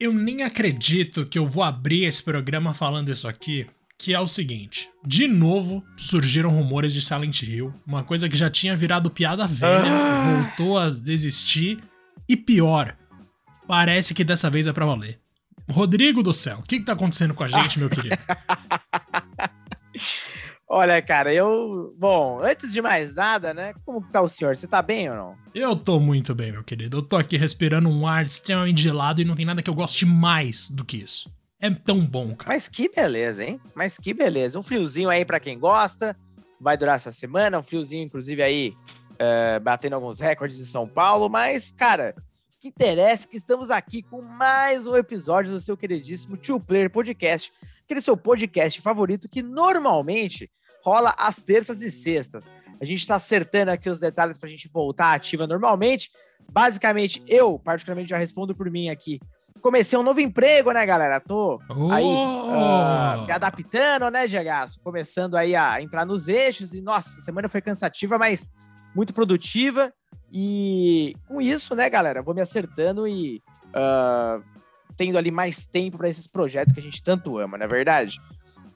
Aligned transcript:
Eu 0.00 0.12
nem 0.12 0.42
acredito 0.42 1.26
que 1.26 1.36
eu 1.36 1.44
vou 1.44 1.64
abrir 1.64 2.04
esse 2.04 2.22
programa 2.22 2.72
falando 2.72 3.10
isso 3.10 3.26
aqui, 3.26 3.66
que 3.98 4.14
é 4.14 4.20
o 4.20 4.28
seguinte: 4.28 4.88
de 5.04 5.26
novo 5.26 5.84
surgiram 5.96 6.50
rumores 6.50 6.92
de 6.92 7.02
Silent 7.02 7.42
Hill, 7.42 7.74
uma 7.84 8.04
coisa 8.04 8.28
que 8.28 8.36
já 8.36 8.48
tinha 8.48 8.76
virado 8.76 9.10
piada 9.10 9.44
velha, 9.44 9.90
ah. 9.90 10.44
voltou 10.44 10.78
a 10.78 10.88
desistir 10.88 11.80
e 12.28 12.36
pior, 12.36 12.96
parece 13.66 14.14
que 14.14 14.22
dessa 14.22 14.48
vez 14.48 14.68
é 14.68 14.72
pra 14.72 14.86
valer. 14.86 15.18
Rodrigo 15.68 16.22
do 16.22 16.32
céu, 16.32 16.58
o 16.58 16.62
que, 16.62 16.78
que 16.78 16.84
tá 16.84 16.92
acontecendo 16.92 17.34
com 17.34 17.42
a 17.42 17.48
gente, 17.48 17.80
meu 17.80 17.90
querido? 17.90 18.16
Olha, 20.70 21.00
cara, 21.00 21.32
eu. 21.32 21.94
Bom, 21.98 22.40
antes 22.42 22.72
de 22.72 22.82
mais 22.82 23.14
nada, 23.14 23.54
né? 23.54 23.72
Como 23.86 24.02
tá 24.02 24.20
o 24.20 24.28
senhor? 24.28 24.54
Você 24.54 24.66
tá 24.66 24.82
bem 24.82 25.08
ou 25.08 25.16
não? 25.16 25.36
Eu 25.54 25.74
tô 25.74 25.98
muito 25.98 26.34
bem, 26.34 26.52
meu 26.52 26.62
querido. 26.62 26.98
Eu 26.98 27.02
tô 27.02 27.16
aqui 27.16 27.38
respirando 27.38 27.88
um 27.88 28.06
ar 28.06 28.26
extremamente 28.26 28.82
gelado 28.82 29.22
e 29.22 29.24
não 29.24 29.34
tem 29.34 29.46
nada 29.46 29.62
que 29.62 29.70
eu 29.70 29.74
goste 29.74 30.04
mais 30.04 30.68
do 30.68 30.84
que 30.84 30.98
isso. 30.98 31.32
É 31.58 31.70
tão 31.70 32.04
bom, 32.04 32.36
cara. 32.36 32.50
Mas 32.50 32.68
que 32.68 32.88
beleza, 32.90 33.42
hein? 33.42 33.58
Mas 33.74 33.96
que 33.96 34.12
beleza. 34.12 34.58
Um 34.58 34.62
friozinho 34.62 35.08
aí 35.08 35.24
para 35.24 35.40
quem 35.40 35.58
gosta. 35.58 36.14
Vai 36.60 36.76
durar 36.76 36.96
essa 36.96 37.10
semana. 37.10 37.58
Um 37.58 37.62
friozinho, 37.62 38.04
inclusive, 38.04 38.42
aí, 38.42 38.74
uh, 39.14 39.60
batendo 39.60 39.94
alguns 39.94 40.20
recordes 40.20 40.58
de 40.58 40.66
São 40.66 40.86
Paulo. 40.86 41.30
Mas, 41.30 41.70
cara, 41.70 42.14
que 42.60 42.68
interessa 42.68 43.26
que 43.26 43.36
estamos 43.36 43.70
aqui 43.70 44.02
com 44.02 44.20
mais 44.20 44.86
um 44.86 44.94
episódio 44.94 45.50
do 45.50 45.60
seu 45.60 45.78
queridíssimo 45.78 46.36
Two 46.36 46.60
Player 46.60 46.90
Podcast. 46.90 47.52
Aquele 47.88 48.02
seu 48.02 48.18
podcast 48.18 48.82
favorito 48.82 49.30
que 49.30 49.42
normalmente 49.42 50.50
rola 50.84 51.14
às 51.16 51.40
terças 51.40 51.80
e 51.80 51.90
sextas. 51.90 52.50
A 52.78 52.84
gente 52.84 52.98
está 52.98 53.14
acertando 53.14 53.70
aqui 53.70 53.88
os 53.88 53.98
detalhes 53.98 54.36
para 54.36 54.46
a 54.46 54.50
gente 54.50 54.68
voltar 54.68 55.14
ativa 55.14 55.46
normalmente. 55.46 56.10
Basicamente, 56.52 57.22
eu, 57.26 57.58
particularmente, 57.58 58.10
já 58.10 58.18
respondo 58.18 58.54
por 58.54 58.70
mim 58.70 58.90
aqui. 58.90 59.18
Comecei 59.62 59.98
um 59.98 60.02
novo 60.02 60.20
emprego, 60.20 60.70
né, 60.70 60.84
galera? 60.84 61.18
Tô 61.18 61.58
oh! 61.70 61.90
aí 61.90 62.04
uh, 62.04 63.24
me 63.24 63.32
adaptando, 63.32 64.10
né, 64.10 64.26
Diagaço? 64.26 64.78
Começando 64.84 65.34
aí 65.34 65.56
a 65.56 65.80
entrar 65.80 66.04
nos 66.04 66.28
eixos. 66.28 66.74
E, 66.74 66.82
nossa, 66.82 67.08
a 67.18 67.22
semana 67.22 67.48
foi 67.48 67.62
cansativa, 67.62 68.18
mas 68.18 68.50
muito 68.94 69.14
produtiva. 69.14 69.90
E 70.30 71.16
com 71.26 71.40
isso, 71.40 71.74
né, 71.74 71.88
galera, 71.88 72.20
vou 72.20 72.34
me 72.34 72.42
acertando 72.42 73.08
e 73.08 73.42
uh, 73.68 74.44
tendo 74.98 75.16
ali 75.16 75.30
mais 75.30 75.64
tempo 75.64 75.96
para 75.96 76.08
esses 76.08 76.26
projetos 76.26 76.74
que 76.74 76.80
a 76.80 76.82
gente 76.82 77.02
tanto 77.02 77.38
ama, 77.38 77.56
não 77.56 77.64
é 77.64 77.68
verdade? 77.68 78.20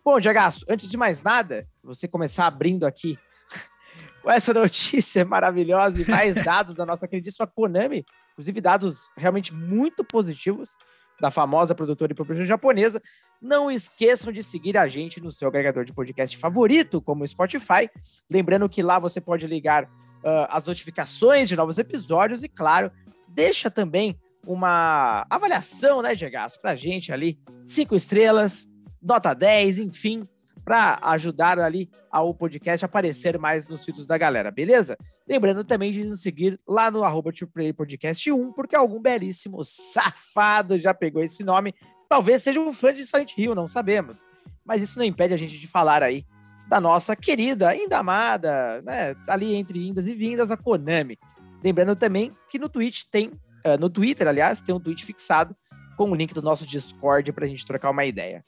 Bom, 0.04 0.20
Diagaço, 0.20 0.64
antes 0.68 0.88
de 0.88 0.96
mais 0.96 1.22
nada, 1.22 1.66
você 1.82 2.06
começar 2.06 2.46
abrindo 2.46 2.86
aqui 2.86 3.18
com 4.22 4.30
essa 4.30 4.54
notícia 4.54 5.24
maravilhosa 5.24 6.00
e 6.00 6.08
mais 6.08 6.36
dados 6.42 6.76
da 6.76 6.86
nossa 6.86 7.08
queridíssima 7.08 7.46
Konami, 7.46 8.06
inclusive 8.32 8.60
dados 8.60 9.10
realmente 9.16 9.52
muito 9.52 10.04
positivos 10.04 10.76
da 11.20 11.30
famosa 11.30 11.74
produtora 11.74 12.12
e 12.12 12.14
publisher 12.14 12.44
japonesa. 12.44 13.02
Não 13.40 13.70
esqueçam 13.70 14.32
de 14.32 14.44
seguir 14.44 14.76
a 14.76 14.86
gente 14.86 15.20
no 15.20 15.32
seu 15.32 15.48
agregador 15.48 15.84
de 15.84 15.92
podcast 15.92 16.38
favorito, 16.38 17.02
como 17.02 17.24
o 17.24 17.28
Spotify. 17.28 17.90
Lembrando 18.30 18.68
que 18.68 18.82
lá 18.82 18.98
você 19.00 19.20
pode 19.20 19.46
ligar 19.48 19.84
uh, 19.84 20.46
as 20.48 20.66
notificações 20.66 21.48
de 21.48 21.56
novos 21.56 21.78
episódios 21.78 22.44
e, 22.44 22.48
claro, 22.48 22.90
deixa 23.28 23.70
também 23.70 24.16
uma 24.46 25.26
avaliação, 25.30 26.02
né, 26.02 26.14
Gegaço, 26.14 26.60
pra 26.60 26.76
gente 26.76 27.12
ali. 27.12 27.38
Cinco 27.64 27.94
estrelas, 27.94 28.68
nota 29.00 29.34
10, 29.34 29.78
enfim, 29.78 30.24
para 30.64 30.98
ajudar 31.02 31.58
ali 31.58 31.90
ao 32.10 32.34
podcast 32.34 32.84
aparecer 32.84 33.38
mais 33.38 33.66
nos 33.66 33.84
títulos 33.84 34.06
da 34.06 34.16
galera, 34.16 34.50
beleza? 34.50 34.96
Lembrando 35.28 35.64
também 35.64 35.90
de 35.90 36.04
nos 36.04 36.22
seguir 36.22 36.60
lá 36.66 36.90
no 36.90 37.04
arroba 37.04 37.32
Podcast 37.76 38.30
1, 38.30 38.52
porque 38.52 38.76
algum 38.76 39.00
belíssimo 39.00 39.62
safado 39.64 40.78
já 40.78 40.92
pegou 40.92 41.22
esse 41.22 41.42
nome. 41.42 41.74
Talvez 42.08 42.42
seja 42.42 42.60
um 42.60 42.72
fã 42.72 42.92
de 42.92 43.04
Silent 43.04 43.36
Hill, 43.36 43.54
não 43.54 43.66
sabemos. 43.66 44.24
Mas 44.64 44.82
isso 44.82 44.98
não 44.98 45.04
impede 45.04 45.34
a 45.34 45.36
gente 45.36 45.58
de 45.58 45.66
falar 45.66 46.02
aí 46.02 46.24
da 46.68 46.80
nossa 46.80 47.14
querida, 47.16 47.68
ainda 47.68 47.98
amada, 47.98 48.80
né, 48.82 49.14
ali 49.28 49.54
entre 49.54 49.86
indas 49.86 50.06
e 50.06 50.14
vindas, 50.14 50.50
a 50.50 50.56
Konami. 50.56 51.18
Lembrando 51.62 51.94
também 51.94 52.32
que 52.48 52.58
no 52.58 52.68
Twitch 52.68 53.04
tem, 53.10 53.30
uh, 53.66 53.78
no 53.78 53.90
Twitter, 53.90 54.26
aliás, 54.26 54.60
tem 54.60 54.74
um 54.74 54.80
tweet 54.80 55.04
fixado 55.04 55.56
com 55.96 56.10
o 56.10 56.14
link 56.14 56.32
do 56.34 56.42
nosso 56.42 56.66
Discord 56.66 57.32
para 57.32 57.44
a 57.44 57.48
gente 57.48 57.66
trocar 57.66 57.90
uma 57.90 58.04
ideia. 58.04 58.44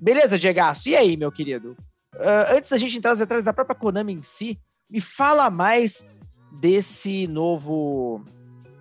Beleza, 0.00 0.38
Diego? 0.38 0.60
E 0.86 0.96
aí, 0.96 1.16
meu 1.16 1.30
querido? 1.32 1.76
Uh, 2.14 2.56
antes 2.56 2.70
da 2.70 2.76
gente 2.76 2.96
entrar 2.96 3.10
nos 3.10 3.18
detalhes 3.18 3.44
da 3.44 3.52
própria 3.52 3.76
Konami 3.76 4.12
em 4.12 4.22
si, 4.22 4.58
me 4.90 5.00
fala 5.00 5.50
mais 5.50 6.06
desse 6.60 7.26
novo 7.26 8.22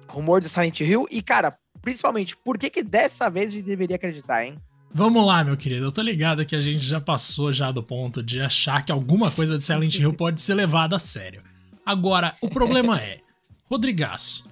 rumor 0.08 0.42
do 0.42 0.48
Silent 0.48 0.80
Hill 0.80 1.06
e, 1.12 1.22
cara, 1.22 1.58
principalmente, 1.82 2.36
por 2.38 2.58
que 2.58 2.70
que 2.70 2.84
dessa 2.84 3.30
vez 3.30 3.52
a 3.52 3.56
gente 3.56 3.66
deveria 3.66 3.96
acreditar, 3.96 4.46
hein? 4.46 4.58
Vamos 4.94 5.26
lá, 5.26 5.44
meu 5.44 5.58
querido. 5.58 5.86
Eu 5.86 5.92
tô 5.92 6.02
ligado 6.02 6.46
que 6.46 6.56
a 6.56 6.62
gente 6.62 6.80
já 6.80 7.00
passou 7.00 7.52
já 7.52 7.72
do 7.72 7.84
ponto 7.84 8.24
de 8.24 8.42
achar 8.42 8.84
que 8.84 8.92
alguma 8.92 9.30
coisa 9.30 9.58
de 9.58 9.66
Silent 9.66 9.96
Hill 9.96 10.14
pode 10.14 10.42
ser 10.42 10.54
levada 10.54 10.96
a 10.96 11.00
sério. 11.00 11.44
Agora, 11.86 12.36
o 12.42 12.50
problema 12.50 13.00
é, 13.00 13.20
Rodrigaço, 13.70 14.46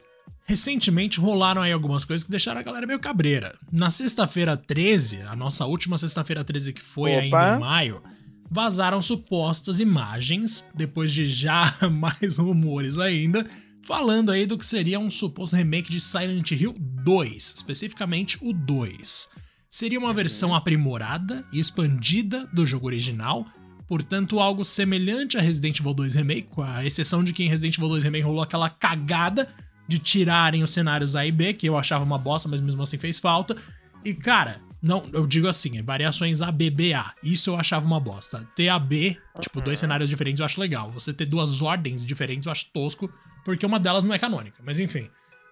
Recentemente 0.48 1.20
rolaram 1.20 1.64
aí 1.64 1.72
algumas 1.72 2.06
coisas 2.06 2.24
que 2.24 2.30
deixaram 2.30 2.60
a 2.60 2.64
galera 2.64 2.86
meio 2.86 3.00
cabreira. 3.00 3.58
Na 3.72 3.90
sexta-feira 3.90 4.56
13, 4.56 5.24
a 5.24 5.36
nossa 5.36 5.66
última 5.66 5.98
sexta-feira 5.98 6.44
13 6.44 6.72
que 6.72 6.82
foi 6.82 7.12
Opa. 7.14 7.22
ainda 7.22 7.56
em 7.56 7.60
maio, 7.60 8.04
vazaram 8.50 9.02
supostas 9.02 9.80
imagens, 9.80 10.64
depois 10.76 11.12
de 11.12 11.26
já 11.26 11.74
mais 11.92 12.38
rumores 12.38 13.00
ainda, 13.00 13.48
falando 13.82 14.32
aí 14.32 14.46
do 14.46 14.56
que 14.56 14.66
seria 14.66 15.00
um 15.00 15.10
suposto 15.10 15.56
remake 15.56 15.90
de 15.90 16.00
Silent 16.00 16.52
Hill 16.52 16.76
2, 16.80 17.54
especificamente 17.56 18.38
o 18.40 18.54
2. 18.54 19.30
Seria 19.68 20.00
uma 20.00 20.14
versão 20.14 20.50
uhum. 20.50 20.56
aprimorada 20.56 21.44
e 21.52 21.60
expandida 21.60 22.46
do 22.54 22.68
jogo 22.68 22.86
original, 22.86 23.46
portanto 23.88 24.40
algo 24.40 24.64
semelhante 24.64 25.38
a 25.38 25.42
Resident 25.42 25.80
Evil 25.80 25.94
2 25.96 26.14
Remake, 26.14 26.50
com 26.52 26.62
a 26.62 26.86
exceção 26.86 27.24
de 27.24 27.34
que 27.34 27.44
em 27.44 27.50
Resident 27.50 27.78
Evil 27.78 27.90
2 27.90 28.04
Remake 28.04 28.24
rolou 28.24 28.44
aquela 28.44 28.70
cagada 28.70 29.50
de 29.88 30.00
tirarem 30.00 30.64
os 30.64 30.72
cenários 30.72 31.16
A 31.16 31.26
e 31.26 31.32
B, 31.32 31.54
que 31.54 31.68
eu 31.68 31.78
achava 31.78 32.04
uma 32.04 32.18
bosta, 32.18 32.50
mas 32.50 32.62
mesmo 32.62 32.82
assim 32.82 32.98
fez 32.98 33.20
falta. 33.20 33.56
E, 34.04 34.14
cara, 34.14 34.62
não, 34.82 35.10
eu 35.14 35.26
digo 35.26 35.48
assim, 35.48 35.82
variações 35.82 36.42
A, 36.42 36.52
B, 36.52 36.70
B, 36.70 36.94
A. 36.94 37.14
Isso 37.24 37.50
eu 37.50 37.56
achava 37.56 37.86
uma 37.86 38.00
bosta. 38.00 38.48
Ter 38.56 38.70
A, 38.70 38.78
B, 38.78 39.18
tipo, 39.40 39.60
dois 39.60 39.80
cenários 39.80 40.10
diferentes 40.10 40.40
eu 40.40 40.46
acho 40.46 40.62
legal. 40.62 40.92
Você 40.92 41.12
ter 41.12 41.26
duas 41.26 41.62
ordens 41.62 42.06
diferentes 42.06 42.46
eu 42.46 42.52
acho 42.52 42.68
tosco, 42.72 43.12
porque 43.44 43.66
uma 43.66 43.80
delas 43.80 44.04
não 44.04 44.14
é 44.14 44.20
canônica. 44.20 44.62
Mas 44.64 44.80
enfim, 44.80 45.08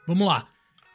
vamos 0.08 0.28
lá. 0.28 0.48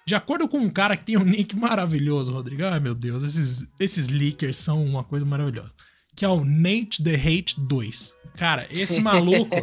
De 0.07 0.15
acordo 0.15 0.49
com 0.49 0.59
um 0.59 0.71
cara 0.71 0.97
que 0.97 1.05
tem 1.05 1.17
um 1.17 1.25
nick 1.25 1.55
maravilhoso, 1.57 2.33
Rodrigo. 2.33 2.65
Ai, 2.65 2.81
meu 2.81 2.95
Deus, 2.95 3.23
esses, 3.25 3.67
esses 3.79 4.09
leakers 4.09 4.57
são 4.57 4.85
uma 4.85 5.05
coisa 5.05 5.27
maravilhosa. 5.27 5.75
Que 6.15 6.25
é 6.25 6.29
o 6.29 6.45
Nate 6.45 7.03
the 7.03 7.15
Hate 7.15 7.61
2. 7.61 8.17
Cara, 8.37 8.67
esse 8.71 9.01
maluco 9.03 9.57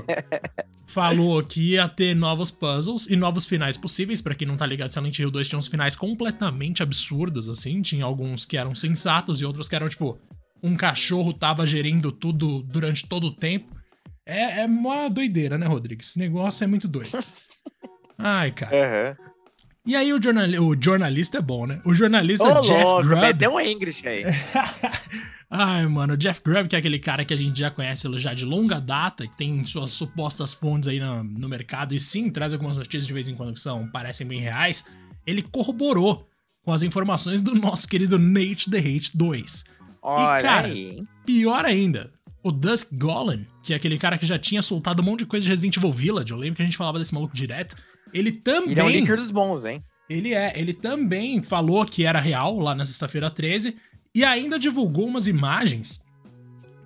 falou 0.85 1.44
que 1.44 1.72
ia 1.72 1.88
ter 1.90 2.16
novos 2.16 2.51
puzzles 2.51 3.07
e 3.07 3.16
novos 3.16 3.46
finais 3.46 3.78
possíveis. 3.78 4.22
para 4.22 4.35
quem 4.35 4.47
não 4.47 4.56
tá 4.56 4.66
ligado, 4.66 4.91
Silent 4.91 5.18
Hill 5.19 5.31
2 5.31 5.47
tinha 5.47 5.59
uns 5.59 5.68
finais 5.68 5.96
completamente 5.96 6.84
absurdos, 6.84 7.50
assim. 7.50 7.81
Tinha 7.81 8.06
alguns 8.06 8.46
que 8.46 8.57
eram 8.57 8.75
sensatos 8.75 9.41
e 9.41 9.45
outros 9.45 9.68
que 9.68 9.75
eram, 9.75 9.90
tipo, 9.90 10.19
um 10.62 10.75
cachorro 10.75 11.34
tava 11.34 11.66
gerindo 11.66 12.12
tudo 12.12 12.62
durante 12.63 13.07
todo 13.07 13.28
o 13.28 13.35
tempo. 13.35 13.75
É, 14.25 14.62
é 14.62 14.66
uma 14.66 15.09
doideira, 15.09 15.57
né, 15.57 15.68
Rodrigo? 15.68 16.01
Esse 16.01 16.18
negócio 16.18 16.63
é 16.63 16.68
muito 16.68 16.88
doido. 16.88 17.12
Ai, 18.18 18.51
cara. 18.51 18.75
Uhum. 18.75 19.34
E 19.85 19.96
aí 19.96 20.12
o, 20.12 20.22
jornal, 20.22 20.47
o 20.63 20.75
jornalista 20.81 21.38
é 21.38 21.41
bom, 21.41 21.68
né? 21.68 21.79
O 21.85 21.94
jornalista 21.94 22.47
Ô, 22.47 22.62
Jeff 22.62 22.84
louco, 22.84 23.07
Grubb... 23.07 23.34
Deu 23.34 23.53
um 23.53 23.59
English 23.59 24.07
aí. 24.07 24.23
Ai, 25.50 25.85
mano, 25.85 26.16
o 26.16 26.18
Jeff 26.18 26.41
Grubb, 26.44 26.68
que 26.68 26.75
é 26.75 26.79
aquele 26.79 26.97
cara 26.97 27.23
que 27.23 27.34
a 27.34 27.38
gente 27.38 27.59
já 27.59 27.69
conhece 27.69 28.07
já 28.18 28.34
de 28.34 28.44
longa 28.44 28.79
data, 28.81 29.28
que 29.28 29.38
tem 29.38 29.63
suas 29.63 29.94
supostas 29.94 30.53
fontes 30.56 30.90
aí 30.90 31.00
no, 31.00 31.24
no 31.24 31.47
mercado 31.47 31.94
e 31.94 32.00
sim 32.00 32.31
traz 32.31 32.51
algumas 32.51 32.75
notícias 32.78 33.06
de 33.06 33.13
vez 33.13 33.29
em 33.29 33.35
quando 33.35 33.53
que 33.53 33.59
são, 33.59 33.88
parecem 33.88 34.25
bem 34.25 34.40
reais, 34.40 34.84
ele 35.25 35.44
corroborou 35.44 36.28
com 36.63 36.74
as 36.74 36.81
informações 36.81 37.44
do 37.44 37.53
nosso 37.53 37.88
querido 37.88 38.18
Nate 38.18 38.69
the 38.69 38.80
Hate 38.80 39.15
2. 39.15 39.65
Olha 40.01 40.39
e, 40.39 40.42
cara, 40.42 40.68
aí. 40.68 41.04
pior 41.24 41.63
ainda, 41.63 42.12
o 42.44 42.51
Dusk 42.51 42.89
Golan, 42.94 43.45
que 43.63 43.71
é 43.71 43.75
aquele 43.75 44.00
cara 44.00 44.18
que 44.18 44.25
já 44.25 44.38
tinha 44.39 44.62
soltado 44.63 45.01
um 45.01 45.06
monte 45.06 45.19
de 45.19 45.25
coisa 45.27 45.44
de 45.44 45.50
Resident 45.50 45.77
Evil 45.77 45.92
Village, 45.92 46.31
eu 46.31 46.38
lembro 46.38 46.56
que 46.56 46.63
a 46.63 46.65
gente 46.65 46.77
falava 46.77 46.98
desse 46.98 47.13
maluco 47.13 47.36
direto, 47.36 47.75
ele 48.13 48.31
também... 48.31 48.72
Ele 48.72 48.80
é 48.80 48.84
um 48.84 48.88
leaker 48.88 49.18
dos 49.18 49.31
bons, 49.31 49.66
hein? 49.66 49.84
Ele 50.10 50.34
é, 50.34 50.54
ele 50.56 50.74
também 50.74 51.42
falou 51.42 51.86
que 51.86 52.06
era 52.06 52.19
real 52.19 52.60
lá 52.60 52.75
na 52.75 52.86
sexta-feira 52.86 53.30
13 53.30 53.75
e 54.13 54.24
ainda 54.24 54.60
divulgou 54.60 55.07
umas 55.07 55.28
imagens 55.28 56.04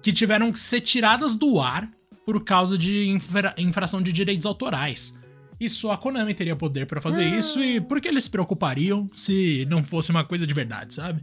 que 0.02 0.14
tiveram 0.14 0.52
que 0.52 0.60
ser 0.60 0.82
tiradas 0.82 1.36
do 1.36 1.60
ar 1.60 1.90
por 2.26 2.44
causa 2.44 2.78
de 2.78 3.10
infra 3.10 3.54
infração 3.58 4.02
de 4.02 4.14
direitos 4.14 4.46
autorais. 4.46 5.18
E 5.60 5.68
só 5.68 5.92
a 5.92 5.98
Konami 5.98 6.34
teria 6.34 6.56
poder 6.56 6.86
para 6.86 7.02
fazer 7.02 7.26
hum. 7.26 7.38
isso 7.38 7.62
e 7.62 7.82
por 7.82 8.00
que 8.00 8.08
eles 8.08 8.24
se 8.24 8.30
preocupariam 8.30 9.10
se 9.14 9.66
não 9.70 9.84
fosse 9.84 10.10
uma 10.10 10.24
coisa 10.24 10.48
de 10.48 10.54
verdade, 10.54 10.94
sabe? 10.94 11.22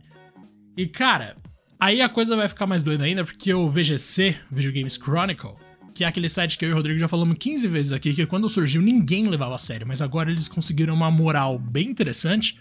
E 0.77 0.87
cara, 0.87 1.37
aí 1.81 2.03
a 2.03 2.09
coisa 2.09 2.37
vai 2.37 2.47
ficar 2.47 2.67
mais 2.67 2.83
doida 2.83 3.05
ainda 3.05 3.25
porque 3.25 3.55
o 3.55 3.69
VGC, 3.71 4.37
Video 4.51 4.73
Games 4.73 4.99
Chronicle, 4.99 5.55
que 5.97 6.05
é 6.05 6.07
aquele 6.07 6.29
site 6.29 6.59
que 6.59 6.65
eu 6.65 6.69
e 6.69 6.73
o 6.73 6.77
Rodrigo 6.77 6.99
já 6.99 7.09
falamos 7.09 7.37
15 7.39 7.67
vezes 7.69 7.93
aqui, 7.93 8.15
que 8.15 8.27
quando 8.27 8.49
surgiu 8.49 8.83
ninguém 8.83 9.27
levava 9.29 9.55
a 9.55 9.59
sério, 9.59 9.87
mas 9.87 10.03
agora 10.03 10.31
eles 10.31 10.47
conseguiram 10.47 10.95
uma 10.95 11.11
moral 11.11 11.59
bem 11.59 11.89
interessante 11.89 12.57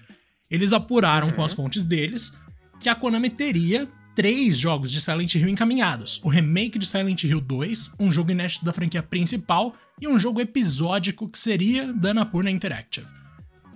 eles 0.49 0.73
apuraram 0.73 1.27
uhum. 1.27 1.33
com 1.33 1.43
as 1.43 1.53
fontes 1.53 1.83
deles 1.83 2.33
que 2.79 2.89
a 2.89 2.95
Konami 2.95 3.29
teria 3.29 3.87
três 4.13 4.57
jogos 4.57 4.91
de 4.91 5.01
Silent 5.01 5.33
Hill 5.35 5.49
encaminhados: 5.49 6.21
o 6.23 6.29
remake 6.29 6.77
de 6.77 6.85
Silent 6.85 7.23
Hill 7.23 7.41
2, 7.41 7.93
um 7.99 8.11
jogo 8.11 8.31
inédito 8.31 8.63
da 8.63 8.73
franquia 8.73 9.01
principal 9.01 9.75
e 9.99 10.07
um 10.07 10.19
jogo 10.19 10.41
episódico 10.41 11.27
que 11.27 11.39
seria 11.39 11.91
da 11.93 12.11
Annapurna 12.11 12.51
Interactive. 12.51 13.07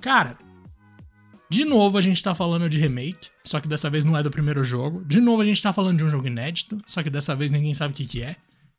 Cara, 0.02 0.38
de 1.50 1.66
novo 1.66 1.98
a 1.98 2.02
gente 2.02 2.22
tá 2.22 2.36
falando 2.36 2.70
de 2.70 2.78
remake, 2.78 3.30
só 3.44 3.60
que 3.60 3.68
dessa 3.68 3.90
vez 3.90 4.04
não 4.04 4.16
é 4.16 4.22
do 4.22 4.30
primeiro 4.30 4.64
jogo. 4.64 5.04
De 5.06 5.20
novo 5.20 5.42
a 5.42 5.46
gente 5.46 5.62
tá 5.62 5.74
falando 5.74 5.98
de 5.98 6.04
um 6.04 6.10
jogo 6.10 6.28
inédito, 6.28 6.80
só 6.86 7.02
que 7.02 7.10
dessa 7.10 7.36
vez 7.36 7.50
ninguém 7.50 7.74
sabe 7.74 7.94
o 7.94 7.98
que, 7.98 8.06
que 8.06 8.22
é. 8.22 8.36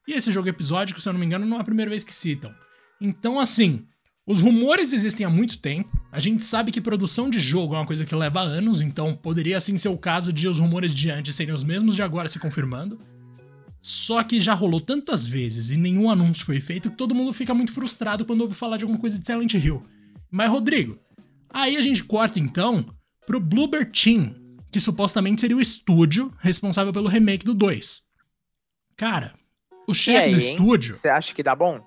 E 0.07 0.13
esse 0.13 0.33
jogo 0.33 0.49
episódico, 0.49 1.01
se 1.01 1.09
eu 1.09 1.13
não 1.13 1.21
me 1.21 1.27
engano, 1.27 1.47
não 1.47 1.59
é 1.59 1.61
a 1.61 1.65
primeira 1.65 1.91
vez 1.91 2.05
que 2.05 2.15
citam. 2.15 2.55
Então, 3.01 3.39
assim, 3.39 3.85
os 4.27 4.41
rumores 4.41 4.93
existem 4.93 5.25
há 5.25 5.31
muito 5.31 5.59
tempo. 5.59 5.91
A 6.11 6.21
gente 6.21 6.45
sabe 6.45 6.73
que 6.73 6.81
produção 6.81 7.31
de 7.31 7.39
jogo 7.39 7.75
é 7.75 7.79
uma 7.79 7.87
coisa 7.87 8.05
que 8.05 8.15
leva 8.15 8.41
anos, 8.41 8.81
então 8.81 9.15
poderia 9.15 9.57
assim 9.57 9.77
ser 9.77 9.89
o 9.89 9.99
caso 9.99 10.33
de 10.33 10.49
os 10.49 10.59
rumores 10.59 10.95
de 10.95 11.11
antes 11.11 11.35
serem 11.35 11.55
os 11.55 11.65
mesmos 11.65 11.95
de 11.95 12.03
agora 12.03 12.29
se 12.29 12.39
confirmando. 12.39 12.99
Só 13.81 14.23
que 14.23 14.41
já 14.41 14.53
rolou 14.53 14.81
tantas 14.81 15.27
vezes 15.27 15.71
e 15.71 15.77
nenhum 15.77 16.11
anúncio 16.11 16.45
foi 16.45 16.61
feito 16.61 16.91
que 16.91 16.97
todo 16.97 17.15
mundo 17.15 17.33
fica 17.33 17.55
muito 17.55 17.73
frustrado 17.73 18.25
quando 18.25 18.43
ouve 18.43 18.55
falar 18.55 18.77
de 18.77 18.85
alguma 18.85 19.01
coisa 19.01 19.19
de 19.19 19.25
Silent 19.27 19.55
Hill. 19.55 19.83
Mas, 20.31 20.51
Rodrigo, 20.51 20.99
Aí 21.53 21.77
a 21.77 21.81
gente 21.81 22.05
corta 22.05 22.39
então 22.39 22.87
pro 23.27 23.41
Bloober 23.41 23.91
Team, 23.91 24.35
que 24.71 24.81
supostamente 24.81 25.41
seria 25.41 25.57
o 25.57 25.61
estúdio 25.61 26.33
responsável 26.39 26.93
pelo 26.93 27.09
remake 27.09 27.45
do 27.45 27.53
2. 27.53 28.03
Cara, 28.97 29.35
o 29.91 29.95
chefe 29.95 30.19
aí, 30.19 30.33
do 30.33 30.39
estúdio. 30.39 30.95
Você 30.95 31.09
acha 31.09 31.35
que 31.35 31.43
dá 31.43 31.55
bom? 31.55 31.81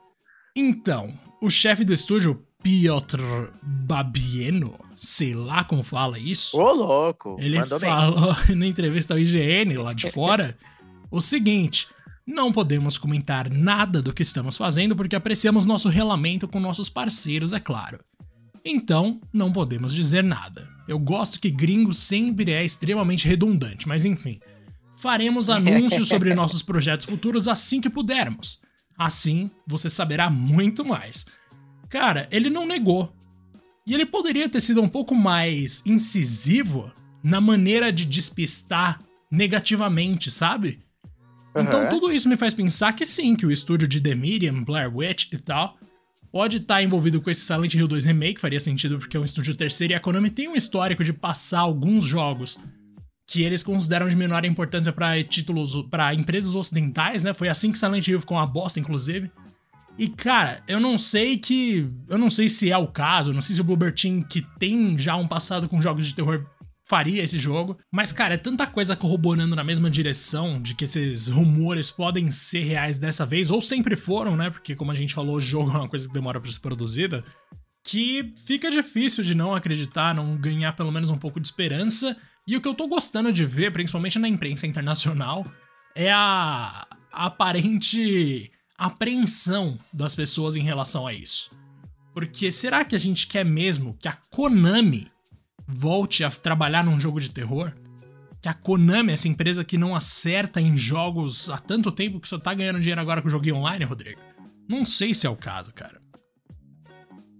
Então, 0.55 1.13
o 1.41 1.49
chefe 1.49 1.83
do 1.83 1.93
estúdio, 1.93 2.45
Piotr 2.61 3.21
Babieno, 3.61 4.79
sei 4.97 5.33
lá 5.33 5.63
como 5.63 5.83
fala 5.83 6.19
isso. 6.19 6.59
Ô, 6.59 6.71
louco! 6.73 7.35
Ele 7.39 7.63
falou 7.65 8.35
bem. 8.47 8.55
na 8.55 8.67
entrevista 8.67 9.13
ao 9.13 9.19
IGN 9.19 9.77
lá 9.77 9.93
de 9.93 10.09
fora 10.11 10.57
o 11.09 11.21
seguinte: 11.21 11.87
não 12.25 12.51
podemos 12.51 12.97
comentar 12.97 13.49
nada 13.49 14.01
do 14.01 14.13
que 14.13 14.21
estamos 14.21 14.55
fazendo 14.55 14.95
porque 14.95 15.15
apreciamos 15.15 15.65
nosso 15.65 15.89
relamento 15.89 16.47
com 16.47 16.59
nossos 16.59 16.89
parceiros, 16.89 17.53
é 17.53 17.59
claro. 17.59 17.99
Então, 18.65 19.19
não 19.31 19.51
podemos 19.51 19.93
dizer 19.93 20.23
nada. 20.23 20.69
Eu 20.87 20.97
gosto 20.97 21.39
que 21.39 21.51
gringo 21.51 21.93
sempre 21.93 22.51
é 22.51 22.63
extremamente 22.63 23.27
redundante, 23.27 23.87
mas 23.87 24.05
enfim. 24.05 24.39
Faremos 25.03 25.49
anúncios 25.49 26.07
sobre 26.07 26.33
nossos 26.33 26.61
projetos 26.61 27.05
futuros 27.05 27.49
assim 27.49 27.81
que 27.81 27.89
pudermos. 27.89 28.61
Assim, 28.97 29.51
você 29.67 29.89
saberá 29.89 30.29
muito 30.29 30.85
mais. 30.85 31.25
Cara, 31.89 32.25
ele 32.31 32.49
não 32.49 32.65
negou. 32.65 33.13
E 33.85 33.93
ele 33.93 34.05
poderia 34.05 34.47
ter 34.47 34.61
sido 34.61 34.81
um 34.81 34.87
pouco 34.87 35.13
mais 35.13 35.83
incisivo 35.85 36.89
na 37.21 37.41
maneira 37.41 37.91
de 37.91 38.05
despistar 38.05 38.97
negativamente, 39.29 40.31
sabe? 40.31 40.79
Uhum. 41.53 41.63
Então 41.63 41.89
tudo 41.89 42.09
isso 42.09 42.29
me 42.29 42.37
faz 42.37 42.53
pensar 42.53 42.93
que 42.93 43.05
sim, 43.05 43.35
que 43.35 43.45
o 43.45 43.51
estúdio 43.51 43.89
de 43.89 43.99
The 43.99 44.15
Medium, 44.15 44.63
Blair 44.63 44.95
Witch 44.95 45.33
e 45.33 45.37
tal 45.37 45.77
pode 46.31 46.57
estar 46.57 46.75
tá 46.75 46.83
envolvido 46.83 47.21
com 47.21 47.29
esse 47.29 47.41
Silent 47.41 47.73
Hill 47.73 47.89
2 47.89 48.05
Remake, 48.05 48.39
faria 48.39 48.59
sentido 48.59 48.97
porque 48.97 49.17
é 49.17 49.19
um 49.19 49.25
estúdio 49.25 49.53
terceiro 49.53 49.91
e 49.91 49.95
a 49.97 49.99
Konami 49.99 50.29
tem 50.29 50.47
um 50.47 50.55
histórico 50.55 51.03
de 51.03 51.11
passar 51.11 51.59
alguns 51.59 52.05
jogos 52.05 52.57
que 53.27 53.41
eles 53.41 53.63
consideram 53.63 54.07
de 54.07 54.15
menor 54.15 54.45
importância 54.45 54.91
para 54.91 55.23
títulos, 55.23 55.81
para 55.89 56.13
empresas 56.13 56.55
ocidentais, 56.55 57.23
né? 57.23 57.33
Foi 57.33 57.49
assim 57.49 57.71
que 57.71 57.77
Silent 57.77 58.07
Hill 58.07 58.19
ficou 58.19 58.37
uma 58.37 58.47
bosta, 58.47 58.79
inclusive. 58.79 59.31
E 59.97 60.07
cara, 60.09 60.61
eu 60.67 60.79
não 60.79 60.97
sei 60.97 61.37
que. 61.37 61.87
Eu 62.09 62.17
não 62.17 62.29
sei 62.29 62.49
se 62.49 62.71
é 62.71 62.77
o 62.77 62.87
caso, 62.87 63.33
não 63.33 63.41
sei 63.41 63.55
se 63.55 63.61
o 63.61 63.63
Bluebird 63.63 64.01
Team, 64.01 64.23
que 64.23 64.41
tem 64.59 64.97
já 64.97 65.15
um 65.15 65.27
passado 65.27 65.69
com 65.69 65.81
jogos 65.81 66.07
de 66.07 66.15
terror, 66.15 66.45
faria 66.85 67.23
esse 67.23 67.39
jogo. 67.39 67.77
Mas, 67.91 68.11
cara, 68.11 68.33
é 68.33 68.37
tanta 68.37 68.67
coisa 68.67 68.95
corroborando 68.95 69.55
na 69.55 69.63
mesma 69.63 69.89
direção 69.89 70.61
de 70.61 70.75
que 70.75 70.85
esses 70.85 71.27
rumores 71.27 71.89
podem 71.91 72.29
ser 72.29 72.63
reais 72.63 72.99
dessa 72.99 73.25
vez, 73.25 73.49
ou 73.49 73.61
sempre 73.61 73.95
foram, 73.95 74.35
né? 74.35 74.49
Porque, 74.49 74.75
como 74.75 74.91
a 74.91 74.95
gente 74.95 75.13
falou, 75.13 75.35
o 75.35 75.39
jogo 75.39 75.71
é 75.71 75.77
uma 75.77 75.89
coisa 75.89 76.07
que 76.07 76.13
demora 76.13 76.39
pra 76.39 76.51
ser 76.51 76.59
produzida. 76.59 77.23
Que 77.85 78.33
fica 78.45 78.71
difícil 78.71 79.23
de 79.23 79.35
não 79.35 79.53
acreditar, 79.53 80.15
não 80.15 80.37
ganhar 80.37 80.73
pelo 80.73 80.91
menos 80.91 81.09
um 81.09 81.17
pouco 81.17 81.39
de 81.39 81.47
esperança. 81.47 82.15
E 82.47 82.57
o 82.57 82.61
que 82.61 82.67
eu 82.67 82.73
tô 82.73 82.87
gostando 82.87 83.31
de 83.31 83.45
ver, 83.45 83.71
principalmente 83.71 84.19
na 84.19 84.27
imprensa 84.27 84.67
internacional, 84.67 85.45
é 85.95 86.11
a, 86.11 86.85
aparente 87.11 88.51
apreensão 88.77 89.77
das 89.93 90.13
pessoas 90.13 90.55
em 90.55 90.63
relação 90.63 91.07
a 91.07 91.13
isso. 91.13 91.51
Porque 92.13 92.51
será 92.51 92.83
que 92.83 92.95
a 92.95 92.99
gente 92.99 93.27
quer 93.27 93.45
mesmo 93.45 93.97
que 93.99 94.07
a 94.07 94.17
Konami 94.29 95.09
volte 95.65 96.23
a 96.23 96.29
trabalhar 96.29 96.83
num 96.83 96.99
jogo 96.99 97.19
de 97.19 97.29
terror? 97.29 97.73
Que 98.41 98.49
a 98.49 98.53
Konami, 98.53 99.13
essa 99.13 99.29
empresa 99.29 99.63
que 99.63 99.77
não 99.77 99.95
acerta 99.95 100.59
em 100.59 100.75
jogos 100.75 101.49
há 101.49 101.57
tanto 101.57 101.93
tempo 101.93 102.19
que 102.19 102.27
só 102.27 102.37
tá 102.37 102.53
ganhando 102.53 102.81
dinheiro 102.81 102.99
agora 102.99 103.21
com 103.21 103.29
o 103.29 103.31
joguinho 103.31 103.55
online, 103.55 103.85
Rodrigo? 103.85 104.19
Não 104.67 104.85
sei 104.85 105.13
se 105.13 105.25
é 105.25 105.29
o 105.29 105.35
caso, 105.35 105.71
cara. 105.73 106.02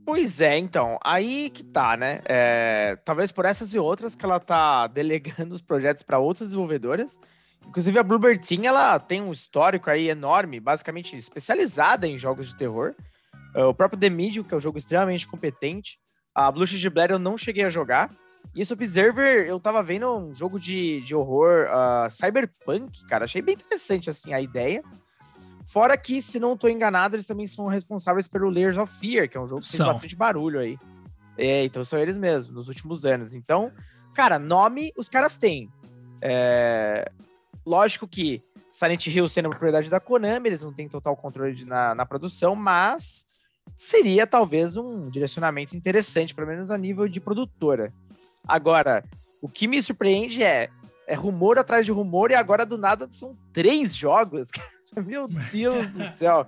Pois 0.06 0.42
é, 0.42 0.58
então, 0.58 1.00
aí 1.04 1.50
que 1.50 1.64
tá, 1.64 1.96
né? 1.96 2.22
É, 2.26 2.98
talvez 3.06 3.32
por 3.32 3.46
essas 3.46 3.74
e 3.74 3.80
outras 3.80 4.16
que 4.16 4.26
ela 4.26 4.40
tá 4.40 4.88
delegando 4.88 5.56
os 5.56 5.62
projetos 5.62 6.04
para 6.04 6.20
outras 6.20 6.50
desenvolvedoras. 6.50 7.20
Inclusive 7.66 7.98
a 7.98 8.04
Bluebird 8.04 8.46
Team, 8.46 8.66
ela 8.66 9.00
tem 9.00 9.22
um 9.22 9.32
histórico 9.32 9.90
aí 9.90 10.10
enorme, 10.10 10.60
basicamente 10.60 11.16
especializada 11.16 12.06
em 12.06 12.18
jogos 12.18 12.48
de 12.48 12.58
terror. 12.58 12.94
É, 13.56 13.64
o 13.64 13.74
próprio 13.74 14.00
The 14.00 14.10
Medium, 14.10 14.44
que 14.44 14.54
é 14.54 14.58
um 14.58 14.60
jogo 14.60 14.78
extremamente 14.78 15.26
competente, 15.26 15.98
a 16.36 16.52
Blue 16.52 16.66
de 16.66 16.90
Blair 16.90 17.12
eu 17.12 17.20
não 17.20 17.38
cheguei 17.38 17.64
a 17.64 17.70
jogar. 17.70 18.12
E 18.54 18.62
esse 18.62 18.74
Observer, 18.74 19.48
eu 19.48 19.60
tava 19.60 19.82
vendo 19.82 20.14
um 20.14 20.36
jogo 20.36 20.60
de, 20.60 21.00
de 21.02 21.16
horror 21.16 21.68
uh, 21.68 22.10
cyberpunk, 22.10 23.06
cara. 23.08 23.24
Achei 23.24 23.42
bem 23.42 23.56
interessante, 23.56 24.10
assim, 24.10 24.34
a 24.34 24.42
ideia. 24.42 24.84
Fora 25.64 25.98
que, 25.98 26.22
se 26.22 26.40
não 26.40 26.58
tô 26.58 26.68
enganado, 26.68 27.16
eles 27.16 27.26
também 27.26 27.48
são 27.48 27.68
responsáveis 27.68 28.28
pelo 28.28 28.50
Layers 28.50 28.78
of 28.78 28.94
Fear, 29.00 29.30
que 29.30 29.38
é 29.38 29.40
um 29.40 29.48
jogo 29.48 29.62
que 29.62 29.68
são. 29.68 29.86
tem 29.86 29.94
bastante 29.94 30.16
barulho 30.16 30.60
aí. 30.60 30.78
É, 31.38 31.64
então 31.64 31.84
são 31.84 32.00
eles 32.00 32.18
mesmos, 32.18 32.54
nos 32.54 32.68
últimos 32.68 33.06
anos. 33.06 33.34
Então, 33.34 33.72
cara, 34.14 34.38
nome 34.38 34.92
os 34.98 35.10
caras 35.10 35.38
têm. 35.38 35.70
É... 36.22 37.10
Lógico 37.66 38.08
que 38.08 38.44
Silent 38.72 39.08
Hill 39.08 39.28
sendo 39.28 39.50
propriedade 39.50 39.90
da 39.90 40.00
Konami, 40.00 40.50
eles 40.50 40.62
não 40.62 40.74
têm 40.74 40.90
total 40.90 41.16
controle 41.16 41.54
de, 41.54 41.66
na, 41.66 41.96
na 41.96 42.06
produção, 42.06 42.56
mas 42.56 43.26
seria 43.76 44.28
talvez 44.28 44.76
um 44.76 45.10
direcionamento 45.10 45.78
interessante, 45.78 46.36
pelo 46.36 46.48
menos 46.48 46.72
a 46.72 46.78
nível 46.78 47.08
de 47.08 47.22
produtora. 47.22 47.94
Agora, 48.48 49.04
o 49.42 49.48
que 49.48 49.68
me 49.68 49.82
surpreende 49.82 50.44
é, 50.44 50.70
é 51.08 51.16
rumor 51.16 51.58
atrás 51.58 51.86
de 51.86 51.92
rumor 51.92 52.32
e 52.32 52.36
agora 52.36 52.66
do 52.66 52.78
nada 52.78 53.08
são 53.10 53.38
três 53.54 53.96
jogos. 53.96 54.50
Meu 55.06 55.28
Deus 55.28 55.90
do 55.90 56.04
céu. 56.06 56.46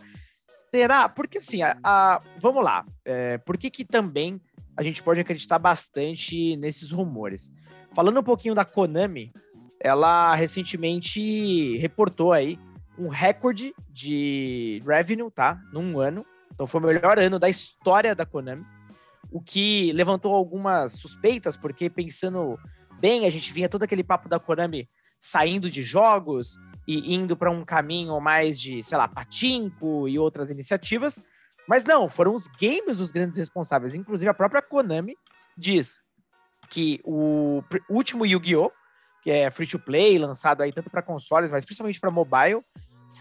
Será? 0.70 1.08
Porque 1.08 1.40
assim, 1.40 1.62
a, 1.62 1.78
a 1.84 2.22
vamos 2.40 2.64
lá. 2.64 2.86
É, 3.04 3.38
por 3.40 3.58
que, 3.58 3.70
que 3.70 3.86
também 3.86 4.42
a 4.76 4.84
gente 4.84 5.02
pode 5.02 5.20
acreditar 5.20 5.60
bastante 5.60 6.56
nesses 6.58 6.92
rumores? 6.92 7.52
Falando 7.94 8.20
um 8.20 8.24
pouquinho 8.24 8.54
da 8.54 8.66
Konami, 8.66 9.32
ela 9.80 10.36
recentemente 10.36 11.78
reportou 11.78 12.34
aí 12.34 12.60
um 12.98 13.08
recorde 13.08 13.74
de 13.90 14.82
revenue, 14.86 15.30
tá? 15.32 15.60
Num 15.72 16.00
ano, 16.00 16.26
então 16.54 16.66
foi 16.66 16.82
o 16.82 16.86
melhor 16.86 17.20
ano 17.20 17.38
da 17.38 17.50
história 17.50 18.16
da 18.16 18.26
Konami, 18.26 18.66
o 19.32 19.42
que 19.42 19.92
levantou 19.94 20.34
algumas 20.34 20.94
suspeitas, 20.94 21.58
porque 21.58 21.90
pensando 21.90 22.58
bem, 23.00 23.26
a 23.26 23.30
gente 23.30 23.52
vinha 23.52 23.70
todo 23.70 23.84
aquele 23.84 24.04
papo 24.04 24.30
da 24.30 24.40
Konami 24.40 24.90
saindo 25.20 25.70
de 25.70 25.84
jogos 25.84 26.58
e 26.88 27.14
indo 27.14 27.36
para 27.36 27.52
um 27.52 27.64
caminho 27.64 28.20
mais 28.20 28.60
de, 28.60 28.84
sei 28.84 28.98
lá, 28.98 29.08
patinco 29.08 30.08
e 30.08 30.20
outras 30.20 30.50
iniciativas. 30.50 31.22
Mas 31.68 31.84
não, 31.84 32.08
foram 32.08 32.36
os 32.36 32.48
games 32.48 33.00
os 33.00 33.12
grandes 33.12 33.38
responsáveis. 33.38 33.96
Inclusive 33.96 34.30
a 34.30 34.34
própria 34.34 34.62
Konami 34.62 35.16
diz 35.58 36.00
que 36.70 37.02
o 37.04 37.64
último 37.90 38.26
Yu-Gi-Oh, 38.26 38.72
que 39.24 39.32
é 39.32 39.50
free 39.50 39.68
to 39.68 39.80
play, 39.80 40.18
lançado 40.18 40.62
aí 40.62 40.72
tanto 40.72 40.90
para 40.90 41.02
consoles, 41.02 41.52
mas 41.52 41.66
principalmente 41.66 42.00
para 42.00 42.12
mobile, 42.12 42.62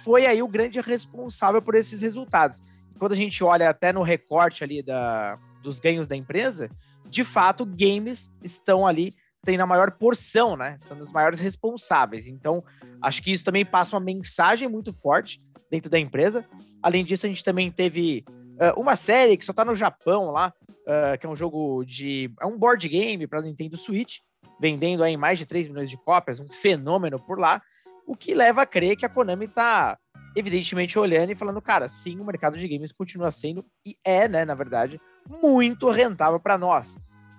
foi 0.04 0.26
aí 0.26 0.42
o 0.42 0.49
grande 0.49 0.80
responsável 0.80 1.62
por 1.62 1.75
esses 1.75 2.02
resultados 2.02 2.62
quando 2.99 3.12
a 3.12 3.16
gente 3.16 3.42
olha 3.42 3.68
até 3.68 3.92
no 3.92 4.02
recorte 4.02 4.64
ali 4.64 4.83
da, 4.83 5.35
dos 5.62 5.78
ganhos 5.78 6.06
da 6.06 6.16
empresa, 6.16 6.71
de 7.06 7.25
fato, 7.25 7.66
games 7.66 8.35
estão 8.42 8.87
ali, 8.87 9.14
têm 9.44 9.60
a 9.60 9.66
maior 9.66 9.92
porção, 9.92 10.56
né? 10.56 10.76
São 10.80 10.98
os 10.98 11.12
maiores 11.12 11.38
responsáveis. 11.38 12.26
Então, 12.26 12.64
acho 13.00 13.22
que 13.22 13.32
isso 13.32 13.44
também 13.44 13.64
passa 13.64 13.94
uma 13.94 14.04
mensagem 14.04 14.68
muito 14.68 14.92
forte 14.92 15.38
dentro 15.70 15.90
da 15.90 15.98
empresa. 15.98 16.44
Além 16.82 17.04
disso, 17.04 17.26
a 17.26 17.28
gente 17.28 17.44
também 17.44 17.70
teve 17.70 18.24
uh, 18.28 18.80
uma 18.80 18.96
série 18.96 19.36
que 19.36 19.44
só 19.44 19.52
tá 19.52 19.64
no 19.64 19.74
Japão 19.74 20.30
lá, 20.30 20.52
uh, 20.68 21.18
que 21.18 21.26
é 21.26 21.28
um 21.28 21.36
jogo 21.36 21.84
de. 21.84 22.30
É 22.40 22.46
um 22.46 22.58
board 22.58 22.88
game 22.88 23.26
para 23.26 23.42
Nintendo 23.42 23.76
Switch, 23.76 24.18
vendendo 24.60 25.02
aí 25.02 25.16
mais 25.16 25.38
de 25.38 25.46
3 25.46 25.68
milhões 25.68 25.90
de 25.90 25.96
cópias, 25.96 26.40
um 26.40 26.48
fenômeno 26.48 27.18
por 27.18 27.38
lá, 27.38 27.62
o 28.06 28.16
que 28.16 28.34
leva 28.34 28.62
a 28.62 28.66
crer 28.66 28.96
que 28.96 29.06
a 29.06 29.08
Konami 29.08 29.48
tá 29.48 29.98
evidentemente 30.36 30.98
olhando 30.98 31.30
e 31.30 31.36
falando, 31.36 31.62
cara, 31.62 31.88
sim, 31.88 32.18
o 32.18 32.24
mercado 32.24 32.56
de 32.56 32.66
games 32.66 32.92
continua 32.92 33.30
sendo 33.30 33.64
e 33.86 33.96
é, 34.04 34.26
né, 34.28 34.44
na 34.44 34.54
verdade, 34.54 35.00
muito 35.28 35.90
rentável 35.90 36.40
para 36.40 36.58
nós. 36.58 36.98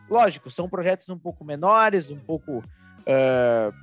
Lógico, 0.10 0.50
são 0.50 0.70
projetos 0.70 1.10
um 1.10 1.18
pouco 1.18 1.44
menores, 1.44 2.10
um 2.10 2.20
pouco 2.20 2.60
uh, 2.60 3.74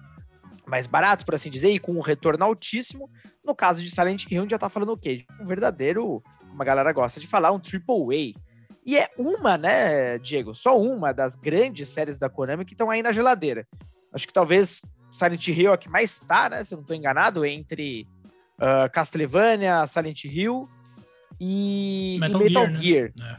mais 0.66 0.86
baratos, 0.86 1.24
por 1.24 1.34
assim 1.34 1.50
dizer, 1.50 1.70
e 1.70 1.78
com 1.78 1.92
um 1.92 2.00
retorno 2.00 2.44
altíssimo. 2.44 3.10
No 3.44 3.54
caso 3.54 3.82
de 3.82 3.90
Silent 3.90 4.24
Hill, 4.30 4.40
a 4.40 4.42
gente 4.42 4.50
já 4.50 4.58
tá 4.58 4.68
falando 4.68 4.92
o 4.92 4.96
quê? 4.96 5.24
Um 5.40 5.46
verdadeiro, 5.46 6.22
como 6.48 6.62
a 6.62 6.64
galera 6.64 6.92
gosta 6.92 7.20
de 7.20 7.26
falar, 7.26 7.52
um 7.52 7.58
triple 7.58 8.36
A. 8.36 8.40
E 8.84 8.98
é 8.98 9.08
uma, 9.16 9.56
né, 9.56 10.18
Diego? 10.18 10.54
Só 10.54 10.80
uma 10.80 11.12
das 11.12 11.36
grandes 11.36 11.88
séries 11.88 12.18
da 12.18 12.28
Konami 12.28 12.64
que 12.64 12.74
estão 12.74 12.90
aí 12.90 13.02
na 13.02 13.12
geladeira. 13.12 13.66
Acho 14.12 14.26
que 14.26 14.32
talvez 14.32 14.82
Silent 15.12 15.46
Hill 15.48 15.70
é 15.70 15.74
a 15.74 15.78
que 15.78 15.88
mais 15.88 16.18
tá, 16.20 16.48
né? 16.48 16.64
Se 16.64 16.74
eu 16.74 16.78
não 16.78 16.82
estou 16.82 16.96
enganado, 16.96 17.44
entre 17.44 18.06
uh, 18.58 18.90
Castlevania, 18.92 19.86
Silent 19.86 20.24
Hill 20.24 20.68
e 21.40 22.18
Metal, 22.20 22.40
e 22.40 22.44
Metal 22.44 22.66
Gear. 22.66 22.76
Gear 22.76 23.12
né? 23.16 23.36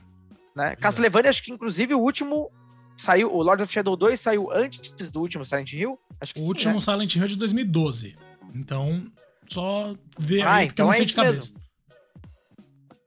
né? 0.55 0.75
Castlevania, 0.75 1.29
acho 1.29 1.43
que 1.43 1.51
inclusive 1.51 1.93
o 1.93 1.99
último 1.99 2.51
saiu, 2.97 3.33
o 3.33 3.41
Lord 3.41 3.63
of 3.63 3.71
Shadow 3.71 3.95
2 3.95 4.19
saiu 4.19 4.51
antes 4.51 5.11
do 5.11 5.19
último 5.19 5.43
Silent 5.43 5.73
Hill. 5.73 5.99
Acho 6.19 6.33
que 6.33 6.39
o 6.39 6.43
sim, 6.43 6.49
último 6.49 6.73
né? 6.75 6.79
Silent 6.79 7.15
Hill 7.15 7.23
é 7.23 7.27
de 7.27 7.37
2012. 7.37 8.15
Então, 8.55 9.11
só 9.47 9.93
ver 10.17 10.41
ah, 10.43 10.55
aí, 10.55 10.67
então 10.67 10.91
é 10.91 10.97
isso 10.97 11.05
de 11.05 11.15
cabeça. 11.15 11.39
Mesmo. 11.39 11.63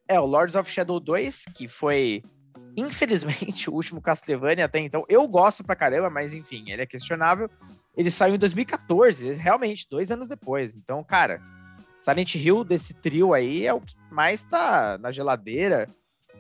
É, 0.09 0.21
o 0.21 0.27
Lords 0.27 0.55
of 0.55 0.71
Shadow 0.71 1.01
2, 1.01 1.47
que 1.55 1.67
foi, 1.67 2.23
infelizmente, 2.77 3.69
o 3.71 3.75
último 3.75 4.01
Castlevania 4.01 4.65
até 4.65 4.79
então. 4.79 5.05
Eu 5.09 5.27
gosto 5.27 5.65
pra 5.65 5.77
caramba, 5.77 6.11
mas 6.11 6.33
enfim, 6.33 6.71
ele 6.71 6.83
é 6.83 6.87
questionável. 6.87 7.51
Ele 7.97 8.11
saiu 8.11 8.35
em 8.35 8.39
2014, 8.39 9.33
realmente, 9.33 9.87
dois 9.91 10.11
anos 10.13 10.29
depois. 10.29 10.75
Então, 10.75 11.03
cara, 11.03 11.41
Silent 11.97 12.35
Hill 12.35 12.63
desse 12.63 12.93
trio 12.95 13.33
aí 13.33 13.67
é 13.67 13.73
o 13.73 13.81
que 13.81 13.97
mais 14.11 14.45
tá 14.45 14.99
na 14.99 15.11
geladeira. 15.11 15.89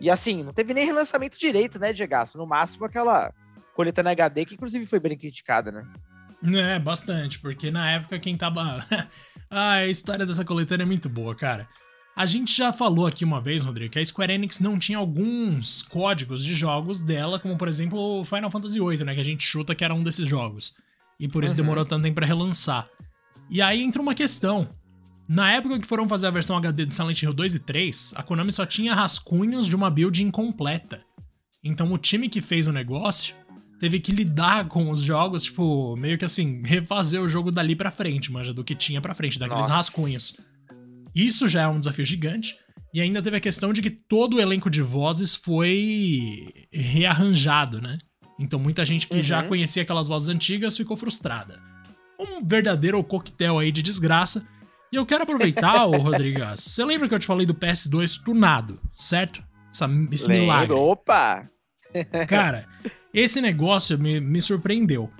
E 0.00 0.11
assim, 0.11 0.43
não 0.43 0.53
teve 0.53 0.75
nem 0.75 0.85
relançamento 0.85 1.38
direito, 1.38 1.79
né, 1.79 1.93
Diego? 1.93 2.15
No 2.35 2.47
máximo 2.47 2.85
aquela 2.85 3.33
coletânea 3.75 4.12
HD, 4.12 4.45
que 4.45 4.55
inclusive 4.55 4.87
foi 4.87 5.00
bem 5.00 5.17
criticada, 5.17 5.71
né? 5.71 5.87
É, 6.55 6.79
bastante, 6.79 7.38
porque 7.38 7.71
na 7.71 7.91
época 7.91 8.19
quem 8.19 8.37
tava. 8.37 8.85
ah, 9.50 9.73
a 9.73 9.87
história 9.87 10.26
dessa 10.26 10.45
coletânea 10.45 10.85
é 10.85 10.87
muito 10.87 11.09
boa, 11.09 11.35
cara. 11.35 11.69
A 12.15 12.25
gente 12.25 12.57
já 12.57 12.73
falou 12.73 13.07
aqui 13.07 13.25
uma 13.25 13.43
vez, 13.43 13.62
Rodrigo, 13.62 13.93
que 13.93 13.99
a 13.99 14.05
Square 14.05 14.33
Enix 14.33 14.59
não 14.59 14.79
tinha 14.79 14.97
alguns 14.97 15.83
códigos 15.83 16.43
de 16.43 16.55
jogos 16.55 17.03
dela, 17.03 17.38
como 17.38 17.59
por 17.59 17.69
exemplo 17.69 18.21
o 18.21 18.25
Final 18.25 18.50
Fantasy 18.50 18.81
VIII, 18.81 19.05
né? 19.05 19.15
Que 19.15 19.21
a 19.21 19.25
gente 19.25 19.45
chuta 19.45 19.75
que 19.75 19.85
era 19.85 19.95
um 19.95 20.03
desses 20.03 20.26
jogos. 20.26 20.75
E 21.21 21.29
por 21.29 21.45
isso 21.45 21.53
uhum. 21.53 21.57
demorou 21.57 21.85
tanto 21.85 22.03
tempo 22.05 22.15
pra 22.15 22.26
relançar. 22.26 22.88
E 23.50 23.61
aí 23.61 23.83
entra 23.83 24.00
uma 24.00 24.15
questão. 24.15 24.69
Na 25.28 25.52
época 25.52 25.80
que 25.80 25.87
foram 25.87 26.09
fazer 26.09 26.28
a 26.28 26.30
versão 26.30 26.56
HD 26.56 26.87
do 26.87 26.95
Silent 26.95 27.23
Hill 27.23 27.33
2 27.33 27.54
e 27.56 27.59
3, 27.59 28.14
a 28.16 28.23
Konami 28.23 28.52
só 28.52 28.64
tinha 28.64 28.95
rascunhos 28.95 29.66
de 29.66 29.75
uma 29.75 29.90
build 29.90 30.23
incompleta. 30.23 31.02
Então 31.64 31.92
o 31.92 31.99
time 31.99 32.28
que 32.28 32.40
fez 32.40 32.66
o 32.68 32.73
negócio 32.73 33.35
teve 33.80 33.99
que 33.99 34.12
lidar 34.12 34.68
com 34.68 34.88
os 34.90 35.00
jogos, 35.00 35.45
tipo, 35.45 35.97
meio 35.97 36.16
que 36.16 36.25
assim, 36.25 36.62
refazer 36.64 37.21
o 37.21 37.28
jogo 37.28 37.50
dali 37.50 37.75
pra 37.75 37.90
frente, 37.90 38.30
manja, 38.30 38.54
do 38.54 38.64
que 38.64 38.75
tinha 38.75 39.00
pra 39.00 39.14
frente, 39.14 39.38
daqueles 39.38 39.68
Nossa. 39.68 39.76
rascunhos. 39.76 40.37
Isso 41.14 41.49
já 41.49 41.62
é 41.62 41.68
um 41.68 41.78
desafio 41.78 42.04
gigante. 42.04 42.56
E 42.95 43.00
ainda 43.00 43.21
teve 43.21 43.37
a 43.37 43.40
questão 43.40 43.73
de 43.73 43.83
que 43.83 43.90
todo 43.90 44.37
o 44.37 44.40
elenco 44.40 44.71
de 44.71 44.80
vozes 44.80 45.35
foi 45.35 46.49
rearranjado, 46.73 47.80
né? 47.80 47.99
Então 48.38 48.59
muita 48.59 48.85
gente 48.87 49.06
que 49.06 49.16
uhum. 49.16 49.23
já 49.23 49.42
conhecia 49.42 49.83
aquelas 49.83 50.09
vozes 50.09 50.28
antigas 50.28 50.76
ficou 50.76 50.97
frustrada. 50.97 51.61
Um 52.18 52.42
verdadeiro 52.42 53.02
coquetel 53.04 53.59
aí 53.59 53.71
de 53.71 53.83
desgraça. 53.83 54.47
E 54.97 54.99
eu 54.99 55.05
quero 55.05 55.25
aproveitar, 55.25 55.85
ô 55.85 55.99
Rodrigues. 55.99 56.43
Você 56.59 56.83
lembra 56.83 57.07
que 57.07 57.15
eu 57.15 57.19
te 57.19 57.26
falei 57.26 57.45
do 57.45 57.55
PS2 57.55 58.19
tunado, 58.25 58.81
certo? 58.95 59.45
Essa, 59.71 59.85
esse 60.11 60.26
Lembro. 60.26 60.45
milagre. 60.45 60.73
Opa! 60.73 61.47
Cara, 62.26 62.67
esse 63.12 63.43
negócio 63.43 63.99
me, 63.99 64.19
me 64.21 64.41
surpreendeu. 64.41 65.11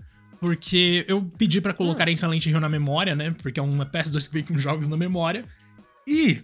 Porque 0.41 1.05
eu 1.07 1.23
pedi 1.37 1.61
para 1.61 1.75
colocar 1.75 2.09
hum. 2.09 2.11
em 2.11 2.17
Silent 2.17 2.47
Hill 2.47 2.59
na 2.59 2.71
memória, 2.71 3.15
né? 3.15 3.35
Porque 3.43 3.61
é 3.61 3.63
uma 3.63 3.85
PS2 3.85 4.27
que 4.27 4.33
vem 4.33 4.45
com 4.45 4.59
jogos 4.59 4.89
na 4.89 4.97
memória. 4.97 5.45
E 6.09 6.43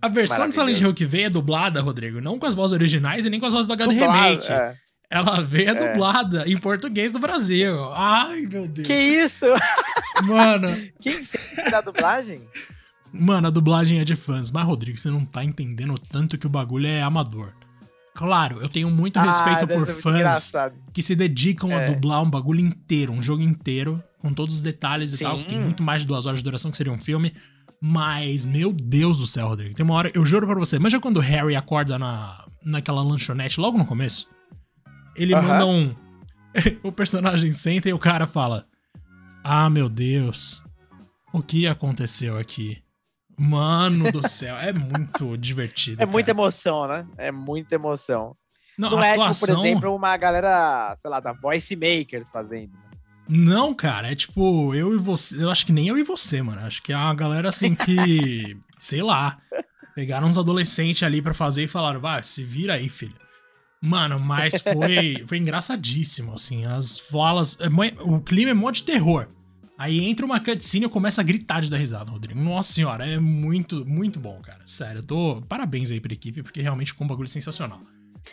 a 0.00 0.06
versão 0.06 0.48
de 0.48 0.54
Silent 0.54 0.80
Hill 0.80 0.94
que 0.94 1.04
veio 1.04 1.26
é 1.26 1.30
dublada, 1.30 1.80
Rodrigo, 1.80 2.20
não 2.20 2.38
com 2.38 2.46
as 2.46 2.54
vozes 2.54 2.72
originais 2.72 3.26
e 3.26 3.30
nem 3.30 3.40
com 3.40 3.46
as 3.46 3.52
vozes 3.52 3.66
do 3.66 3.72
HD 3.72 3.94
Dublado, 3.94 4.16
Remake. 4.16 4.52
É. 4.52 4.76
Ela 5.10 5.42
veio 5.42 5.70
é. 5.70 5.74
dublada 5.74 6.48
em 6.48 6.56
português 6.56 7.10
do 7.10 7.18
Brasil. 7.18 7.92
Ai, 7.92 8.42
meu 8.42 8.68
Deus. 8.68 8.86
Que 8.86 8.94
isso? 8.94 9.46
Mano. 10.24 10.68
Quem 11.02 11.24
fez 11.24 11.72
a 11.72 11.80
dublagem? 11.80 12.42
Mano, 13.12 13.48
a 13.48 13.50
dublagem 13.50 13.98
é 13.98 14.04
de 14.04 14.14
fãs. 14.14 14.52
Mas, 14.52 14.64
Rodrigo, 14.64 14.96
você 14.96 15.10
não 15.10 15.24
tá 15.24 15.44
entendendo 15.44 15.94
tanto 16.10 16.38
que 16.38 16.46
o 16.46 16.50
bagulho 16.50 16.86
é 16.86 17.02
amador. 17.02 17.52
Claro, 18.14 18.60
eu 18.60 18.68
tenho 18.68 18.90
muito 18.90 19.18
ah, 19.18 19.22
respeito 19.22 19.66
por 19.66 19.86
fãs 20.00 20.52
que 20.92 21.02
se 21.02 21.16
dedicam 21.16 21.72
é. 21.72 21.84
a 21.84 21.92
dublar 21.92 22.22
um 22.22 22.30
bagulho 22.30 22.60
inteiro, 22.60 23.12
um 23.12 23.22
jogo 23.22 23.42
inteiro, 23.42 24.02
com 24.18 24.32
todos 24.32 24.56
os 24.56 24.60
detalhes 24.60 25.12
e 25.12 25.16
Sim. 25.16 25.24
tal. 25.24 25.42
Tem 25.42 25.58
muito 25.58 25.82
mais 25.82 26.02
de 26.02 26.08
duas 26.08 26.26
horas 26.26 26.38
de 26.38 26.44
duração, 26.44 26.70
que 26.70 26.76
seria 26.76 26.92
um 26.92 27.00
filme. 27.00 27.32
Mas, 27.80 28.44
meu 28.44 28.72
Deus 28.72 29.18
do 29.18 29.26
céu, 29.26 29.48
Rodrigo. 29.48 29.74
Tem 29.74 29.84
uma 29.84 29.94
hora, 29.94 30.12
eu 30.14 30.24
juro 30.24 30.46
pra 30.46 30.56
você, 30.56 30.78
mas 30.78 30.92
já 30.92 31.00
quando 31.00 31.16
o 31.16 31.20
Harry 31.20 31.56
acorda 31.56 31.98
na, 31.98 32.44
naquela 32.62 33.02
lanchonete 33.02 33.58
logo 33.58 33.78
no 33.78 33.86
começo, 33.86 34.28
ele 35.22 35.34
manda 35.34 35.66
um. 35.66 35.94
o 36.82 36.90
personagem 36.90 37.52
senta 37.52 37.88
e 37.88 37.92
o 37.92 37.98
cara 37.98 38.26
fala: 38.26 38.64
Ah, 39.44 39.68
meu 39.70 39.88
Deus, 39.88 40.62
o 41.32 41.42
que 41.42 41.66
aconteceu 41.66 42.38
aqui? 42.38 42.82
Mano 43.38 44.12
do 44.12 44.26
céu, 44.26 44.56
é 44.56 44.72
muito 44.72 45.36
divertido. 45.38 45.96
É 45.96 46.04
cara. 46.04 46.10
muita 46.10 46.30
emoção, 46.30 46.86
né? 46.86 47.06
É 47.16 47.32
muita 47.32 47.74
emoção. 47.74 48.36
Não, 48.76 48.90
Não 48.90 49.02
é 49.02 49.12
atuação... 49.12 49.32
tipo, 49.32 49.46
por 49.46 49.66
exemplo, 49.66 49.94
uma 49.94 50.16
galera, 50.16 50.94
sei 50.96 51.10
lá, 51.10 51.20
da 51.20 51.32
Voice 51.32 51.74
Makers 51.74 52.30
fazendo. 52.30 52.72
Né? 52.72 52.90
Não, 53.28 53.72
cara, 53.72 54.10
é 54.10 54.14
tipo, 54.14 54.74
eu 54.74 54.94
e 54.94 54.98
você. 54.98 55.42
Eu 55.42 55.50
acho 55.50 55.64
que 55.64 55.72
nem 55.72 55.88
eu 55.88 55.96
e 55.96 56.02
você, 56.02 56.42
mano. 56.42 56.60
Acho 56.62 56.82
que 56.82 56.92
é 56.92 56.96
uma 56.96 57.14
galera 57.14 57.48
assim 57.48 57.74
que. 57.74 58.58
sei 58.78 59.02
lá. 59.02 59.38
Pegaram 59.94 60.26
uns 60.26 60.38
adolescentes 60.38 61.02
ali 61.02 61.20
para 61.20 61.34
fazer 61.34 61.64
e 61.64 61.68
falaram, 61.68 62.00
vai, 62.00 62.22
se 62.22 62.42
vira 62.42 62.74
aí, 62.74 62.88
filho. 62.88 63.14
Mano, 63.80 64.20
mas 64.20 64.60
foi, 64.60 65.24
foi 65.26 65.38
engraçadíssimo, 65.38 66.34
assim. 66.34 66.66
As 66.66 66.98
falas. 66.98 67.56
É, 67.60 67.68
o 68.02 68.20
clima 68.20 68.50
é 68.50 68.54
mó 68.54 68.70
de 68.70 68.82
terror. 68.82 69.26
Aí 69.78 70.04
entra 70.04 70.26
uma 70.26 70.38
cutscene 70.38 70.84
e 70.84 70.86
eu 70.86 70.90
começo 70.90 71.18
a 71.18 71.24
gritar 71.24 71.62
de 71.62 71.70
dar 71.70 71.78
risada, 71.78 72.10
Rodrigo. 72.10 72.38
Nossa 72.38 72.70
senhora, 72.70 73.06
é 73.06 73.18
muito, 73.18 73.86
muito 73.86 74.20
bom, 74.20 74.38
cara. 74.42 74.60
Sério, 74.66 74.98
eu 74.98 75.04
tô. 75.04 75.42
Parabéns 75.48 75.90
aí 75.90 75.98
pra 75.98 76.12
equipe, 76.12 76.42
porque 76.42 76.60
realmente 76.60 76.92
ficou 76.92 77.06
um 77.06 77.08
bagulho 77.08 77.28
sensacional. 77.28 77.80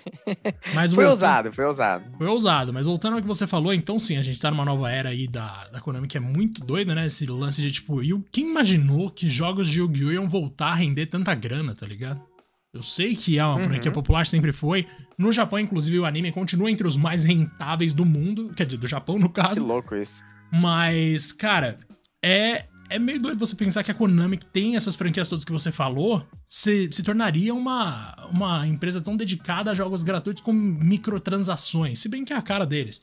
Mas 0.75 0.94
foi 0.94 1.06
voltando, 1.06 1.10
ousado, 1.10 1.54
foi 1.54 1.66
ousado. 1.66 2.04
Foi 2.18 2.27
ousado, 2.27 2.74
mas 2.74 2.86
voltando 2.86 3.16
ao 3.16 3.22
que 3.22 3.27
você 3.27 3.48
falou, 3.48 3.74
então 3.74 3.98
sim, 3.98 4.18
a 4.18 4.22
gente 4.22 4.38
tá 4.38 4.51
numa 4.51 4.66
nova 4.66 4.92
era 4.92 5.10
aí 5.10 5.30
da, 5.30 5.66
da 5.70 5.80
Konami 5.80 6.10
que 6.10 6.18
é 6.18 6.20
muito 6.20 6.62
doida, 6.62 6.94
né? 6.94 7.06
Esse 7.06 7.25
lance 7.25 7.62
de 7.62 7.72
tipo, 7.72 8.04
e 8.04 8.13
quem 8.30 8.50
imaginou 8.50 9.10
que 9.10 9.30
jogos 9.30 9.70
de 9.70 9.80
Yu-Gi-Oh! 9.80 10.12
iam 10.12 10.27
voltar 10.27 10.68
a 10.68 10.75
render 10.75 11.06
tanta 11.06 11.34
grana, 11.34 11.74
tá 11.74 11.86
ligado? 11.86 12.22
Eu 12.77 12.84
sei 12.84 13.15
que 13.15 13.39
é 13.39 13.46
uma 13.46 13.62
franquia 13.63 13.89
uhum. 13.89 13.96
popular, 13.96 14.27
sempre 14.27 14.51
foi. 14.51 14.86
No 15.17 15.31
Japão, 15.31 15.60
inclusive, 15.60 15.98
o 15.98 16.05
anime 16.05 16.31
continua 16.31 16.69
entre 16.69 16.86
os 16.86 16.96
mais 16.96 17.24
rentáveis 17.24 17.91
do 17.91 18.05
mundo. 18.05 18.51
Quer 18.55 18.67
dizer, 18.67 18.77
do 18.77 18.86
Japão, 18.86 19.17
no 19.17 19.29
caso. 19.29 19.55
Que 19.55 19.60
louco 19.62 19.96
isso. 19.96 20.24
Mas, 20.51 21.31
cara, 21.31 21.79
é, 22.24 22.65
é 22.88 23.00
meio 23.00 23.19
doido 23.19 23.39
você 23.39 23.55
pensar 23.55 23.84
que 23.84 23.89
a 23.89 23.93
Konami, 23.96 24.38
que 24.38 24.46
tem 24.46 24.75
essas 24.75 24.96
franquias 24.96 25.27
todas 25.27 25.43
que 25.43 25.51
você 25.51 25.72
falou, 25.72 26.24
se, 26.48 26.88
se 26.91 27.01
tornaria 27.01 27.51
uma, 27.51 28.15
uma 28.31 28.67
empresa 28.67 29.01
tão 29.01 29.15
dedicada 29.17 29.72
a 29.72 29.74
jogos 29.74 30.03
gratuitos 30.03 30.43
com 30.43 30.53
microtransações, 30.53 32.00
se 32.00 32.07
bem 32.07 32.24
que 32.24 32.31
é 32.31 32.36
a 32.36 32.41
cara 32.41 32.65
deles. 32.65 33.01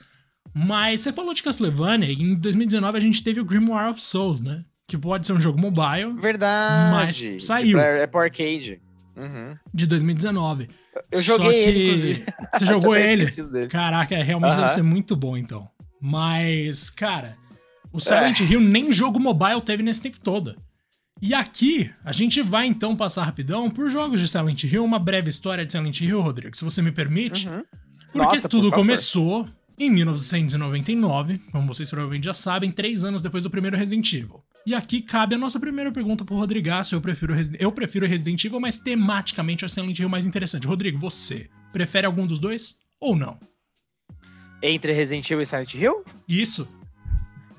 Mas 0.54 1.00
você 1.00 1.12
falou 1.12 1.35
de 1.35 1.43
Castlevania, 1.43 2.12
e 2.12 2.23
em 2.23 2.37
2019 2.37 2.97
a 2.97 3.00
gente 3.00 3.25
teve 3.25 3.40
o 3.40 3.45
Grimoire 3.45 3.90
of 3.90 4.00
Souls, 4.00 4.40
né? 4.40 4.64
Que 4.87 4.97
pode 4.97 5.26
ser 5.26 5.33
um 5.33 5.40
jogo 5.40 5.61
mobile. 5.61 6.12
Verdade. 6.21 6.93
Mas 7.35 7.45
saiu. 7.45 7.78
É 7.78 8.07
pro 8.07 8.21
arcade. 8.21 8.81
Uhum. 9.16 9.56
De 9.73 9.87
2019. 9.87 10.68
Eu 11.11 11.23
joguei 11.23 11.50
que... 11.50 11.68
ele, 11.68 11.85
inclusive. 11.85 12.25
Você 12.54 12.66
jogou 12.66 12.94
ele? 12.97 13.26
Caraca, 13.68 14.14
é, 14.14 14.23
realmente 14.23 14.52
uhum. 14.52 14.61
deve 14.61 14.73
ser 14.73 14.83
muito 14.83 15.16
bom, 15.16 15.37
então. 15.37 15.68
Mas, 16.00 16.90
cara, 16.90 17.37
o 17.92 18.00
Silent 18.00 18.40
é. 18.40 18.44
Hill 18.44 18.61
nem 18.61 18.92
jogo 18.92 19.18
mobile 19.18 19.61
teve 19.61 19.83
nesse 19.83 20.02
tempo 20.02 20.18
todo. 20.21 20.56
E 21.23 21.33
aqui, 21.33 21.90
a 22.04 22.12
gente 22.12 22.42
vai 22.42 22.66
então 22.66 22.94
passar 22.94 23.25
rapidão 23.25 23.71
por 23.71 23.88
jogos 23.88 24.21
de 24.21 24.28
Silent 24.28 24.64
Hill, 24.64 24.85
uma 24.85 24.99
breve 24.99 25.30
história 25.30 25.64
de 25.64 25.73
Silent 25.73 26.00
Hill, 26.00 26.21
Rodrigo, 26.21 26.56
se 26.56 26.64
você 26.64 26.83
me 26.83 26.92
permite. 26.92 27.49
Uhum. 27.49 27.62
Porque 28.12 28.37
Nossa, 28.37 28.49
tudo 28.49 28.68
por 28.68 28.76
começou 28.76 29.49
em 29.78 29.90
1999, 29.90 31.40
como 31.50 31.66
vocês 31.66 31.88
provavelmente 31.88 32.25
já 32.25 32.35
sabem, 32.35 32.71
três 32.71 33.04
anos 33.04 33.23
depois 33.23 33.42
do 33.42 33.50
primeiro 33.50 33.76
Resident 33.76 34.12
Evil. 34.12 34.44
E 34.66 34.75
aqui 34.75 35.02
cabe 35.02 35.35
a 35.35 35.38
nossa 35.38 35.61
primeira 35.61 35.92
pergunta 35.92 36.25
pro 36.25 36.37
Rodrigaço. 36.37 36.94
Eu 36.94 37.00
prefiro, 37.00 37.35
eu 37.59 37.71
prefiro 37.71 38.06
Resident 38.06 38.42
Evil, 38.44 38.59
mas 38.59 38.78
tematicamente 38.78 39.62
a 39.64 39.68
Silent 39.68 39.99
Hill 39.99 40.09
mais 40.09 40.25
interessante. 40.25 40.66
Rodrigo, 40.66 40.99
você 40.99 41.50
prefere 41.71 42.06
algum 42.06 42.26
dos 42.26 42.38
dois 42.38 42.78
ou 42.99 43.14
não? 43.14 43.38
Entre 44.62 44.92
Resident 44.94 45.30
Evil 45.30 45.42
e 45.42 45.47
Silent 45.47 45.75
Hill? 45.75 46.04
Isso. 46.26 46.66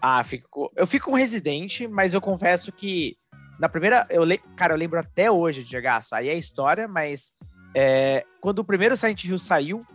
Ah, 0.01 0.24
fico, 0.24 0.71
eu 0.75 0.88
fico 0.88 1.12
com 1.12 1.15
Resident, 1.15 1.81
mas 1.89 2.15
eu 2.15 2.21
confesso 2.21 2.71
que 2.71 3.15
na 3.59 3.69
primeira, 3.69 4.07
eu 4.09 4.24
le, 4.24 4.39
cara, 4.55 4.74
eu 4.74 4.77
lembro 4.77 5.00
até 5.00 5.29
hoje 5.29 5.63
de 5.63 5.71
jogar, 5.71 6.03
aí 6.12 6.29
é 6.29 6.35
história, 6.35 6.88
mas 6.88 7.31
é, 7.75 8.25
quando 8.41 8.59
o 8.59 8.65
primeiro 8.65 8.97
Silent 8.97 9.24
Hill 9.24 9.38
saiu, 9.38 9.85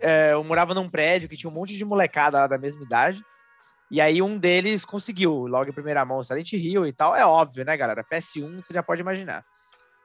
é, 0.00 0.32
eu 0.32 0.42
morava 0.42 0.74
num 0.74 0.88
prédio 0.88 1.28
que 1.28 1.36
tinha 1.36 1.50
um 1.50 1.54
monte 1.54 1.76
de 1.76 1.84
molecada 1.84 2.38
lá 2.38 2.46
da 2.46 2.58
mesma 2.58 2.82
idade. 2.82 3.22
E 3.90 4.00
aí 4.00 4.22
um 4.22 4.38
deles 4.38 4.84
conseguiu, 4.84 5.46
logo 5.46 5.68
em 5.68 5.74
primeira 5.74 6.04
mão, 6.04 6.22
Silent 6.22 6.52
Hill 6.52 6.86
e 6.86 6.92
tal. 6.92 7.16
É 7.16 7.26
óbvio, 7.26 7.64
né, 7.64 7.76
galera? 7.76 8.04
PS1, 8.04 8.64
você 8.64 8.72
já 8.72 8.82
pode 8.82 9.00
imaginar. 9.00 9.44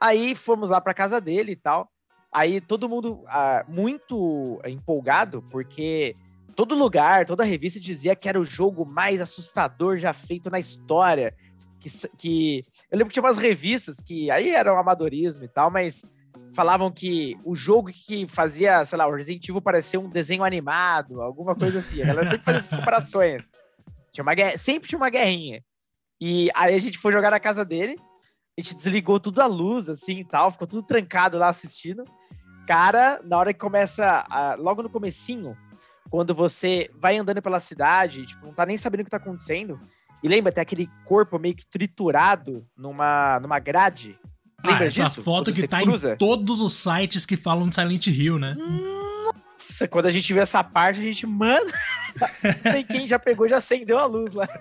Aí 0.02 0.34
fomos 0.34 0.72
lá 0.72 0.82
pra 0.82 0.94
casa 0.94 1.22
dele 1.22 1.52
e 1.52 1.56
tal. 1.56 1.88
Aí 2.34 2.60
todo 2.60 2.90
mundo 2.90 3.24
ah, 3.28 3.64
muito 3.68 4.60
empolgado, 4.66 5.44
porque 5.52 6.16
todo 6.56 6.74
lugar, 6.74 7.26
toda 7.26 7.44
revista 7.44 7.80
dizia 7.80 8.16
que 8.16 8.28
era 8.28 8.40
o 8.40 8.44
jogo 8.44 8.86
mais 8.86 9.22
assustador 9.22 9.98
já 10.00 10.12
feito 10.14 10.50
na 10.50 10.60
história. 10.60 11.34
Que, 11.80 11.90
que 12.18 12.66
eu 12.92 12.98
lembro 12.98 13.10
que 13.10 13.14
tinha 13.14 13.24
umas 13.24 13.38
revistas 13.38 13.98
que 13.98 14.32
aí 14.32 14.50
eram 14.50 14.80
amadorismo 14.80 15.44
e 15.44 15.48
tal, 15.48 15.70
mas 15.70 16.02
falavam 16.54 16.92
que 16.92 17.38
o 17.46 17.54
jogo 17.54 17.90
que 17.92 18.26
fazia, 18.28 18.84
sei 18.84 18.98
lá, 18.98 19.06
o 19.08 19.14
Resident 19.14 19.48
Evil 19.48 19.62
parecer 19.62 19.98
um 19.98 20.10
desenho 20.10 20.44
animado, 20.44 21.22
alguma 21.22 21.54
coisa 21.54 21.80
assim. 21.80 22.02
A 22.02 22.08
galera 22.08 22.30
sempre 22.30 22.46
fazia 22.46 22.60
essas 22.60 22.80
comparações. 22.80 23.52
Tinha 24.16 24.24
uma 24.24 24.34
guerra, 24.34 24.58
sempre 24.58 24.88
tinha 24.88 24.98
uma 24.98 25.10
guerrinha. 25.10 25.62
E 26.22 26.50
aí 26.56 26.74
a 26.74 26.80
gente 26.80 26.98
foi 26.98 27.12
jogar 27.12 27.30
na 27.30 27.40
casa 27.40 27.66
dele, 27.66 28.00
a 28.58 28.62
gente 28.62 28.76
desligou 28.76 29.20
tudo 29.20 29.42
a 29.42 29.46
luz, 29.46 29.90
assim 29.90 30.20
e 30.20 30.24
tal, 30.24 30.50
ficou 30.50 30.66
tudo 30.66 30.84
trancado 30.84 31.38
lá 31.38 31.50
assistindo. 31.50 32.06
Cara, 32.66 33.20
na 33.26 33.38
hora 33.38 33.54
que 33.54 33.60
começa, 33.60 34.26
a, 34.30 34.56
logo 34.56 34.82
no 34.82 34.90
comecinho, 34.90 35.56
quando 36.10 36.34
você 36.34 36.90
vai 36.96 37.18
andando 37.18 37.42
pela 37.42 37.60
cidade, 37.60 38.26
tipo, 38.26 38.46
não 38.46 38.54
tá 38.54 38.66
nem 38.66 38.78
sabendo 38.78 39.02
o 39.02 39.04
que 39.04 39.12
tá 39.12 39.18
acontecendo, 39.18 39.78
e 40.24 40.30
lembra, 40.30 40.50
tem 40.50 40.62
aquele 40.62 40.90
corpo 41.04 41.38
meio 41.38 41.54
que 41.54 41.68
triturado 41.68 42.66
numa, 42.76 43.38
numa 43.42 43.60
grade. 43.60 44.18
Lembra 44.64 44.86
ah, 44.86 44.88
essa 44.88 45.04
disso? 45.04 45.22
foto 45.22 45.52
quando 45.52 45.56
que 45.56 45.68
tá 45.68 45.82
cruza? 45.82 46.14
em 46.14 46.18
todos 46.18 46.62
os 46.62 46.72
sites 46.72 47.26
que 47.26 47.36
falam 47.36 47.68
de 47.68 47.76
Silent 47.76 48.08
Hill, 48.08 48.40
né? 48.40 48.56
Nossa, 49.56 49.88
quando 49.88 50.06
a 50.08 50.12
gente 50.12 50.34
vê 50.34 50.42
essa 50.42 50.64
parte, 50.64 51.00
a 51.00 51.04
gente, 51.04 51.26
mano, 51.26 51.66
não 52.44 52.72
sei 52.72 52.84
quem 52.84 53.08
já 53.08 53.18
pegou 53.18 53.48
já 53.48 53.58
acendeu 53.58 53.98
a 53.98 54.06
luz 54.06 54.34
lá. 54.34 54.48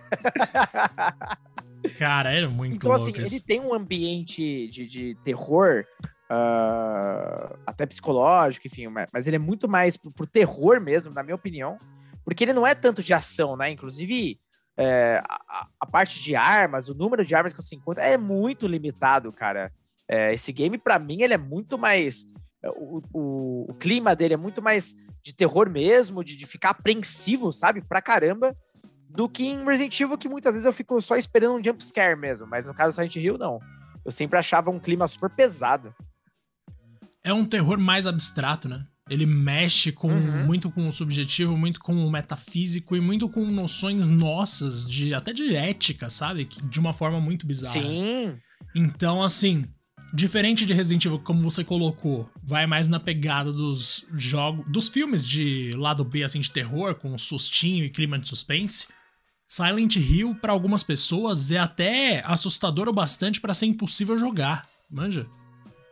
Cara, 1.99 2.33
era 2.33 2.49
muito 2.49 2.77
Então, 2.77 2.93
assim, 2.93 3.13
ele 3.15 3.41
tem 3.41 3.61
um 3.61 3.75
ambiente 3.75 4.69
de, 4.69 4.87
de 4.87 5.15
terror, 5.23 5.85
uh, 6.31 7.59
até 7.67 7.85
psicológico, 7.85 8.67
enfim, 8.67 8.87
mas 9.13 9.27
ele 9.27 9.37
é 9.37 9.39
muito 9.39 9.69
mais 9.69 9.97
pro, 9.97 10.11
pro, 10.13 10.27
terror 10.27 10.81
mesmo, 10.81 11.13
na 11.13 11.23
minha 11.23 11.35
opinião, 11.35 11.79
porque 12.25 12.45
ele 12.45 12.53
não 12.53 12.67
é 12.67 12.75
tanto 12.75 13.03
de 13.03 13.13
ação, 13.13 13.57
né? 13.57 13.71
Inclusive, 13.71 14.41
é, 14.77 15.21
a, 15.29 15.69
a, 15.79 15.87
parte 15.87 16.23
de 16.23 16.35
armas, 16.35 16.89
o 16.89 16.95
número 16.95 17.25
de 17.25 17.35
armas 17.35 17.53
que 17.53 17.63
você 17.63 17.77
encontra 17.77 18.03
é 18.03 18.17
muito 18.17 18.67
limitado, 18.67 19.31
cara. 19.33 19.71
É, 20.09 20.33
esse 20.33 20.53
game, 20.53 20.79
para 20.79 20.99
mim, 20.99 21.23
ele 21.23 21.35
é 21.35 21.39
muito 21.39 21.79
mais. 21.79 22.27
O, 22.71 23.03
o, 23.13 23.71
o, 23.71 23.75
clima 23.75 24.15
dele 24.17 24.35
é 24.35 24.37
muito 24.37 24.63
mais 24.63 24.95
de 25.23 25.35
terror 25.35 25.69
mesmo, 25.69 26.25
de, 26.25 26.37
de 26.37 26.47
ficar 26.47 26.71
apreensivo, 26.71 27.53
sabe? 27.53 27.83
Pra 27.83 28.01
caramba 28.01 28.57
do 29.09 29.29
que 29.29 29.47
em 29.47 29.65
Resident 29.65 30.01
Evil, 30.01 30.19
que 30.19 30.29
muitas 30.29 30.55
vezes 30.55 30.67
eu 30.67 30.73
fico 30.73 31.01
só 31.01 31.17
esperando 31.17 31.55
um 31.55 31.65
jump 31.65 31.85
scare 31.85 32.19
mesmo, 32.19 32.47
mas 32.47 32.67
no 32.67 32.75
caso 32.75 32.91
do 32.91 32.95
Silent 32.95 33.17
Hill, 33.17 33.39
não. 33.39 33.61
Eu 34.05 34.11
sempre 34.11 34.39
achava 34.39 34.71
um 34.71 34.79
clima 34.79 35.07
super 35.09 35.31
pesado. 35.31 35.95
É 37.23 37.33
um 37.33 37.45
terror 37.45 37.79
mais 37.79 38.07
abstrato, 38.07 38.69
né? 38.69 38.85
Ele 39.09 39.27
mexe 39.27 39.93
com 39.93 40.09
uhum. 40.09 40.47
muito 40.47 40.71
com 40.71 40.89
o 40.89 40.93
subjetivo, 40.93 41.57
muito 41.57 41.79
com 41.79 41.95
o 41.95 42.11
metafísico 42.11 42.97
e 42.97 43.01
muito 43.01 43.29
com 43.29 43.45
noções 43.45 44.07
nossas, 44.07 44.89
de 44.89 45.13
até 45.15 45.33
de 45.33 45.55
ética, 45.55 46.09
sabe? 46.09 46.47
De 46.47 46.81
uma 46.81 46.93
forma 46.95 47.21
muito 47.21 47.47
bizarra. 47.47 47.81
Sim. 47.81 48.39
Então, 48.75 49.23
assim, 49.23 49.67
diferente 50.15 50.65
de 50.65 50.73
Resident 50.73 51.05
Evil, 51.05 51.19
como 51.19 51.43
você 51.43 51.65
colocou, 51.65 52.31
vai 52.43 52.67
mais 52.67 52.87
na 52.87 53.01
pegada 53.01 53.53
dos 53.53 54.07
jogos, 54.15 54.65
dos 54.69 54.89
filmes 54.89 55.27
de 55.27 55.75
lado 55.77 56.05
B, 56.05 56.23
assim, 56.23 56.39
de 56.39 56.51
terror, 56.51 56.95
com 56.95 57.19
sustinho 57.19 57.85
e 57.85 57.91
clima 57.91 58.19
de 58.19 58.29
suspense. 58.29 58.87
Silent 59.49 59.97
Hill, 59.97 60.37
para 60.37 60.53
algumas 60.53 60.85
pessoas, 60.85 61.51
é 61.51 61.59
até 61.59 62.23
assustador 62.25 62.89
o 62.89 62.93
bastante 62.93 63.41
para 63.41 63.53
ser 63.53 63.67
impossível 63.67 64.17
jogar, 64.17 64.67
manja? 64.89 65.27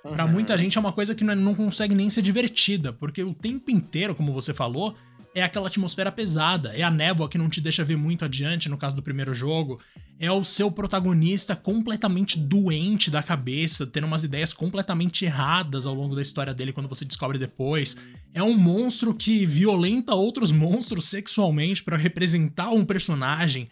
Uhum. 0.05 0.13
Pra 0.13 0.27
muita 0.27 0.57
gente 0.57 0.79
é 0.79 0.81
uma 0.81 0.93
coisa 0.93 1.15
que 1.15 1.25
não 1.25 1.55
consegue 1.55 1.95
nem 1.95 2.09
ser 2.09 2.23
divertida, 2.23 2.93
porque 2.93 3.23
o 3.23 3.35
tempo 3.35 3.71
inteiro, 3.71 4.15
como 4.15 4.33
você 4.33 4.55
falou, 4.55 4.97
é 5.35 5.43
aquela 5.43 5.69
atmosfera 5.69 6.13
pesada, 6.13 6.75
é 6.75 6.83
a 6.83 6.91
névoa 6.91 7.29
que 7.29 7.39
não 7.39 7.49
te 7.49 7.61
deixa 7.61 7.85
ver 7.85 7.97
muito 7.97 8.25
adiante, 8.25 8.69
no 8.69 8.77
caso 8.77 8.95
do 8.95 9.03
primeiro 9.03 9.33
jogo, 9.33 9.81
é 10.19 10.31
o 10.31 10.45
seu 10.45 10.71
protagonista 10.71 11.57
completamente 11.57 12.39
doente 12.39 13.11
da 13.11 13.23
cabeça, 13.23 13.87
tendo 13.87 14.07
umas 14.07 14.23
ideias 14.23 14.53
completamente 14.53 15.25
erradas 15.25 15.87
ao 15.87 15.95
longo 15.95 16.15
da 16.15 16.23
história 16.23 16.55
dele 16.55 16.73
quando 16.73 16.89
você 16.89 17.05
descobre 17.05 17.39
depois. 17.39 17.97
É 18.35 18.43
um 18.43 18.57
monstro 18.57 19.15
que 19.15 19.45
violenta 19.47 20.15
outros 20.15 20.53
monstros 20.53 21.07
sexualmente 21.07 21.83
para 21.83 21.97
representar 21.97 22.71
um 22.71 22.85
personagem. 22.85 23.69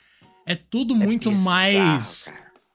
É 0.47 0.55
tudo 0.55 0.95
é 0.95 0.97
muito 0.97 1.31
bizarro, 1.31 1.45
mais 1.45 2.33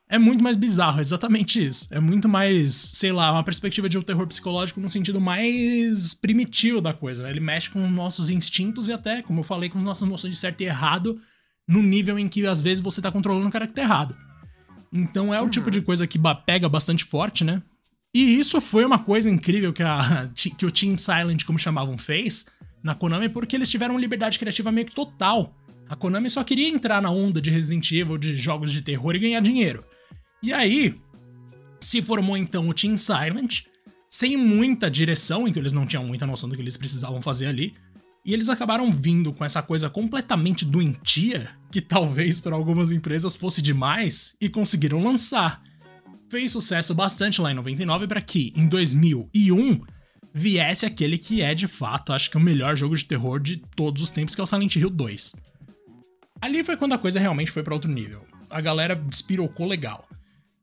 é 0.07 0.19
muito 0.19 0.43
mais 0.43 0.55
bizarro, 0.55 1.01
exatamente 1.01 1.65
isso. 1.65 1.87
É 1.89 1.99
muito 1.99 2.29
mais, 2.29 2.75
sei 2.75 3.11
lá, 3.11 3.31
uma 3.31 3.43
perspectiva 3.43 3.89
de 3.89 3.97
um 3.97 4.03
terror 4.03 4.27
psicológico 4.27 4.79
no 4.79 4.87
sentido 4.87 5.19
mais 5.19 6.13
primitivo 6.13 6.79
da 6.79 6.93
coisa. 6.93 7.23
Né? 7.23 7.31
Ele 7.31 7.39
mexe 7.39 7.69
com 7.69 7.89
nossos 7.89 8.29
instintos 8.29 8.87
e 8.87 8.93
até, 8.93 9.23
como 9.23 9.39
eu 9.39 9.43
falei, 9.43 9.69
com 9.69 9.79
as 9.79 9.83
nossas 9.83 10.07
noções 10.07 10.35
de 10.35 10.39
certo 10.39 10.61
e 10.61 10.65
errado, 10.65 11.19
no 11.67 11.81
nível 11.81 12.19
em 12.19 12.27
que 12.27 12.45
às 12.45 12.61
vezes 12.61 12.83
você 12.83 13.01
tá 13.01 13.11
controlando 13.11 13.47
o 13.47 13.51
caráter 13.51 13.81
errado. 13.81 14.15
Então 14.93 15.33
é 15.33 15.41
o 15.41 15.49
tipo 15.49 15.71
de 15.71 15.81
coisa 15.81 16.05
que 16.05 16.19
pega 16.45 16.69
bastante 16.69 17.03
forte, 17.03 17.43
né? 17.43 17.61
E 18.13 18.39
isso 18.39 18.61
foi 18.61 18.85
uma 18.85 18.99
coisa 18.99 19.29
incrível 19.29 19.73
que, 19.73 19.83
a, 19.83 20.29
que 20.57 20.65
o 20.65 20.71
Team 20.71 20.97
Silent, 20.99 21.43
como 21.43 21.57
chamavam, 21.57 21.97
fez 21.97 22.45
na 22.83 22.93
Konami, 22.93 23.27
porque 23.27 23.55
eles 23.55 23.69
tiveram 23.71 23.97
liberdade 23.97 24.37
criativa 24.37 24.71
meio 24.71 24.85
que 24.85 24.93
total. 24.93 25.55
A 25.89 25.95
Konami 25.95 26.29
só 26.29 26.43
queria 26.43 26.69
entrar 26.69 27.01
na 27.01 27.09
onda 27.09 27.41
de 27.41 27.49
Resident 27.49 27.91
Evil, 27.91 28.19
de 28.19 28.35
jogos 28.35 28.71
de 28.71 28.83
terror 28.83 29.15
e 29.15 29.19
ganhar 29.19 29.39
dinheiro. 29.39 29.83
E 30.41 30.53
aí, 30.53 30.95
se 31.79 32.01
formou 32.01 32.37
então 32.37 32.67
o 32.67 32.73
Team 32.73 32.97
Silent, 32.97 33.63
sem 34.09 34.37
muita 34.37 34.89
direção, 34.89 35.47
então 35.47 35.61
eles 35.61 35.73
não 35.73 35.85
tinham 35.85 36.05
muita 36.05 36.25
noção 36.25 36.47
do 36.47 36.55
que 36.55 36.61
eles 36.61 36.77
precisavam 36.77 37.21
fazer 37.21 37.47
ali. 37.47 37.73
E 38.23 38.33
eles 38.33 38.49
acabaram 38.49 38.91
vindo 38.91 39.31
com 39.31 39.45
essa 39.45 39.61
coisa 39.61 39.89
completamente 39.89 40.65
doentia, 40.65 41.49
que 41.71 41.79
talvez 41.79 42.39
para 42.39 42.55
algumas 42.55 42.89
empresas 42.89 43.35
fosse 43.35 43.61
demais, 43.61 44.35
e 44.41 44.49
conseguiram 44.49 45.03
lançar. 45.03 45.61
Fez 46.29 46.51
sucesso 46.51 46.95
bastante 46.95 47.39
lá 47.39 47.51
em 47.51 47.55
99 47.55 48.07
para 48.07 48.21
que, 48.21 48.51
em 48.55 48.67
2001, 48.67 49.81
viesse 50.33 50.85
aquele 50.85 51.17
que 51.17 51.41
é 51.41 51.53
de 51.53 51.67
fato, 51.67 52.11
acho 52.11 52.31
que 52.31 52.37
o 52.37 52.41
melhor 52.41 52.75
jogo 52.75 52.95
de 52.95 53.05
terror 53.05 53.39
de 53.39 53.57
todos 53.75 54.01
os 54.01 54.09
tempos, 54.09 54.33
que 54.33 54.41
é 54.41 54.43
o 54.43 54.47
Silent 54.47 54.75
Hill 54.75 54.89
2. 54.89 55.35
Ali 56.41 56.63
foi 56.63 56.75
quando 56.75 56.93
a 56.93 56.97
coisa 56.97 57.19
realmente 57.19 57.51
foi 57.51 57.63
para 57.63 57.73
outro 57.73 57.91
nível. 57.91 58.25
A 58.49 58.59
galera 58.59 58.95
despirocou 58.95 59.67
legal. 59.67 60.07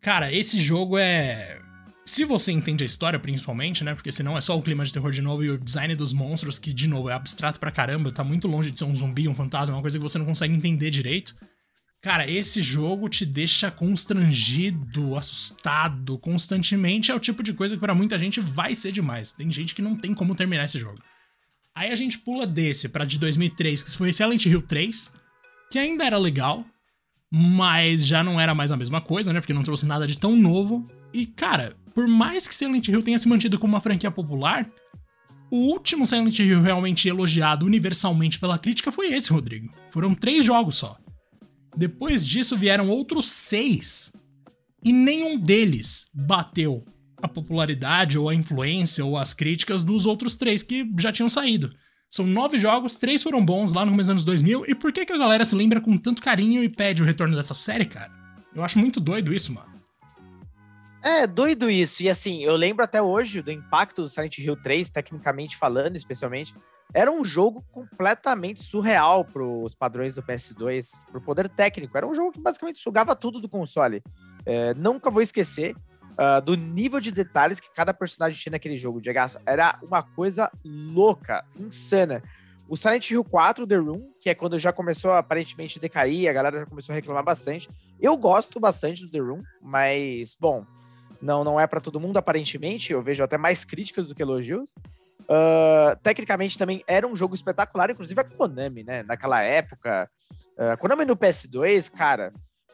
Cara, 0.03 0.33
esse 0.33 0.61
jogo 0.61 0.99
é. 0.99 1.61
Se 2.05 2.25
você 2.25 2.51
entende 2.51 2.83
a 2.83 2.87
história, 2.87 3.21
principalmente, 3.21 3.85
né? 3.85 3.95
Porque 3.95 4.11
senão 4.11 4.37
é 4.37 4.41
só 4.41 4.59
o 4.59 4.63
clima 4.63 4.85
de 4.85 4.93
terror 4.93 5.13
de 5.13 5.23
novo 5.23 5.45
e 5.45 5.51
o 5.51 5.57
design 5.57 5.95
dos 5.95 6.13
monstros, 6.13 6.59
que, 6.59 6.73
de 6.73 6.89
novo, 6.89 7.09
é 7.09 7.15
abstrato 7.15 7.61
pra 7.61 7.71
caramba, 7.71 8.11
tá 8.11 8.25
muito 8.25 8.49
longe 8.49 8.73
de 8.73 8.79
ser 8.79 8.85
um 8.85 8.95
zumbi, 8.95 9.29
um 9.29 9.35
fantasma, 9.35 9.77
uma 9.77 9.81
coisa 9.81 9.99
que 9.99 10.03
você 10.03 10.19
não 10.19 10.27
consegue 10.27 10.53
entender 10.53 10.91
direito. 10.91 11.35
Cara, 12.03 12.29
esse 12.29 12.61
jogo 12.61 13.09
te 13.09 13.25
deixa 13.25 13.71
constrangido, 13.71 15.17
assustado 15.17 16.19
constantemente. 16.19 17.13
É 17.13 17.15
o 17.15 17.21
tipo 17.21 17.41
de 17.41 17.55
coisa 17.55 17.77
que 17.77 17.81
para 17.81 17.95
muita 17.95 18.19
gente 18.19 18.41
vai 18.41 18.75
ser 18.75 18.91
demais. 18.91 19.31
Tem 19.31 19.53
gente 19.53 19.73
que 19.73 19.81
não 19.81 19.97
tem 19.97 20.13
como 20.13 20.35
terminar 20.35 20.65
esse 20.65 20.81
jogo. 20.81 21.01
Aí 21.73 21.93
a 21.93 21.95
gente 21.95 22.19
pula 22.19 22.45
desse 22.45 22.89
para 22.89 23.05
de 23.05 23.21
2003, 23.21 23.85
que 23.85 23.97
foi 23.97 24.13
Silent 24.13 24.45
Hill 24.47 24.63
3, 24.63 25.13
que 25.71 25.79
ainda 25.79 26.05
era 26.05 26.19
legal, 26.19 26.67
mas 27.35 28.07
já 28.07 28.23
não 28.23 28.39
era 28.39 28.55
mais 28.55 28.71
a 28.71 28.77
mesma 28.77 29.01
coisa, 29.01 29.33
né? 29.33 29.41
Porque 29.41 29.55
não 29.55 29.63
trouxe 29.63 29.87
nada 29.87 30.07
de 30.07 30.19
tão 30.19 30.37
novo. 30.37 30.87
E, 31.15 31.25
cara, 31.25 31.75
por 31.95 32.07
mais 32.07 32.47
que 32.47 32.55
Silent 32.55 32.87
Hill 32.87 33.03
tenha 33.03 33.19
se 33.19 33.27
mantido 33.27 33.59
como 33.59 33.73
uma 33.73 33.81
franquia 33.81 34.11
popular, 34.11 34.69
o 35.51 35.57
último 35.57 36.05
Silent 36.05 36.39
Hill 36.39 36.61
realmente 36.61 37.09
elogiado 37.09 37.65
universalmente 37.65 38.39
pela 38.39 38.59
crítica 38.59 38.93
foi 38.93 39.15
esse, 39.15 39.33
Rodrigo. 39.33 39.73
Foram 39.91 40.15
três 40.15 40.45
jogos 40.45 40.75
só. 40.77 40.99
Depois 41.75 42.29
disso 42.29 42.55
vieram 42.55 42.91
outros 42.91 43.31
seis. 43.31 44.13
E 44.85 44.93
nenhum 44.93 45.39
deles 45.39 46.05
bateu 46.13 46.85
a 47.23 47.27
popularidade 47.27 48.19
ou 48.19 48.29
a 48.29 48.35
influência 48.35 49.03
ou 49.07 49.17
as 49.17 49.33
críticas 49.33 49.83
dos 49.83 50.05
outros 50.05 50.37
três 50.37 50.63
que 50.63 50.87
já 50.99 51.11
tinham 51.11 51.31
saído. 51.31 51.73
São 52.13 52.27
nove 52.27 52.59
jogos, 52.59 52.97
três 52.97 53.23
foram 53.23 53.43
bons 53.43 53.73
lá 53.73 53.87
no 53.87 53.91
começo 53.91 54.09
dos 54.09 54.11
anos 54.11 54.25
2000. 54.25 54.67
E 54.69 54.75
por 54.75 54.93
que, 54.93 55.07
que 55.07 55.15
a 55.15 55.17
galera 55.17 55.47
se 55.47 55.55
lembra 55.55 55.81
com 55.81 55.97
tanto 55.97 56.21
carinho 56.21 56.63
e 56.63 56.69
pede 56.69 57.03
o 57.03 57.07
retorno 57.07 57.35
dessa 57.35 57.55
série, 57.55 57.87
cara? 57.87 58.13
Eu 58.55 58.63
acho 58.63 58.79
muito 58.79 59.01
doido 59.01 59.33
isso, 59.33 59.51
mano. 59.51 59.73
É, 61.03 61.27
doido 61.27 61.71
isso. 61.71 62.03
E 62.03 62.11
assim, 62.11 62.45
eu 62.45 62.55
lembro 62.55 62.85
até 62.85 63.01
hoje 63.01 63.41
do 63.41 63.51
impacto 63.51 64.03
do 64.03 64.11
Silent 64.11 64.37
Hill 64.37 64.57
3, 64.57 64.91
tecnicamente 64.91 65.57
falando, 65.57 65.97
especialmente. 65.97 66.55
Era 66.93 67.11
um 67.11 67.25
jogo 67.25 67.65
completamente 67.73 68.63
surreal 68.63 69.25
para 69.25 69.43
os 69.43 69.75
padrões 69.75 70.15
do 70.15 70.23
PS2, 70.23 71.07
pro 71.11 71.21
poder 71.23 71.49
técnico. 71.49 71.97
Era 71.97 72.07
um 72.07 72.15
jogo 72.15 72.33
que 72.33 72.41
basicamente 72.41 72.79
sugava 72.79 73.17
tudo 73.17 73.41
do 73.41 73.49
console. 73.49 74.03
É, 74.45 74.75
nunca 74.75 75.11
vou 75.11 75.23
esquecer 75.23 75.75
uh, 76.13 76.41
do 76.43 76.55
nível 76.55 77.01
de 77.01 77.11
detalhes 77.11 77.61
que 77.61 77.73
cada 77.73 77.93
personagem 77.93 78.39
tinha 78.39 78.53
naquele 78.53 78.77
jogo, 78.77 79.01
Diego. 79.01 79.19
Era 79.47 79.79
uma 79.83 80.03
coisa 80.03 80.51
louca, 80.65 81.45
insana. 81.59 82.23
O 82.69 82.77
Silent 82.77 83.11
Hill 83.11 83.25
4, 83.25 83.67
The 83.67 83.77
Room, 83.77 84.13
que 84.21 84.31
é 84.31 84.35
quando 84.35 84.59
já 84.59 84.73
começou 84.73 85.13
a 85.13 85.19
aparentemente 85.19 85.79
decair, 85.79 86.29
a 86.29 86.33
galera 86.33 86.61
já 86.61 86.67
começou 86.67 86.93
a 86.93 86.97
reclamar 86.97 87.25
bastante. 87.25 87.69
Eu 88.01 88.17
gosto 88.17 88.59
bastante 88.59 89.05
do 89.05 89.11
The 89.11 89.19
Room, 89.19 89.43
mas, 89.61 90.37
bom, 90.41 90.65
não, 91.21 91.45
não 91.45 91.61
é 91.61 91.67
para 91.67 91.81
todo 91.81 92.01
mundo, 92.01 92.17
aparentemente. 92.17 92.93
Eu 92.93 93.03
vejo 93.03 93.23
até 93.23 93.37
mais 93.37 93.65
críticas 93.65 94.09
do 94.09 94.15
que 94.15 94.23
elogios. 94.23 94.75
Uh, 95.23 95.97
tecnicamente 96.03 96.59
também 96.59 96.83
era 96.87 97.07
um 97.07 97.15
jogo 97.15 97.35
espetacular, 97.35 97.91
inclusive 97.91 98.21
a 98.21 98.25
Konami, 98.25 98.83
né? 98.83 99.03
Naquela 99.03 99.43
época. 99.43 100.11
Uh, 100.57 100.77
Konami 100.79 101.05
no 101.05 101.17
PS2, 101.17 101.91
cara, 101.91 102.33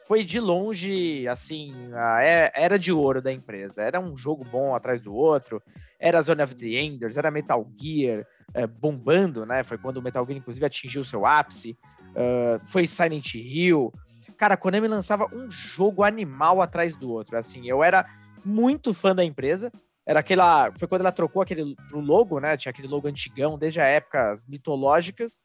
foi 0.09 0.23
de 0.23 0.39
longe, 0.39 1.27
assim, 1.27 1.71
a 1.93 2.23
era 2.55 2.79
de 2.79 2.91
ouro 2.91 3.21
da 3.21 3.31
empresa. 3.31 3.83
Era 3.83 3.99
um 3.99 4.17
jogo 4.17 4.43
bom 4.43 4.73
atrás 4.73 4.99
do 4.99 5.13
outro, 5.13 5.61
era 5.99 6.19
Zone 6.19 6.41
of 6.41 6.55
the 6.55 6.65
Enders, 6.81 7.15
era 7.15 7.29
Metal 7.29 7.63
Gear 7.79 8.25
é, 8.55 8.65
bombando, 8.65 9.45
né? 9.45 9.63
Foi 9.63 9.77
quando 9.77 9.97
o 9.97 10.01
Metal 10.01 10.25
Gear, 10.25 10.39
inclusive, 10.39 10.65
atingiu 10.65 11.03
seu 11.03 11.27
ápice. 11.27 11.77
Uh, 12.15 12.59
foi 12.65 12.87
Silent 12.87 13.35
Hill. 13.35 13.93
Cara, 14.35 14.55
a 14.55 14.57
Konami 14.57 14.87
lançava 14.87 15.27
um 15.31 15.51
jogo 15.51 16.03
animal 16.03 16.59
atrás 16.59 16.97
do 16.97 17.11
outro. 17.11 17.37
Assim, 17.37 17.69
eu 17.69 17.83
era 17.83 18.03
muito 18.43 18.95
fã 18.95 19.13
da 19.13 19.23
empresa. 19.23 19.71
Era 20.07 20.21
aquela. 20.21 20.71
Foi 20.75 20.87
quando 20.87 21.01
ela 21.01 21.11
trocou 21.11 21.39
aquele 21.39 21.75
pro 21.87 21.99
logo, 21.99 22.39
né? 22.39 22.57
Tinha 22.57 22.71
aquele 22.71 22.87
logo 22.87 23.07
antigão, 23.07 23.59
desde 23.59 23.79
a 23.79 23.85
época 23.85 24.33
mitológicas. 24.47 25.39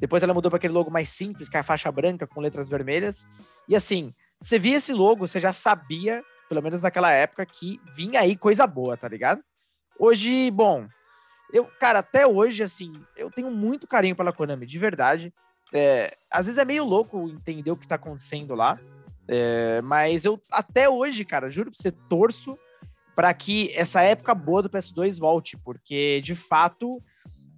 Depois 0.00 0.22
ela 0.22 0.32
mudou 0.32 0.50
para 0.50 0.56
aquele 0.56 0.72
logo 0.72 0.90
mais 0.90 1.10
simples, 1.10 1.48
que 1.48 1.56
é 1.56 1.60
a 1.60 1.62
faixa 1.62 1.92
branca 1.92 2.26
com 2.26 2.40
letras 2.40 2.68
vermelhas. 2.68 3.28
E 3.68 3.76
assim, 3.76 4.14
você 4.40 4.58
via 4.58 4.76
esse 4.76 4.94
logo, 4.94 5.26
você 5.28 5.38
já 5.38 5.52
sabia, 5.52 6.24
pelo 6.48 6.62
menos 6.62 6.80
naquela 6.80 7.12
época, 7.12 7.44
que 7.44 7.78
vinha 7.94 8.20
aí 8.20 8.34
coisa 8.34 8.66
boa, 8.66 8.96
tá 8.96 9.06
ligado? 9.06 9.42
Hoje, 9.98 10.50
bom, 10.50 10.88
eu, 11.52 11.66
cara, 11.78 11.98
até 11.98 12.26
hoje, 12.26 12.62
assim, 12.62 12.92
eu 13.14 13.30
tenho 13.30 13.50
muito 13.50 13.86
carinho 13.86 14.16
pela 14.16 14.32
Konami, 14.32 14.64
de 14.64 14.78
verdade. 14.78 15.32
É, 15.72 16.16
às 16.30 16.46
vezes 16.46 16.58
é 16.58 16.64
meio 16.64 16.84
louco 16.84 17.28
entender 17.28 17.70
o 17.70 17.76
que 17.76 17.86
tá 17.86 17.96
acontecendo 17.96 18.54
lá. 18.54 18.80
É, 19.28 19.82
mas 19.82 20.24
eu, 20.24 20.40
até 20.50 20.88
hoje, 20.88 21.26
cara, 21.26 21.50
juro 21.50 21.70
pra 21.70 21.78
você, 21.78 21.90
torço 21.90 22.58
para 23.14 23.34
que 23.34 23.70
essa 23.76 24.00
época 24.00 24.34
boa 24.34 24.62
do 24.62 24.70
PS2 24.70 25.18
volte, 25.18 25.58
porque 25.58 26.22
de 26.22 26.34
fato 26.34 27.02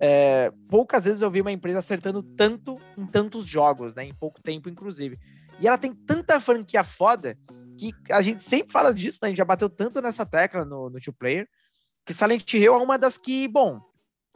é, 0.00 0.52
poucas 0.68 1.04
vezes 1.04 1.22
eu 1.22 1.30
vi 1.30 1.40
uma 1.40 1.52
empresa 1.52 1.78
acertando 1.78 2.22
tanto 2.22 2.80
em 2.96 3.06
tantos 3.06 3.46
jogos, 3.46 3.94
né? 3.94 4.04
Em 4.04 4.14
pouco 4.14 4.42
tempo, 4.42 4.68
inclusive. 4.68 5.18
E 5.60 5.68
ela 5.68 5.78
tem 5.78 5.94
tanta 5.94 6.40
franquia 6.40 6.82
foda 6.82 7.38
que 7.78 7.92
a 8.10 8.20
gente 8.22 8.42
sempre 8.42 8.72
fala 8.72 8.92
disso, 8.92 9.18
né? 9.22 9.28
A 9.28 9.30
gente 9.30 9.38
já 9.38 9.44
bateu 9.44 9.68
tanto 9.68 10.00
nessa 10.00 10.26
tecla 10.26 10.64
no, 10.64 10.90
no 10.90 11.00
two 11.00 11.12
player, 11.12 11.48
que 12.04 12.12
Silent 12.12 12.52
Hill 12.52 12.74
é 12.74 12.76
uma 12.76 12.98
das 12.98 13.16
que, 13.16 13.46
bom, 13.48 13.80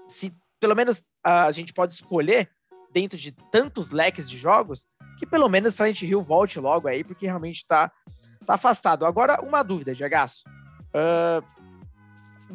se 0.08 0.32
pelo 0.60 0.74
menos 0.74 1.04
a 1.22 1.50
gente 1.50 1.72
pode 1.72 1.94
escolher 1.94 2.48
dentro 2.92 3.18
de 3.18 3.32
tantos 3.50 3.90
leques 3.90 4.28
de 4.30 4.38
jogos, 4.38 4.86
que 5.18 5.26
pelo 5.26 5.48
menos 5.48 5.74
Silent 5.74 6.00
Hill 6.02 6.22
volte 6.22 6.58
logo 6.58 6.88
aí, 6.88 7.04
porque 7.04 7.26
realmente 7.26 7.66
tá, 7.66 7.90
tá 8.46 8.54
afastado. 8.54 9.04
Agora, 9.04 9.40
uma 9.42 9.62
dúvida, 9.62 9.94
Diagaço. 9.94 10.44
Uh, 10.94 11.44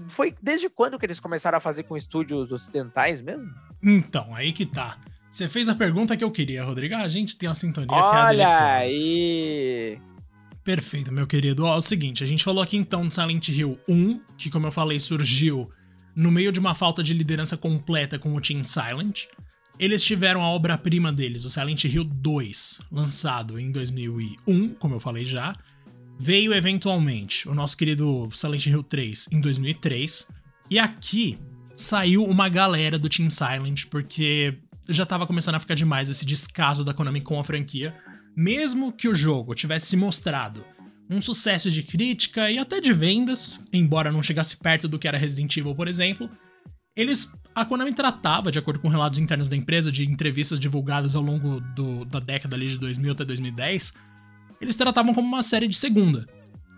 foi 0.09 0.35
desde 0.41 0.69
quando 0.69 0.97
que 0.97 1.05
eles 1.05 1.19
começaram 1.19 1.57
a 1.57 1.61
fazer 1.61 1.83
com 1.83 1.97
estúdios 1.97 2.51
ocidentais 2.51 3.21
mesmo? 3.21 3.49
Então, 3.81 4.33
aí 4.33 4.53
que 4.53 4.65
tá. 4.65 4.97
Você 5.29 5.47
fez 5.47 5.69
a 5.69 5.75
pergunta 5.75 6.17
que 6.17 6.23
eu 6.23 6.31
queria, 6.31 6.63
Rodrigo. 6.63 6.95
Ah, 6.95 7.03
a 7.03 7.07
gente 7.07 7.37
tem 7.37 7.47
uma 7.47 7.55
sintonia 7.55 7.95
Olha 7.95 8.45
que 8.45 8.51
é 8.51 8.55
aí! 8.55 10.01
Perfeito, 10.63 11.11
meu 11.11 11.25
querido. 11.25 11.65
Ó, 11.65 11.73
é 11.73 11.77
o 11.77 11.81
seguinte, 11.81 12.23
a 12.23 12.27
gente 12.27 12.43
falou 12.43 12.61
aqui 12.61 12.77
então 12.77 13.07
de 13.07 13.13
Silent 13.13 13.47
Hill 13.49 13.79
1, 13.87 14.21
que 14.37 14.49
como 14.49 14.67
eu 14.67 14.71
falei, 14.71 14.99
surgiu 14.99 15.71
no 16.15 16.29
meio 16.29 16.51
de 16.51 16.59
uma 16.59 16.75
falta 16.75 17.01
de 17.01 17.13
liderança 17.13 17.57
completa 17.57 18.19
com 18.19 18.35
o 18.35 18.41
Team 18.41 18.63
Silent. 18.63 19.25
Eles 19.79 20.03
tiveram 20.03 20.43
a 20.43 20.49
obra-prima 20.49 21.11
deles, 21.11 21.43
o 21.45 21.49
Silent 21.49 21.85
Hill 21.85 22.03
2, 22.03 22.81
lançado 22.91 23.59
em 23.59 23.71
2001, 23.71 24.75
como 24.75 24.95
eu 24.95 24.99
falei 24.99 25.25
já. 25.25 25.55
Veio 26.23 26.53
eventualmente 26.53 27.49
o 27.49 27.55
nosso 27.55 27.75
querido 27.75 28.27
Silent 28.31 28.67
Hill 28.67 28.83
3 28.83 29.29
em 29.31 29.41
2003. 29.41 30.27
E 30.69 30.77
aqui 30.77 31.35
saiu 31.75 32.23
uma 32.23 32.47
galera 32.47 32.99
do 32.99 33.09
Team 33.09 33.31
Silent, 33.31 33.85
porque 33.89 34.53
já 34.87 35.03
tava 35.03 35.25
começando 35.25 35.55
a 35.55 35.59
ficar 35.59 35.73
demais 35.73 36.11
esse 36.11 36.23
descaso 36.23 36.85
da 36.85 36.93
Konami 36.93 37.21
com 37.21 37.39
a 37.39 37.43
franquia. 37.43 37.95
Mesmo 38.35 38.93
que 38.93 39.07
o 39.07 39.15
jogo 39.15 39.55
tivesse 39.55 39.87
se 39.87 39.97
mostrado 39.97 40.63
um 41.09 41.19
sucesso 41.19 41.71
de 41.71 41.81
crítica 41.81 42.51
e 42.51 42.59
até 42.59 42.79
de 42.79 42.93
vendas, 42.93 43.59
embora 43.73 44.11
não 44.11 44.21
chegasse 44.21 44.55
perto 44.55 44.87
do 44.87 44.99
que 44.99 45.07
era 45.07 45.17
Resident 45.17 45.57
Evil, 45.57 45.73
por 45.73 45.87
exemplo, 45.87 46.29
eles 46.95 47.33
a 47.55 47.65
Konami 47.65 47.93
tratava, 47.93 48.51
de 48.51 48.59
acordo 48.59 48.79
com 48.79 48.89
relatos 48.89 49.17
internos 49.17 49.49
da 49.49 49.55
empresa, 49.55 49.91
de 49.91 50.07
entrevistas 50.07 50.59
divulgadas 50.59 51.15
ao 51.15 51.23
longo 51.23 51.59
do, 51.75 52.05
da 52.05 52.19
década 52.19 52.55
ali 52.55 52.67
de 52.67 52.77
2000 52.77 53.11
até 53.11 53.25
2010, 53.25 53.91
eles 54.61 54.75
tratavam 54.75 55.13
como 55.13 55.27
uma 55.27 55.43
série 55.43 55.67
de 55.67 55.75
segunda. 55.75 56.25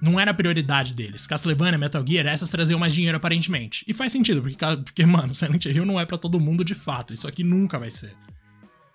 Não 0.02 0.20
era 0.20 0.32
a 0.32 0.34
prioridade 0.34 0.94
deles. 0.94 1.26
Castlevania, 1.26 1.78
Metal 1.78 2.04
Gear, 2.06 2.28
essas 2.28 2.50
traziam 2.50 2.80
mais 2.80 2.94
dinheiro 2.94 3.16
aparentemente. 3.16 3.86
E 3.88 3.94
faz 3.94 4.12
sentido, 4.12 4.42
porque, 4.42 4.58
porque 4.84 5.06
mano, 5.06 5.34
Silent 5.36 5.66
Hill 5.66 5.86
não 5.86 6.00
é 6.00 6.06
para 6.06 6.18
todo 6.18 6.40
mundo 6.40 6.64
de 6.64 6.76
fato. 6.76 7.14
Isso 7.14 7.28
aqui 7.28 7.44
nunca 7.44 7.80
vai 7.80 7.90
ser. 7.90 8.14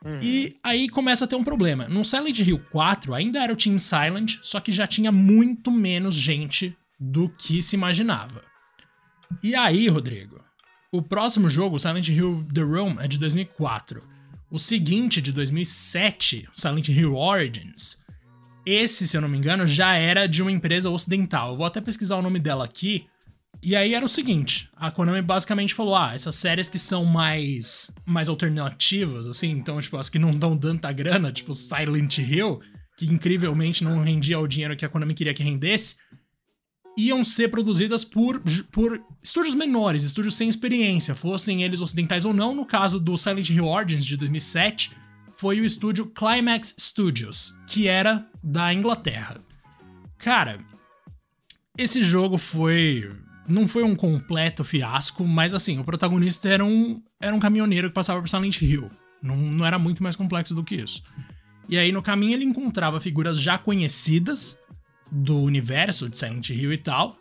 Uhum. 0.05 0.20
E 0.22 0.57
aí 0.62 0.88
começa 0.88 1.24
a 1.24 1.29
ter 1.29 1.37
um 1.37 1.42
problema. 1.44 1.88
No 1.88 2.05
Silent 2.05 2.38
Hill 2.38 2.61
4 2.70 3.14
ainda 3.14 3.42
era 3.42 3.53
o 3.53 3.57
Team 3.57 3.79
Silent, 3.79 4.37
só 4.42 4.61
que 4.61 4.70
já 4.70 4.87
tinha 4.87 5.11
muito 5.11 5.70
menos 5.70 6.14
gente 6.14 6.77
do 7.01 7.29
que 7.31 7.62
se 7.62 7.74
imaginava. 7.74 8.42
E 9.42 9.55
aí, 9.55 9.88
Rodrigo, 9.88 10.40
o 10.92 11.03
próximo 11.03 11.51
jogo, 11.51 11.79
Silent 11.79 12.09
Hill 12.09 12.46
The 12.53 12.62
Room, 12.62 13.01
é 13.01 13.09
de 13.09 13.18
2004. 13.18 14.03
O 14.51 14.59
seguinte, 14.59 15.20
de 15.20 15.33
2007, 15.33 16.48
Silent 16.55 16.88
Hill 16.88 17.14
Origins, 17.14 17.98
esse, 18.68 19.07
se 19.07 19.16
eu 19.16 19.20
não 19.20 19.28
me 19.28 19.38
engano, 19.38 19.66
já 19.66 19.94
era 19.94 20.26
de 20.26 20.42
uma 20.42 20.52
empresa 20.52 20.90
ocidental. 20.90 21.50
Eu 21.50 21.57
vou 21.57 21.66
até 21.66 21.81
pesquisar 21.81 22.16
o 22.16 22.22
nome 22.22 22.38
dela 22.38 22.64
aqui. 22.64 23.07
E 23.62 23.74
aí 23.74 23.94
era 23.94 24.04
o 24.04 24.09
seguinte, 24.09 24.68
a 24.76 24.90
Konami 24.90 25.20
basicamente 25.20 25.74
falou: 25.74 25.96
"Ah, 25.96 26.14
essas 26.14 26.37
séries 26.37 26.68
que 26.68 26.78
são 26.78 27.04
mais 27.04 27.90
mais 28.07 28.28
alternativas 28.28 29.26
assim, 29.26 29.50
então 29.50 29.81
tipo 29.81 29.96
as 29.96 30.09
que 30.09 30.18
não 30.18 30.31
dão 30.31 30.57
tanta 30.57 30.92
grana, 30.92 31.33
tipo 31.33 31.54
Silent 31.54 32.18
Hill, 32.18 32.61
que 32.96 33.07
incrivelmente 33.07 33.83
não 33.83 34.00
rendia 34.02 34.38
o 34.38 34.46
dinheiro 34.46 34.76
que 34.76 34.85
a 34.85 34.88
Konami 34.88 35.14
queria 35.14 35.35
que 35.35 35.42
rendesse, 35.42 35.96
iam 36.96 37.22
ser 37.22 37.48
produzidas 37.48 38.04
por, 38.04 38.42
por 38.72 39.00
estúdios 39.22 39.54
menores, 39.54 40.02
estúdios 40.02 40.35
sem 40.35 40.48
experiência, 40.48 41.14
fossem 41.14 41.62
eles 41.62 41.81
ocidentais 41.81 42.24
ou 42.24 42.35
não. 42.35 42.54
No 42.54 42.66
caso 42.66 42.98
do 42.98 43.16
Silent 43.16 43.50
Hill 43.50 43.66
Origins 43.66 44.04
de 44.04 44.16
2007, 44.16 44.90
foi 45.38 45.61
o 45.61 45.64
estúdio 45.64 46.07
Climax 46.07 46.74
Studios, 46.79 47.55
que 47.68 47.87
era 47.87 48.27
da 48.42 48.74
Inglaterra. 48.74 49.38
Cara, 50.18 50.59
esse 51.77 52.03
jogo 52.03 52.37
foi. 52.37 53.09
Não 53.46 53.66
foi 53.66 53.85
um 53.85 53.94
completo 53.94 54.64
fiasco, 54.64 55.24
mas 55.24 55.55
assim, 55.55 55.79
o 55.79 55.85
protagonista 55.85 56.48
era 56.48 56.64
um, 56.64 57.01
era 57.20 57.35
um 57.35 57.38
caminhoneiro 57.38 57.88
que 57.88 57.94
passava 57.94 58.20
por 58.20 58.29
Silent 58.29 58.61
Hill. 58.61 58.90
Não, 59.22 59.37
não 59.37 59.64
era 59.64 59.79
muito 59.79 60.03
mais 60.03 60.16
complexo 60.16 60.55
do 60.55 60.64
que 60.64 60.74
isso. 60.74 61.03
E 61.68 61.79
aí, 61.79 61.92
no 61.92 62.03
caminho, 62.03 62.35
ele 62.35 62.44
encontrava 62.44 63.01
figuras 63.01 63.38
já 63.38 63.57
conhecidas 63.57 64.59
do 65.11 65.40
universo 65.40 66.09
de 66.09 66.18
Silent 66.18 66.51
Hill 66.51 66.72
e 66.72 66.79
tal. 66.79 67.16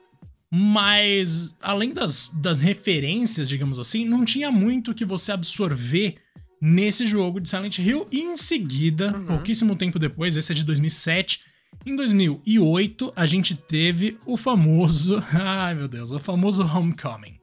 Mas, 0.50 1.56
além 1.62 1.94
das, 1.94 2.32
das 2.34 2.60
referências, 2.60 3.48
digamos 3.48 3.80
assim, 3.80 4.06
não 4.06 4.26
tinha 4.26 4.50
muito 4.50 4.94
que 4.94 5.06
você 5.06 5.32
absorver 5.32 6.16
nesse 6.62 7.06
jogo 7.06 7.40
de 7.40 7.50
Silent 7.50 7.80
Hill. 7.80 8.08
E 8.12 8.22
em 8.22 8.36
seguida, 8.36 9.16
uhum. 9.16 9.26
pouquíssimo 9.26 9.76
tempo 9.76 10.00
depois, 10.00 10.36
esse 10.36 10.52
é 10.52 10.56
de 10.56 10.64
2007, 10.64 11.42
em 11.86 11.96
2008 11.96 13.14
a 13.16 13.26
gente 13.26 13.56
teve 13.56 14.18
o 14.26 14.36
famoso, 14.36 15.24
ai 15.34 15.74
meu 15.74 15.88
Deus, 15.88 16.12
o 16.12 16.20
famoso 16.20 16.64
Homecoming. 16.64 17.38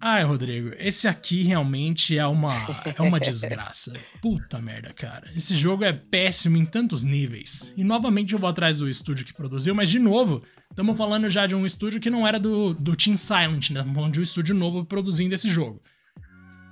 Ai, 0.00 0.22
Rodrigo, 0.22 0.70
esse 0.78 1.08
aqui 1.08 1.42
realmente 1.42 2.16
é 2.16 2.24
uma 2.24 2.54
é 2.84 3.02
uma 3.02 3.18
desgraça. 3.20 3.94
Puta 4.22 4.60
merda, 4.60 4.92
cara. 4.94 5.28
Esse 5.34 5.56
jogo 5.56 5.82
é 5.82 5.92
péssimo 5.92 6.56
em 6.56 6.64
tantos 6.64 7.02
níveis. 7.02 7.72
E 7.76 7.82
novamente 7.82 8.32
eu 8.32 8.38
vou 8.38 8.48
atrás 8.48 8.78
do 8.78 8.88
estúdio 8.88 9.26
que 9.26 9.34
produziu, 9.34 9.74
mas 9.74 9.88
de 9.88 9.98
novo, 9.98 10.42
estamos 10.70 10.96
falando 10.96 11.28
já 11.28 11.48
de 11.48 11.56
um 11.56 11.66
estúdio 11.66 12.00
que 12.00 12.10
não 12.10 12.24
era 12.24 12.38
do, 12.38 12.74
do 12.74 12.94
Team 12.94 13.16
Silent, 13.16 13.70
né? 13.70 13.80
Estamos 13.80 13.94
falando 13.96 14.12
de 14.12 14.20
um 14.20 14.22
estúdio 14.22 14.54
novo 14.54 14.84
produzindo 14.84 15.34
esse 15.34 15.48
jogo. 15.48 15.82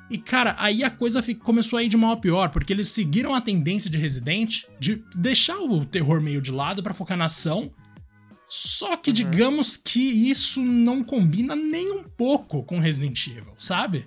E 0.08 0.18
cara, 0.18 0.54
aí 0.58 0.84
a 0.84 0.90
coisa 0.90 1.22
começou 1.42 1.78
a 1.78 1.82
ir 1.82 1.88
de 1.88 1.96
mal 1.96 2.12
a 2.12 2.16
pior, 2.16 2.50
porque 2.50 2.72
eles 2.72 2.88
seguiram 2.88 3.34
a 3.34 3.40
tendência 3.40 3.90
de 3.90 3.98
Resident 3.98 4.64
de 4.78 5.02
deixar 5.16 5.58
o 5.58 5.84
terror 5.84 6.20
meio 6.20 6.40
de 6.40 6.52
lado 6.52 6.82
para 6.82 6.94
focar 6.94 7.16
na 7.16 7.24
ação. 7.24 7.72
Só 8.48 8.96
que 8.96 9.10
uhum. 9.10 9.14
digamos 9.14 9.76
que 9.76 10.30
isso 10.30 10.62
não 10.62 11.02
combina 11.02 11.56
nem 11.56 11.90
um 11.90 12.04
pouco 12.04 12.62
com 12.62 12.78
Resident 12.78 13.26
Evil, 13.26 13.54
sabe? 13.58 14.06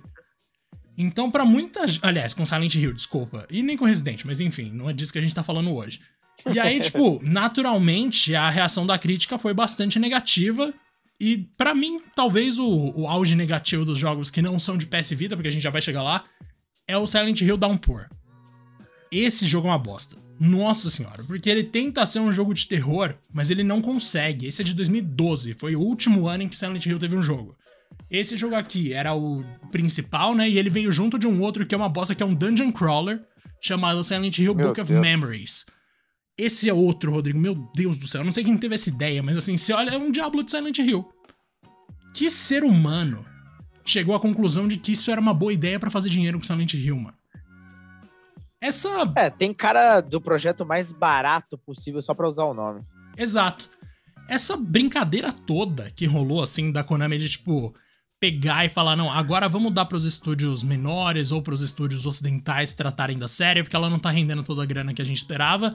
Então, 0.96 1.30
para 1.30 1.44
muitas. 1.44 1.98
Aliás, 2.02 2.34
com 2.34 2.44
Silent 2.44 2.74
Hill, 2.74 2.92
desculpa. 2.92 3.46
E 3.50 3.62
nem 3.62 3.76
com 3.76 3.84
Resident, 3.84 4.24
mas 4.24 4.40
enfim, 4.40 4.70
não 4.70 4.88
é 4.88 4.92
disso 4.92 5.12
que 5.12 5.18
a 5.18 5.22
gente 5.22 5.34
tá 5.34 5.42
falando 5.42 5.74
hoje. 5.74 6.00
E 6.52 6.58
aí, 6.58 6.80
tipo, 6.80 7.20
naturalmente, 7.22 8.34
a 8.34 8.48
reação 8.48 8.86
da 8.86 8.98
crítica 8.98 9.38
foi 9.38 9.52
bastante 9.52 9.98
negativa. 9.98 10.72
E 11.20 11.36
para 11.56 11.74
mim, 11.74 12.00
talvez 12.14 12.58
o, 12.58 12.92
o 12.96 13.06
auge 13.06 13.36
negativo 13.36 13.84
dos 13.84 13.98
jogos 13.98 14.30
que 14.30 14.40
não 14.40 14.58
são 14.58 14.78
de 14.78 14.86
PS 14.86 15.10
Vita, 15.10 15.36
porque 15.36 15.48
a 15.48 15.52
gente 15.52 15.62
já 15.62 15.70
vai 15.70 15.82
chegar 15.82 16.02
lá, 16.02 16.24
é 16.88 16.96
o 16.96 17.06
Silent 17.06 17.40
Hill 17.42 17.58
Downpour. 17.58 18.06
Esse 19.12 19.44
jogo 19.46 19.68
é 19.68 19.70
uma 19.72 19.78
bosta. 19.78 20.16
Nossa 20.40 20.88
senhora, 20.88 21.22
porque 21.24 21.50
ele 21.50 21.64
tenta 21.64 22.06
ser 22.06 22.20
um 22.20 22.32
jogo 22.32 22.54
de 22.54 22.66
terror, 22.66 23.14
mas 23.30 23.50
ele 23.50 23.62
não 23.62 23.82
consegue. 23.82 24.46
Esse 24.46 24.62
é 24.62 24.64
de 24.64 24.72
2012, 24.72 25.52
foi 25.54 25.76
o 25.76 25.80
último 25.80 26.26
ano 26.26 26.44
em 26.44 26.48
que 26.48 26.56
Silent 26.56 26.86
Hill 26.86 26.98
teve 26.98 27.14
um 27.14 27.20
jogo. 27.20 27.54
Esse 28.10 28.36
jogo 28.36 28.54
aqui 28.54 28.92
era 28.92 29.14
o 29.14 29.44
principal, 29.70 30.34
né? 30.34 30.48
E 30.48 30.58
ele 30.58 30.70
veio 30.70 30.90
junto 30.90 31.18
de 31.18 31.26
um 31.26 31.42
outro 31.42 31.66
que 31.66 31.74
é 31.74 31.78
uma 31.78 31.88
bosta 31.88 32.14
que 32.14 32.22
é 32.22 32.26
um 32.26 32.34
dungeon 32.34 32.72
crawler 32.72 33.20
chamado 33.60 34.02
Silent 34.02 34.38
Hill 34.38 34.54
Meu 34.54 34.68
Book 34.68 34.76
Deus. 34.76 34.90
of 34.90 34.98
Memories. 34.98 35.66
Esse 36.40 36.70
é 36.70 36.72
outro, 36.72 37.12
Rodrigo. 37.12 37.38
Meu 37.38 37.54
Deus 37.74 37.98
do 37.98 38.08
céu. 38.08 38.22
Eu 38.22 38.24
não 38.24 38.32
sei 38.32 38.42
quem 38.42 38.56
teve 38.56 38.74
essa 38.74 38.88
ideia, 38.88 39.22
mas 39.22 39.36
assim, 39.36 39.58
se 39.58 39.74
olha, 39.74 39.90
é 39.90 39.98
um 39.98 40.10
Diablo 40.10 40.42
de 40.42 40.50
Silent 40.50 40.78
Hill. 40.78 41.06
Que 42.14 42.30
ser 42.30 42.64
humano 42.64 43.26
chegou 43.84 44.14
à 44.14 44.20
conclusão 44.20 44.66
de 44.66 44.78
que 44.78 44.92
isso 44.92 45.10
era 45.10 45.20
uma 45.20 45.34
boa 45.34 45.52
ideia 45.52 45.78
para 45.78 45.90
fazer 45.90 46.08
dinheiro 46.08 46.38
com 46.38 46.44
Silent 46.44 46.72
Hill, 46.72 46.96
mano? 46.96 47.16
Essa. 48.58 49.12
É, 49.16 49.28
tem 49.28 49.52
cara 49.52 50.00
do 50.00 50.18
projeto 50.18 50.64
mais 50.64 50.92
barato 50.92 51.58
possível 51.58 52.00
só 52.00 52.14
pra 52.14 52.26
usar 52.26 52.44
o 52.44 52.54
nome. 52.54 52.80
Exato. 53.18 53.68
Essa 54.26 54.56
brincadeira 54.56 55.34
toda 55.34 55.90
que 55.90 56.06
rolou, 56.06 56.42
assim, 56.42 56.72
da 56.72 56.82
Konami 56.82 57.18
de 57.18 57.28
tipo 57.28 57.74
pegar 58.18 58.64
e 58.64 58.70
falar, 58.70 58.96
não, 58.96 59.10
agora 59.10 59.48
vamos 59.48 59.74
dar 59.74 59.84
pros 59.84 60.04
estúdios 60.06 60.62
menores 60.62 61.32
ou 61.32 61.42
pros 61.42 61.60
estúdios 61.60 62.06
ocidentais 62.06 62.72
tratarem 62.72 63.18
da 63.18 63.28
série, 63.28 63.62
porque 63.62 63.76
ela 63.76 63.90
não 63.90 63.98
tá 63.98 64.10
rendendo 64.10 64.42
toda 64.42 64.62
a 64.62 64.66
grana 64.66 64.94
que 64.94 65.02
a 65.02 65.04
gente 65.04 65.18
esperava 65.18 65.74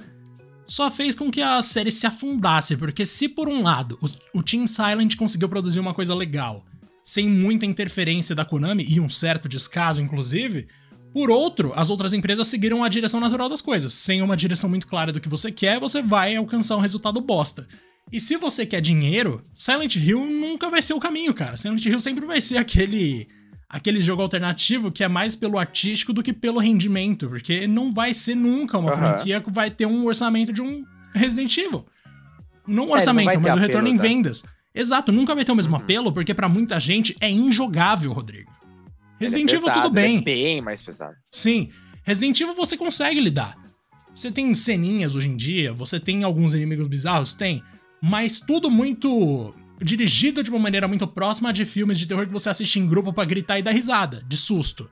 só 0.68 0.90
fez 0.90 1.16
com 1.16 1.30
que 1.30 1.42
a 1.42 1.62
série 1.62 1.92
se 1.92 2.08
afundasse, 2.08 2.76
porque 2.76 3.06
se 3.06 3.30
por 3.30 3.48
um 3.48 3.62
lado 3.62 4.00
o, 4.34 4.44
Team 4.44 4.68
Silent 4.68 5.16
conseguiu 5.16 5.50
produzir 5.50 5.80
uma 5.80 5.94
coisa 5.94 6.14
legal, 6.14 6.66
sem 7.04 7.30
muita 7.30 7.66
interferência 7.66 8.34
da 8.34 8.46
Konami 8.46 8.86
e 8.88 9.00
um 9.00 9.10
certo 9.10 9.48
descaso, 9.48 10.02
inclusive, 10.02 10.68
por 11.14 11.32
outro, 11.32 11.72
as 11.76 11.90
outras 11.90 12.14
empresas 12.14 12.48
seguiram 12.48 12.84
a 12.84 12.90
direção 12.90 13.20
natural 13.20 13.48
das 13.48 13.62
coisas. 13.62 13.94
Sem 13.94 14.22
uma 14.22 14.36
direção 14.36 14.70
muito 14.70 14.88
clara 14.88 15.14
do 15.14 15.22
que 15.22 15.30
você 15.30 15.52
quer, 15.52 15.80
você 15.80 16.02
vai 16.02 16.36
alcançar 16.36 16.76
um 16.76 16.82
resultado 16.82 17.22
bosta. 17.22 17.68
E 18.12 18.20
se 18.20 18.36
você 18.38 18.66
quer 18.66 18.82
dinheiro, 18.82 19.42
Silent 19.54 19.96
Hill 19.96 20.26
nunca 20.26 20.70
vai 20.70 20.82
ser 20.82 20.94
o 20.94 21.00
caminho, 21.00 21.34
cara. 21.34 21.58
Silent 21.58 21.86
Hill 21.86 22.00
sempre 22.00 22.26
vai 22.26 22.42
ser 22.42 22.58
aquele 22.58 23.28
aquele 23.70 24.02
jogo 24.02 24.22
alternativo 24.22 24.92
que 24.92 25.04
é 25.04 25.08
mais 25.08 25.36
pelo 25.36 25.58
artístico 25.58 26.14
do 26.14 26.24
que 26.24 26.34
pelo 26.34 26.60
rendimento, 26.60 27.28
porque 27.28 27.68
não 27.68 27.94
vai 27.94 28.14
ser 28.14 28.36
nunca 28.36 28.78
uma 28.78 28.92
uhum. 28.92 28.98
franquia 28.98 29.42
que 29.42 29.52
vai 29.52 29.70
ter 29.70 29.86
um 29.86 30.06
orçamento 30.06 30.54
de 30.54 30.62
um 30.62 30.84
Resident 31.14 31.58
Evil. 31.58 31.86
Não 32.68 32.88
um 32.88 32.90
é, 32.90 32.94
orçamento, 32.94 33.34
não 33.34 33.42
mas 33.42 33.56
o 33.56 33.60
retorno 33.60 33.88
em 33.88 33.98
tá? 33.98 34.04
vendas. 34.04 34.44
Exato, 34.74 35.12
nunca 35.12 35.34
vai 35.34 35.46
ter 35.46 35.52
o 35.52 35.56
mesmo 35.56 35.76
uhum. 35.76 35.82
apelo, 35.82 36.12
porque 36.12 36.34
para 36.34 36.50
muita 36.50 36.80
gente 36.80 37.16
é 37.20 37.30
injogável, 37.30 38.12
Rodrigo. 38.12 38.52
Resident 39.20 39.54
é 39.54 39.56
Evil 39.56 39.72
tudo 39.72 39.90
bem. 39.90 40.18
É 40.18 40.22
bem 40.22 40.62
mais 40.62 40.82
pesado. 40.82 41.16
Sim. 41.32 41.70
Resident 42.04 42.40
Evil 42.40 42.54
você 42.56 42.78
consegue 42.78 43.20
lidar. 43.20 43.58
Você 44.14 44.32
tem 44.32 44.54
ceninhas 44.54 45.16
hoje 45.16 45.28
em 45.28 45.36
dia, 45.36 45.74
você 45.74 46.00
tem 46.00 46.24
alguns 46.24 46.54
inimigos 46.54 46.88
bizarros, 46.88 47.34
tem, 47.34 47.62
mas 48.02 48.40
tudo 48.40 48.72
muito 48.72 49.54
dirigido 49.82 50.44
de 50.44 50.50
uma 50.50 50.60
maneira 50.60 50.88
muito 50.88 51.08
próxima 51.08 51.52
de 51.52 51.66
filmes 51.66 51.98
de 51.98 52.06
terror 52.06 52.26
que 52.26 52.34
você 52.34 52.50
assiste 52.50 52.80
em 52.80 52.88
grupo 52.88 53.12
para 53.12 53.26
gritar 53.26 53.60
e 53.60 53.64
dar 53.64 53.72
risada, 53.72 54.24
de 54.28 54.38
susto. 54.38 54.90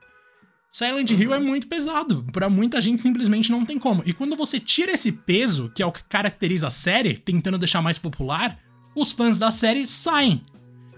Silent 0.72 1.12
Hill 1.12 1.34
é 1.34 1.40
muito 1.40 1.68
pesado, 1.68 2.26
para 2.32 2.50
muita 2.50 2.82
gente 2.82 3.00
simplesmente 3.00 3.52
não 3.52 3.64
tem 3.64 3.78
como. 3.78 4.02
E 4.08 4.12
quando 4.12 4.36
você 4.36 4.60
tira 4.60 4.92
esse 4.92 5.12
peso, 5.12 5.72
que 5.76 5.84
é 5.84 5.86
o 5.86 5.92
que 5.92 6.04
caracteriza 6.06 6.68
a 6.68 6.72
série, 6.72 7.16
tentando 7.16 7.60
deixar 7.60 7.82
mais 7.82 8.00
popular, 8.00 8.58
os 8.96 9.12
fãs 9.12 9.38
da 9.38 9.52
série 9.52 9.86
saem. 9.86 10.42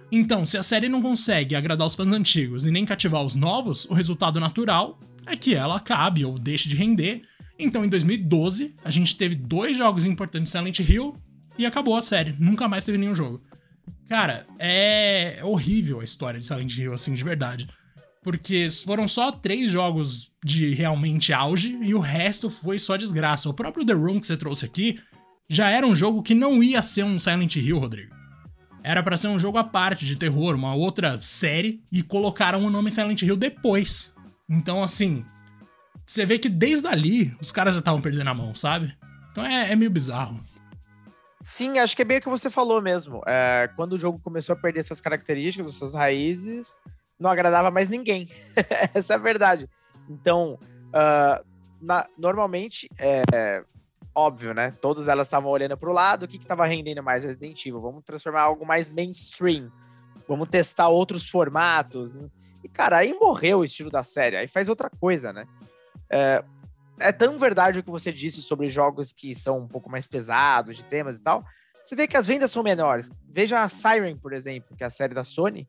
Então, 0.10 0.46
se 0.46 0.58
a 0.58 0.64
série 0.64 0.88
não 0.88 1.02
consegue 1.02 1.56
agradar 1.56 1.86
os 1.86 1.94
fãs 1.94 2.14
antigos 2.14 2.66
e 2.66 2.72
nem 2.72 2.86
cativar 2.86 3.22
os 3.22 3.36
novos, 3.36 3.84
o 3.86 3.94
resultado 3.94 4.40
natural 4.40 4.98
é 5.26 5.36
que 5.36 5.54
ela 5.54 5.76
acabe 5.76 6.24
ou 6.24 6.40
deixe 6.40 6.70
de 6.70 6.76
render. 6.76 7.24
Então, 7.60 7.84
em 7.84 7.90
2012, 7.90 8.76
a 8.84 8.92
gente 8.92 9.16
teve 9.18 9.36
dois 9.36 9.76
jogos 9.76 10.06
importantes 10.06 10.54
de 10.54 10.58
Silent 10.58 10.80
Hill 10.80 11.18
e 11.58 11.66
acabou 11.66 11.98
a 11.98 12.02
série. 12.02 12.34
Nunca 12.40 12.68
mais 12.70 12.86
teve 12.86 12.98
nenhum 12.98 13.16
jogo. 13.16 13.42
Cara, 14.08 14.46
é 14.60 15.40
horrível 15.44 16.00
a 16.00 16.04
história 16.04 16.40
de 16.40 16.46
Silent 16.46 16.78
Hill, 16.78 16.94
assim, 16.94 17.14
de 17.14 17.24
verdade. 17.24 17.68
Porque 18.24 18.68
foram 18.84 19.08
só 19.08 19.32
três 19.32 19.72
jogos 19.72 20.32
de 20.44 20.74
realmente 20.74 21.34
auge 21.34 21.78
e 21.82 21.94
o 21.94 22.00
resto 22.00 22.50
foi 22.50 22.80
só 22.80 22.96
desgraça. 22.98 23.50
O 23.50 23.54
próprio 23.54 23.86
The 23.86 23.94
Room 23.94 24.20
que 24.20 24.28
você 24.28 24.38
trouxe 24.38 24.66
aqui 24.66 25.00
já 25.50 25.70
era 25.70 25.86
um 25.86 25.96
jogo 25.96 26.24
que 26.24 26.34
não 26.34 26.64
ia 26.64 26.82
ser 26.82 27.04
um 27.04 27.20
Silent 27.20 27.56
Hill, 27.56 27.78
Rodrigo. 27.78 28.16
Era 28.84 29.02
para 29.02 29.18
ser 29.18 29.28
um 29.28 29.40
jogo 29.40 29.58
à 29.58 29.64
parte 29.64 30.06
de 30.06 30.16
terror, 30.16 30.56
uma 30.56 30.76
outra 30.76 31.20
série, 31.20 31.84
e 31.92 32.04
colocaram 32.04 32.64
o 32.64 32.70
nome 32.70 32.92
Silent 32.92 33.22
Hill 33.24 33.36
depois. 33.36 34.14
Então, 34.48 34.84
assim, 34.84 35.26
você 36.06 36.26
vê 36.26 36.38
que 36.38 36.48
desde 36.48 36.88
ali 36.88 37.36
os 37.42 37.52
caras 37.52 37.74
já 37.74 37.80
estavam 37.80 38.00
perdendo 38.00 38.30
a 38.30 38.34
mão, 38.34 38.54
sabe? 38.54 38.96
Então 39.32 39.44
é, 39.44 39.72
é 39.72 39.76
meio 39.76 39.90
bizarro. 39.90 40.38
Sim, 41.46 41.78
acho 41.78 41.96
que 41.96 42.02
é 42.02 42.06
bem 42.06 42.18
o 42.18 42.22
que 42.22 42.28
você 42.28 42.50
falou 42.50 42.82
mesmo. 42.82 43.22
É, 43.28 43.70
quando 43.76 43.94
o 43.94 43.98
jogo 44.00 44.20
começou 44.20 44.54
a 44.54 44.60
perder 44.60 44.82
suas 44.82 45.00
características, 45.00 45.76
suas 45.76 45.94
raízes, 45.94 46.80
não 47.20 47.30
agradava 47.30 47.70
mais 47.70 47.88
ninguém. 47.88 48.28
Essa 48.96 49.14
é 49.14 49.16
a 49.16 49.20
verdade. 49.20 49.70
Então, 50.10 50.58
uh, 50.88 51.46
na, 51.80 52.04
normalmente, 52.18 52.90
é 52.98 53.64
óbvio, 54.16 54.56
né? 54.56 54.72
Todas 54.82 55.08
elas 55.08 55.28
estavam 55.28 55.52
olhando 55.52 55.78
para 55.78 55.88
o 55.88 55.94
lado. 55.94 56.24
O 56.24 56.28
que 56.28 56.38
estava 56.38 56.66
rendendo 56.66 57.04
mais 57.04 57.24
Resident 57.24 57.64
Evil? 57.64 57.80
Vamos 57.80 58.04
transformar 58.04 58.42
algo 58.42 58.66
mais 58.66 58.90
mainstream. 58.90 59.72
Vamos 60.28 60.50
testar 60.50 60.88
outros 60.88 61.30
formatos. 61.30 62.16
E, 62.64 62.68
cara, 62.68 62.98
aí 62.98 63.14
morreu 63.14 63.60
o 63.60 63.64
estilo 63.64 63.92
da 63.92 64.04
série. 64.04 64.36
Aí 64.36 64.48
faz 64.48 64.68
outra 64.68 64.90
coisa, 64.90 65.32
né? 65.32 65.46
É, 66.10 66.44
é 67.00 67.12
tão 67.12 67.38
verdade 67.38 67.80
o 67.80 67.84
que 67.84 67.92
você 67.92 68.12
disse 68.12 68.42
sobre 68.42 68.70
jogos 68.70 69.12
que 69.12 69.34
são 69.36 69.60
um 69.60 69.68
pouco 69.68 69.90
mais 69.90 70.08
pesados 70.08 70.78
de 70.78 70.84
temas 70.84 71.20
e 71.20 71.24
tal. 71.24 71.44
Você 71.84 71.96
vê 71.96 72.08
que 72.08 72.18
as 72.18 72.26
vendas 72.26 72.52
são 72.52 72.64
menores. 72.64 73.12
Veja 73.30 73.62
a 73.62 73.70
Siren, 73.70 74.18
por 74.18 74.34
exemplo, 74.34 74.76
que 74.76 74.84
é 74.84 74.88
a 74.88 74.90
série 74.90 75.14
da 75.14 75.24
Sony. 75.24 75.68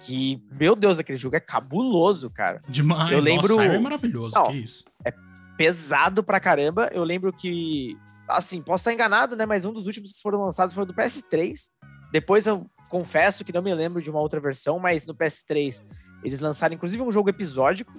Que, 0.00 0.42
meu 0.52 0.76
Deus, 0.76 0.98
aquele 0.98 1.16
jogo 1.16 1.36
é 1.36 1.40
cabuloso, 1.40 2.28
cara. 2.28 2.60
Demais. 2.68 3.10
Eu 3.10 3.20
lembro. 3.20 3.48
Nossa, 3.48 3.62
Siren 3.62 3.76
é 3.76 3.80
maravilhoso, 3.80 4.34
Não, 4.34 4.50
que 4.50 4.58
isso. 4.58 4.84
É 5.04 5.12
pesado 5.56 6.22
pra 6.22 6.38
caramba. 6.38 6.90
Eu 6.92 7.02
lembro 7.02 7.32
que, 7.32 7.96
assim, 8.28 8.60
posso 8.60 8.82
estar 8.82 8.92
enganado, 8.92 9.34
né? 9.34 9.46
Mas 9.46 9.64
um 9.64 9.72
dos 9.72 9.86
últimos 9.86 10.12
que 10.12 10.20
foram 10.20 10.44
lançados 10.44 10.74
foi 10.74 10.84
do 10.84 10.92
PS3. 10.92 11.70
Depois 12.12 12.46
eu 12.46 12.66
confesso 12.90 13.44
que 13.44 13.52
não 13.52 13.62
me 13.62 13.74
lembro 13.74 14.02
de 14.02 14.10
uma 14.10 14.20
outra 14.20 14.38
versão, 14.38 14.78
mas 14.78 15.06
no 15.06 15.14
PS3 15.14 15.82
eles 16.22 16.40
lançaram 16.40 16.74
inclusive 16.74 17.02
um 17.02 17.10
jogo 17.10 17.30
episódico 17.30 17.92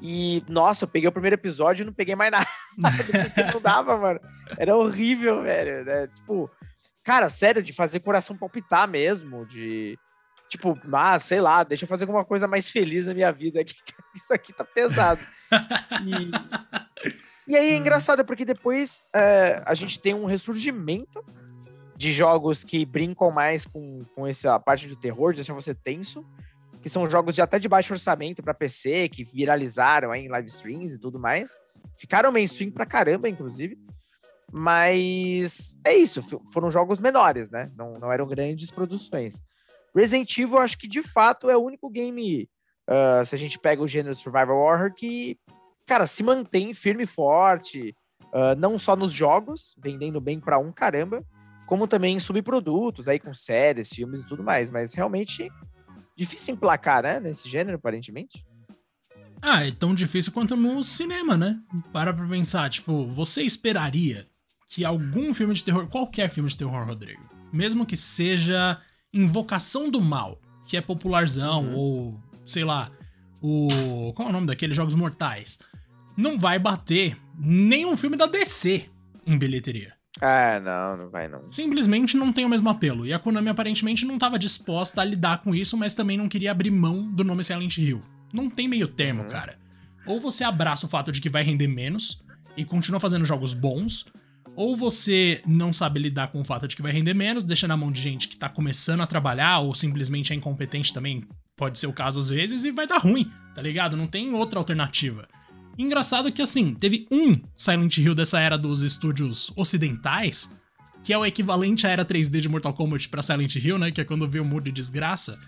e, 0.00 0.44
nossa, 0.48 0.84
eu 0.84 0.88
peguei 0.88 1.08
o 1.08 1.12
primeiro 1.12 1.34
episódio 1.34 1.82
e 1.82 1.86
não 1.86 1.92
peguei 1.92 2.14
mais 2.14 2.30
nada. 2.30 2.46
não 3.52 3.60
dava, 3.60 3.96
mano. 3.96 4.20
Era 4.58 4.76
horrível, 4.76 5.42
velho. 5.42 5.84
Né? 5.84 6.06
Tipo, 6.08 6.50
cara, 7.02 7.28
sério, 7.28 7.62
de 7.62 7.72
fazer 7.72 8.00
coração 8.00 8.36
palpitar 8.36 8.88
mesmo, 8.88 9.46
de. 9.46 9.98
Tipo, 10.48 10.78
ah, 10.92 11.18
sei 11.18 11.40
lá, 11.40 11.64
deixa 11.64 11.84
eu 11.84 11.88
fazer 11.88 12.04
alguma 12.04 12.24
coisa 12.24 12.46
mais 12.46 12.70
feliz 12.70 13.06
na 13.06 13.14
minha 13.14 13.32
vida. 13.32 13.60
Isso 14.14 14.32
aqui 14.32 14.52
tá 14.52 14.64
pesado. 14.64 15.20
E, 16.02 17.52
e 17.52 17.56
aí 17.56 17.72
é 17.72 17.74
hum. 17.74 17.78
engraçado, 17.78 18.24
porque 18.24 18.44
depois 18.44 19.02
é, 19.14 19.62
a 19.64 19.74
gente 19.74 19.98
tem 19.98 20.14
um 20.14 20.26
ressurgimento 20.26 21.24
de 21.96 22.12
jogos 22.12 22.62
que 22.62 22.84
brincam 22.84 23.30
mais 23.30 23.64
com, 23.64 23.98
com 24.14 24.26
essa 24.26 24.60
parte 24.60 24.86
do 24.86 24.94
terror, 24.94 25.32
de 25.32 25.36
deixar 25.36 25.54
você 25.54 25.74
tenso 25.74 26.24
que 26.86 26.90
são 26.90 27.04
jogos 27.10 27.34
de 27.34 27.42
até 27.42 27.58
de 27.58 27.68
baixo 27.68 27.92
orçamento 27.92 28.44
para 28.44 28.54
PC, 28.54 29.08
que 29.08 29.24
viralizaram 29.24 30.12
aí 30.12 30.24
em 30.24 30.28
live 30.28 30.46
streams 30.46 30.94
e 30.94 31.00
tudo 31.00 31.18
mais. 31.18 31.50
Ficaram 31.98 32.30
mainstream 32.30 32.70
pra 32.70 32.86
caramba, 32.86 33.28
inclusive. 33.28 33.76
Mas 34.52 35.76
é 35.84 35.96
isso, 35.96 36.22
foram 36.52 36.70
jogos 36.70 37.00
menores, 37.00 37.50
né? 37.50 37.72
Não, 37.76 37.98
não 37.98 38.12
eram 38.12 38.24
grandes 38.24 38.70
produções. 38.70 39.42
Resident 39.92 40.38
Evil, 40.38 40.58
acho 40.58 40.78
que 40.78 40.86
de 40.86 41.02
fato 41.02 41.50
é 41.50 41.56
o 41.56 41.64
único 41.64 41.90
game, 41.90 42.48
uh, 42.88 43.24
se 43.24 43.34
a 43.34 43.38
gente 43.38 43.58
pega 43.58 43.82
o 43.82 43.88
gênero 43.88 44.14
Survival 44.14 44.56
Horror, 44.56 44.94
que, 44.94 45.36
cara, 45.88 46.06
se 46.06 46.22
mantém 46.22 46.72
firme 46.72 47.02
e 47.02 47.08
forte, 47.08 47.96
uh, 48.26 48.54
não 48.56 48.78
só 48.78 48.94
nos 48.94 49.12
jogos, 49.12 49.74
vendendo 49.76 50.20
bem 50.20 50.38
para 50.38 50.56
um 50.56 50.70
caramba, 50.70 51.24
como 51.66 51.88
também 51.88 52.14
em 52.14 52.20
subprodutos, 52.20 53.08
aí 53.08 53.18
com 53.18 53.34
séries, 53.34 53.88
filmes 53.88 54.20
e 54.22 54.28
tudo 54.28 54.44
mais. 54.44 54.70
Mas 54.70 54.94
realmente 54.94 55.50
difícil 56.16 56.54
emplacar, 56.54 57.02
né? 57.02 57.20
Nesse 57.20 57.48
gênero, 57.48 57.76
aparentemente. 57.76 58.44
Ah, 59.42 59.64
é 59.66 59.70
tão 59.70 59.94
difícil 59.94 60.32
quanto 60.32 60.56
no 60.56 60.82
cinema, 60.82 61.36
né? 61.36 61.60
Para 61.92 62.12
pra 62.12 62.26
pensar, 62.26 62.70
tipo, 62.70 63.06
você 63.06 63.42
esperaria 63.42 64.26
que 64.68 64.84
algum 64.84 65.32
filme 65.34 65.54
de 65.54 65.62
terror, 65.62 65.86
qualquer 65.88 66.30
filme 66.30 66.48
de 66.48 66.56
terror, 66.56 66.86
Rodrigo, 66.86 67.22
mesmo 67.52 67.86
que 67.86 67.96
seja 67.96 68.80
Invocação 69.12 69.90
do 69.90 70.00
Mal, 70.00 70.40
que 70.66 70.76
é 70.76 70.80
popularzão, 70.80 71.64
uhum. 71.66 71.74
ou 71.74 72.20
sei 72.44 72.64
lá, 72.64 72.90
o. 73.40 74.12
Qual 74.14 74.28
é 74.28 74.30
o 74.30 74.32
nome 74.32 74.46
daqueles 74.46 74.76
Jogos 74.76 74.94
Mortais? 74.94 75.58
Não 76.16 76.38
vai 76.38 76.58
bater 76.58 77.16
nenhum 77.38 77.96
filme 77.96 78.16
da 78.16 78.26
DC. 78.26 78.88
em 79.26 79.38
bilheteria. 79.38 79.95
Ah, 80.20 80.60
não, 80.60 80.96
não 80.96 81.10
vai 81.10 81.28
não. 81.28 81.50
Simplesmente 81.50 82.16
não 82.16 82.32
tem 82.32 82.44
o 82.44 82.48
mesmo 82.48 82.68
apelo. 82.68 83.06
E 83.06 83.12
a 83.12 83.18
Konami 83.18 83.48
aparentemente 83.48 84.04
não 84.04 84.14
estava 84.14 84.38
disposta 84.38 85.00
a 85.00 85.04
lidar 85.04 85.42
com 85.42 85.54
isso, 85.54 85.76
mas 85.76 85.94
também 85.94 86.16
não 86.16 86.28
queria 86.28 86.50
abrir 86.50 86.70
mão 86.70 87.10
do 87.10 87.22
nome 87.22 87.44
Silent 87.44 87.76
Hill. 87.76 88.00
Não 88.32 88.48
tem 88.48 88.66
meio 88.66 88.88
termo, 88.88 89.22
uhum. 89.22 89.28
cara. 89.28 89.58
Ou 90.06 90.20
você 90.20 90.44
abraça 90.44 90.86
o 90.86 90.88
fato 90.88 91.12
de 91.12 91.20
que 91.20 91.28
vai 91.28 91.42
render 91.42 91.68
menos 91.68 92.22
e 92.56 92.64
continua 92.64 93.00
fazendo 93.00 93.24
jogos 93.24 93.52
bons, 93.52 94.06
ou 94.54 94.74
você 94.74 95.42
não 95.46 95.72
sabe 95.72 96.00
lidar 96.00 96.28
com 96.28 96.40
o 96.40 96.44
fato 96.44 96.66
de 96.66 96.74
que 96.74 96.82
vai 96.82 96.92
render 96.92 97.12
menos, 97.12 97.44
deixa 97.44 97.68
na 97.68 97.76
mão 97.76 97.92
de 97.92 98.00
gente 98.00 98.28
que 98.28 98.36
tá 98.36 98.48
começando 98.48 99.02
a 99.02 99.06
trabalhar 99.06 99.58
ou 99.58 99.74
simplesmente 99.74 100.32
é 100.32 100.36
incompetente 100.36 100.94
também, 100.94 101.24
pode 101.56 101.78
ser 101.78 101.86
o 101.86 101.92
caso 101.92 102.18
às 102.18 102.30
vezes, 102.30 102.64
e 102.64 102.70
vai 102.70 102.86
dar 102.86 102.98
ruim, 102.98 103.30
tá 103.54 103.60
ligado? 103.60 103.96
Não 103.96 104.06
tem 104.06 104.32
outra 104.32 104.58
alternativa. 104.58 105.28
Engraçado 105.78 106.32
que, 106.32 106.40
assim, 106.40 106.74
teve 106.74 107.06
um 107.10 107.34
Silent 107.56 107.98
Hill 107.98 108.14
dessa 108.14 108.40
era 108.40 108.56
dos 108.56 108.82
estúdios 108.82 109.52
ocidentais, 109.56 110.50
que 111.04 111.12
é 111.12 111.18
o 111.18 111.24
equivalente 111.24 111.86
à 111.86 111.90
era 111.90 112.04
3D 112.04 112.40
de 112.40 112.48
Mortal 112.48 112.72
Kombat 112.72 113.08
pra 113.08 113.22
Silent 113.22 113.54
Hill, 113.56 113.78
né? 113.78 113.90
Que 113.90 114.00
é 114.00 114.04
quando 114.04 114.28
veio 114.28 114.42
o 114.42 114.46
mundo 114.46 114.64
de 114.64 114.72
desgraça. 114.72 115.38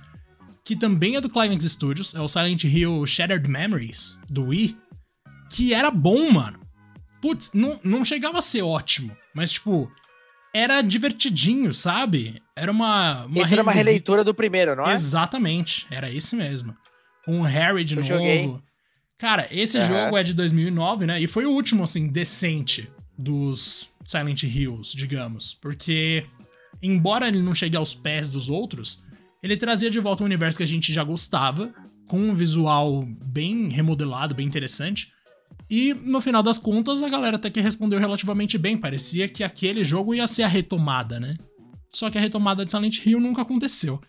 Que 0.65 0.77
também 0.77 1.17
é 1.17 1.21
do 1.21 1.31
Climax 1.31 1.65
Studios, 1.65 2.15
é 2.15 2.21
o 2.21 2.29
Silent 2.29 2.65
Hill 2.65 3.05
Shattered 3.07 3.49
Memories, 3.49 4.19
do 4.29 4.47
Wii. 4.47 4.77
Que 5.51 5.73
era 5.73 5.91
bom, 5.91 6.31
mano. 6.31 6.61
Putz, 7.23 7.51
não, 7.55 7.81
não 7.83 8.05
chegava 8.05 8.39
a 8.39 8.43
ser 8.43 8.63
ótimo, 8.63 9.17
mas, 9.35 9.53
tipo, 9.53 9.91
era 10.55 10.81
divertidinho, 10.83 11.73
sabe? 11.73 12.41
Era 12.55 12.71
uma. 12.71 13.25
uma 13.25 13.43
Esse 13.43 13.55
era 13.55 13.63
uma 13.63 13.73
releitura 13.73 14.23
do 14.23 14.35
primeiro, 14.35 14.77
não 14.77 14.85
é? 14.85 14.93
Exatamente, 14.93 15.87
era 15.91 16.11
esse 16.11 16.37
mesmo. 16.37 16.75
Com 17.25 17.41
o 17.41 17.45
Harry 17.45 17.85
de 17.85 17.95
Eu 17.95 18.03
novo. 18.03 18.09
Joguei. 18.09 18.68
Cara, 19.19 19.49
esse 19.51 19.77
uhum. 19.79 19.87
jogo 19.87 20.17
é 20.17 20.23
de 20.23 20.33
2009, 20.33 21.07
né? 21.07 21.21
E 21.21 21.27
foi 21.27 21.45
o 21.45 21.51
último, 21.51 21.83
assim, 21.83 22.07
decente 22.07 22.89
dos 23.19 23.91
Silent 24.07 24.45
Hills, 24.45 24.97
digamos. 24.97 25.55
Porque, 25.55 26.25
embora 26.81 27.27
ele 27.27 27.43
não 27.43 27.53
chegue 27.53 27.77
aos 27.77 27.97
pés 27.97 28.31
dos 28.31 28.49
outros, 28.49 29.03
ele 29.43 29.57
trazia 29.57 29.91
de 29.91 29.99
volta 29.99 30.23
um 30.23 30.27
universo 30.27 30.57
que 30.57 30.63
a 30.63 30.67
gente 30.67 30.93
já 30.93 31.03
gostava, 31.03 31.75
com 32.07 32.19
um 32.19 32.35
visual 32.35 33.05
bem 33.27 33.69
remodelado, 33.69 34.35
bem 34.35 34.47
interessante. 34.47 35.13
E 35.69 35.93
no 35.93 36.21
final 36.21 36.43
das 36.43 36.59
contas, 36.59 37.03
a 37.03 37.09
galera 37.09 37.37
até 37.37 37.51
que 37.51 37.61
respondeu 37.61 37.99
relativamente 37.99 38.57
bem. 38.57 38.79
Parecia 38.79 39.29
que 39.29 39.43
aquele 39.45 39.83
jogo 39.85 40.15
ia 40.15 40.27
ser 40.27 40.45
a 40.45 40.49
retomada, 40.49 41.19
né? 41.19 41.37
Só 41.91 42.09
que 42.09 42.17
a 42.17 42.21
retomada 42.21 42.65
de 42.65 42.71
Silent 42.71 43.05
Hill 43.05 43.21
nunca 43.21 43.43
aconteceu. 43.43 44.01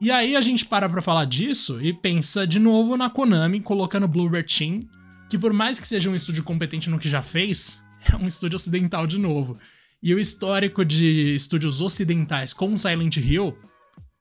E 0.00 0.10
aí 0.10 0.36
a 0.36 0.40
gente 0.40 0.64
para 0.64 0.88
pra 0.88 1.00
falar 1.00 1.24
disso 1.24 1.80
e 1.80 1.92
pensa 1.92 2.46
de 2.46 2.58
novo 2.58 2.96
na 2.96 3.08
Konami 3.08 3.60
colocando 3.60 4.06
Bluebird 4.06 4.54
Team, 4.54 4.80
que 5.28 5.38
por 5.38 5.52
mais 5.52 5.80
que 5.80 5.88
seja 5.88 6.10
um 6.10 6.14
estúdio 6.14 6.44
competente 6.44 6.90
no 6.90 6.98
que 6.98 7.08
já 7.08 7.22
fez, 7.22 7.82
é 8.12 8.16
um 8.16 8.26
estúdio 8.26 8.56
ocidental 8.56 9.06
de 9.06 9.18
novo. 9.18 9.58
E 10.02 10.14
o 10.14 10.18
histórico 10.18 10.84
de 10.84 11.34
estúdios 11.34 11.80
ocidentais 11.80 12.52
com 12.52 12.76
Silent 12.76 13.16
Hill 13.16 13.56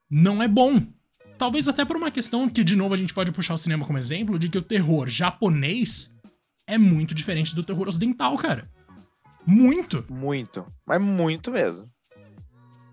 não 0.09 0.41
é 0.41 0.47
bom. 0.47 0.81
Talvez 1.37 1.67
até 1.67 1.83
por 1.83 1.97
uma 1.97 2.09
questão 2.09 2.47
que, 2.47 2.63
de 2.63 2.77
novo, 2.77 2.93
a 2.93 2.97
gente 2.97 3.13
pode 3.13 3.31
puxar 3.33 3.55
o 3.55 3.57
cinema 3.57 3.85
como 3.85 3.97
exemplo, 3.97 4.39
de 4.39 4.47
que 4.47 4.57
o 4.57 4.61
terror 4.61 5.09
japonês 5.09 6.15
é 6.65 6.77
muito 6.77 7.13
diferente 7.13 7.53
do 7.53 7.63
terror 7.63 7.89
ocidental, 7.89 8.37
cara. 8.37 8.71
Muito. 9.45 10.05
Muito. 10.09 10.65
Mas 10.87 11.01
muito 11.01 11.51
mesmo. 11.51 11.89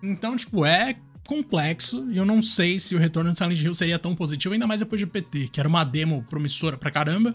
Então, 0.03 0.37
tipo, 0.37 0.67
é 0.67 0.97
complexo 1.27 2.11
e 2.11 2.17
eu 2.17 2.25
não 2.25 2.43
sei 2.43 2.79
se 2.79 2.95
o 2.95 2.99
retorno 2.99 3.33
de 3.33 3.39
Silent 3.39 3.61
Hill 3.61 3.75
seria 3.75 3.99
tão 3.99 4.15
positivo, 4.15 4.55
ainda 4.55 4.67
mais 4.67 4.81
depois 4.81 4.99
de 4.99 5.07
PT, 5.07 5.49
que 5.49 5.61
era 5.61 5.69
uma 5.69 5.85
demo 5.85 6.25
promissora 6.29 6.77
pra 6.77 6.91
caramba. 6.91 7.35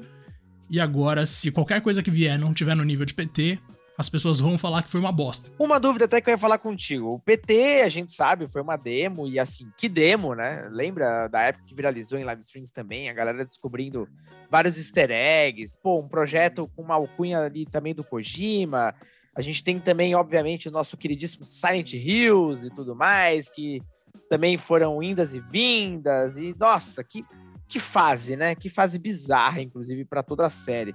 E 0.69 0.80
agora, 0.80 1.26
se 1.26 1.52
qualquer 1.52 1.82
coisa 1.82 2.04
que 2.04 2.12
vier 2.12 2.38
não 2.38 2.54
tiver 2.54 2.76
no 2.76 2.84
nível 2.84 3.06
de 3.06 3.13
PT, 3.13 3.60
as 3.97 4.10
pessoas 4.10 4.39
vão 4.39 4.58
falar 4.58 4.84
que 4.84 4.89
foi 4.91 5.00
uma 5.00 5.12
bosta. 5.12 5.52
Uma 5.58 5.80
dúvida 5.80 6.06
até 6.06 6.21
que 6.21 6.30
eu 6.30 6.34
ia 6.34 6.38
falar 6.38 6.60
contigo. 6.60 7.15
O 7.15 7.19
PT, 7.19 7.82
a 7.84 7.89
gente 7.89 8.13
sabe, 8.13 8.47
foi 8.47 8.62
uma 8.62 8.78
demo, 8.78 9.28
e 9.28 9.39
assim, 9.39 9.71
que 9.76 9.89
demo, 9.89 10.36
né? 10.36 10.67
Lembra 10.69 11.28
da 11.28 11.41
época 11.41 11.65
que 11.65 11.73
viralizou 11.73 12.19
em 12.19 12.23
live 12.23 12.41
streams 12.41 12.71
também, 12.71 13.10
a 13.10 13.13
galera 13.13 13.43
descobrindo 13.43 14.08
vários 14.52 14.78
easter 14.78 15.10
eggs, 15.10 15.80
pô, 15.82 16.00
um 16.00 16.08
projeto 16.08 16.69
com 16.76 16.84
uma 16.84 16.93
alcunha 16.93 17.39
ali 17.39 17.65
também 17.65 17.95
do 17.95 18.04
Kojima. 18.04 18.93
A 19.38 19.41
gente 19.41 19.63
tem 19.63 19.80
também, 19.80 20.15
obviamente, 20.15 20.67
o 20.67 20.71
nosso 20.71 20.97
queridíssimo 20.97 21.45
Silent 21.45 21.93
Hills 21.93 22.65
e 22.65 22.73
tudo 22.73 22.95
mais, 22.95 23.47
que 23.50 23.82
também 24.30 24.58
foram 24.58 25.02
indas 25.02 25.34
e 25.34 25.39
vindas, 25.39 26.38
e 26.38 26.56
nossa, 26.60 27.04
que, 27.04 27.23
que 27.69 27.80
fase, 27.80 28.36
né? 28.36 28.56
Que 28.56 28.67
fase 28.67 28.97
bizarra, 28.97 29.62
inclusive, 29.62 30.04
para 30.04 30.23
toda 30.23 30.45
a 30.45 30.50
série 30.50 30.93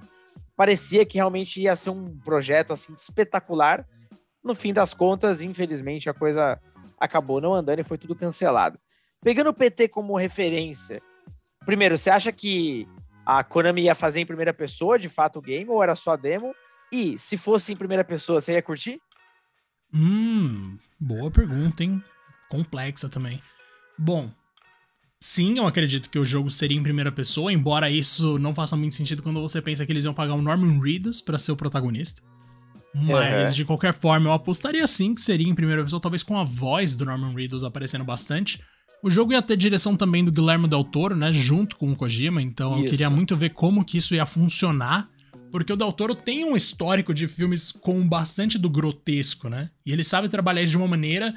parecia 0.55 1.05
que 1.05 1.17
realmente 1.17 1.61
ia 1.61 1.75
ser 1.75 1.89
um 1.89 2.17
projeto 2.19 2.73
assim 2.73 2.93
espetacular. 2.93 3.87
No 4.43 4.53
fim 4.53 4.73
das 4.73 4.93
contas, 4.93 5.41
infelizmente, 5.41 6.09
a 6.09 6.13
coisa 6.13 6.59
acabou 6.99 7.41
não 7.41 7.53
andando 7.53 7.79
e 7.79 7.83
foi 7.83 7.97
tudo 7.97 8.15
cancelado. 8.15 8.79
Pegando 9.21 9.49
o 9.49 9.53
PT 9.53 9.87
como 9.87 10.17
referência, 10.17 11.01
primeiro, 11.65 11.97
você 11.97 12.09
acha 12.09 12.31
que 12.31 12.87
a 13.25 13.43
Konami 13.43 13.83
ia 13.83 13.95
fazer 13.95 14.19
em 14.19 14.25
primeira 14.25 14.53
pessoa, 14.53 14.99
de 14.99 15.07
fato, 15.07 15.39
o 15.39 15.41
game, 15.41 15.69
ou 15.69 15.81
era 15.81 15.95
só 15.95 16.17
demo? 16.17 16.53
E 16.93 17.17
se 17.17 17.37
fosse 17.37 17.73
em 17.73 17.75
primeira 17.75 18.03
pessoa, 18.03 18.39
você 18.39 18.53
ia 18.53 18.61
curtir? 18.61 18.99
Hum, 19.91 20.77
boa 20.99 21.31
pergunta, 21.31 21.83
hein? 21.83 22.03
Complexa 22.49 23.09
também. 23.09 23.41
Bom, 23.97 24.31
Sim, 25.25 25.57
eu 25.57 25.65
acredito 25.65 26.09
que 26.09 26.19
o 26.19 26.25
jogo 26.25 26.51
seria 26.51 26.77
em 26.77 26.83
primeira 26.83 27.09
pessoa, 27.09 27.53
embora 27.53 27.89
isso 27.89 28.37
não 28.37 28.53
faça 28.53 28.75
muito 28.75 28.93
sentido 28.93 29.23
quando 29.23 29.39
você 29.39 29.61
pensa 29.61 29.85
que 29.85 29.91
eles 29.93 30.03
iam 30.03 30.13
pagar 30.13 30.33
o 30.33 30.41
Norman 30.41 30.81
Reedus 30.81 31.21
para 31.21 31.39
ser 31.39 31.53
o 31.53 31.55
protagonista. 31.55 32.21
Mas, 32.93 33.51
uhum. 33.51 33.55
de 33.55 33.63
qualquer 33.63 33.93
forma, 33.93 34.27
eu 34.27 34.33
apostaria 34.33 34.85
sim 34.85 35.15
que 35.15 35.21
seria 35.21 35.47
em 35.47 35.55
primeira 35.55 35.81
pessoa, 35.81 36.01
talvez 36.01 36.23
com 36.23 36.37
a 36.37 36.43
voz 36.43 36.97
do 36.97 37.05
Norman 37.05 37.33
Reedus 37.33 37.63
aparecendo 37.63 38.03
bastante. 38.03 38.61
O 39.01 39.09
jogo 39.09 39.31
ia 39.31 39.41
ter 39.41 39.55
direção 39.55 39.95
também 39.95 40.25
do 40.25 40.31
Guilherme 40.31 40.67
Del 40.67 40.83
Toro, 40.83 41.15
né, 41.15 41.31
junto 41.31 41.77
com 41.77 41.89
o 41.89 41.95
Kojima, 41.95 42.41
então 42.41 42.73
isso. 42.73 42.83
eu 42.83 42.89
queria 42.89 43.09
muito 43.09 43.33
ver 43.37 43.51
como 43.51 43.85
que 43.85 43.99
isso 43.99 44.13
ia 44.13 44.25
funcionar, 44.25 45.07
porque 45.53 45.71
o 45.71 45.75
Del 45.75 45.93
Toro 45.93 46.15
tem 46.15 46.43
um 46.43 46.55
histórico 46.55 47.13
de 47.13 47.27
filmes 47.27 47.71
com 47.71 48.07
bastante 48.07 48.57
do 48.57 48.67
grotesco, 48.67 49.47
né? 49.49 49.69
E 49.85 49.93
ele 49.93 50.03
sabe 50.03 50.27
trabalhar 50.27 50.63
isso 50.63 50.71
de 50.71 50.77
uma 50.77 50.87
maneira 50.87 51.31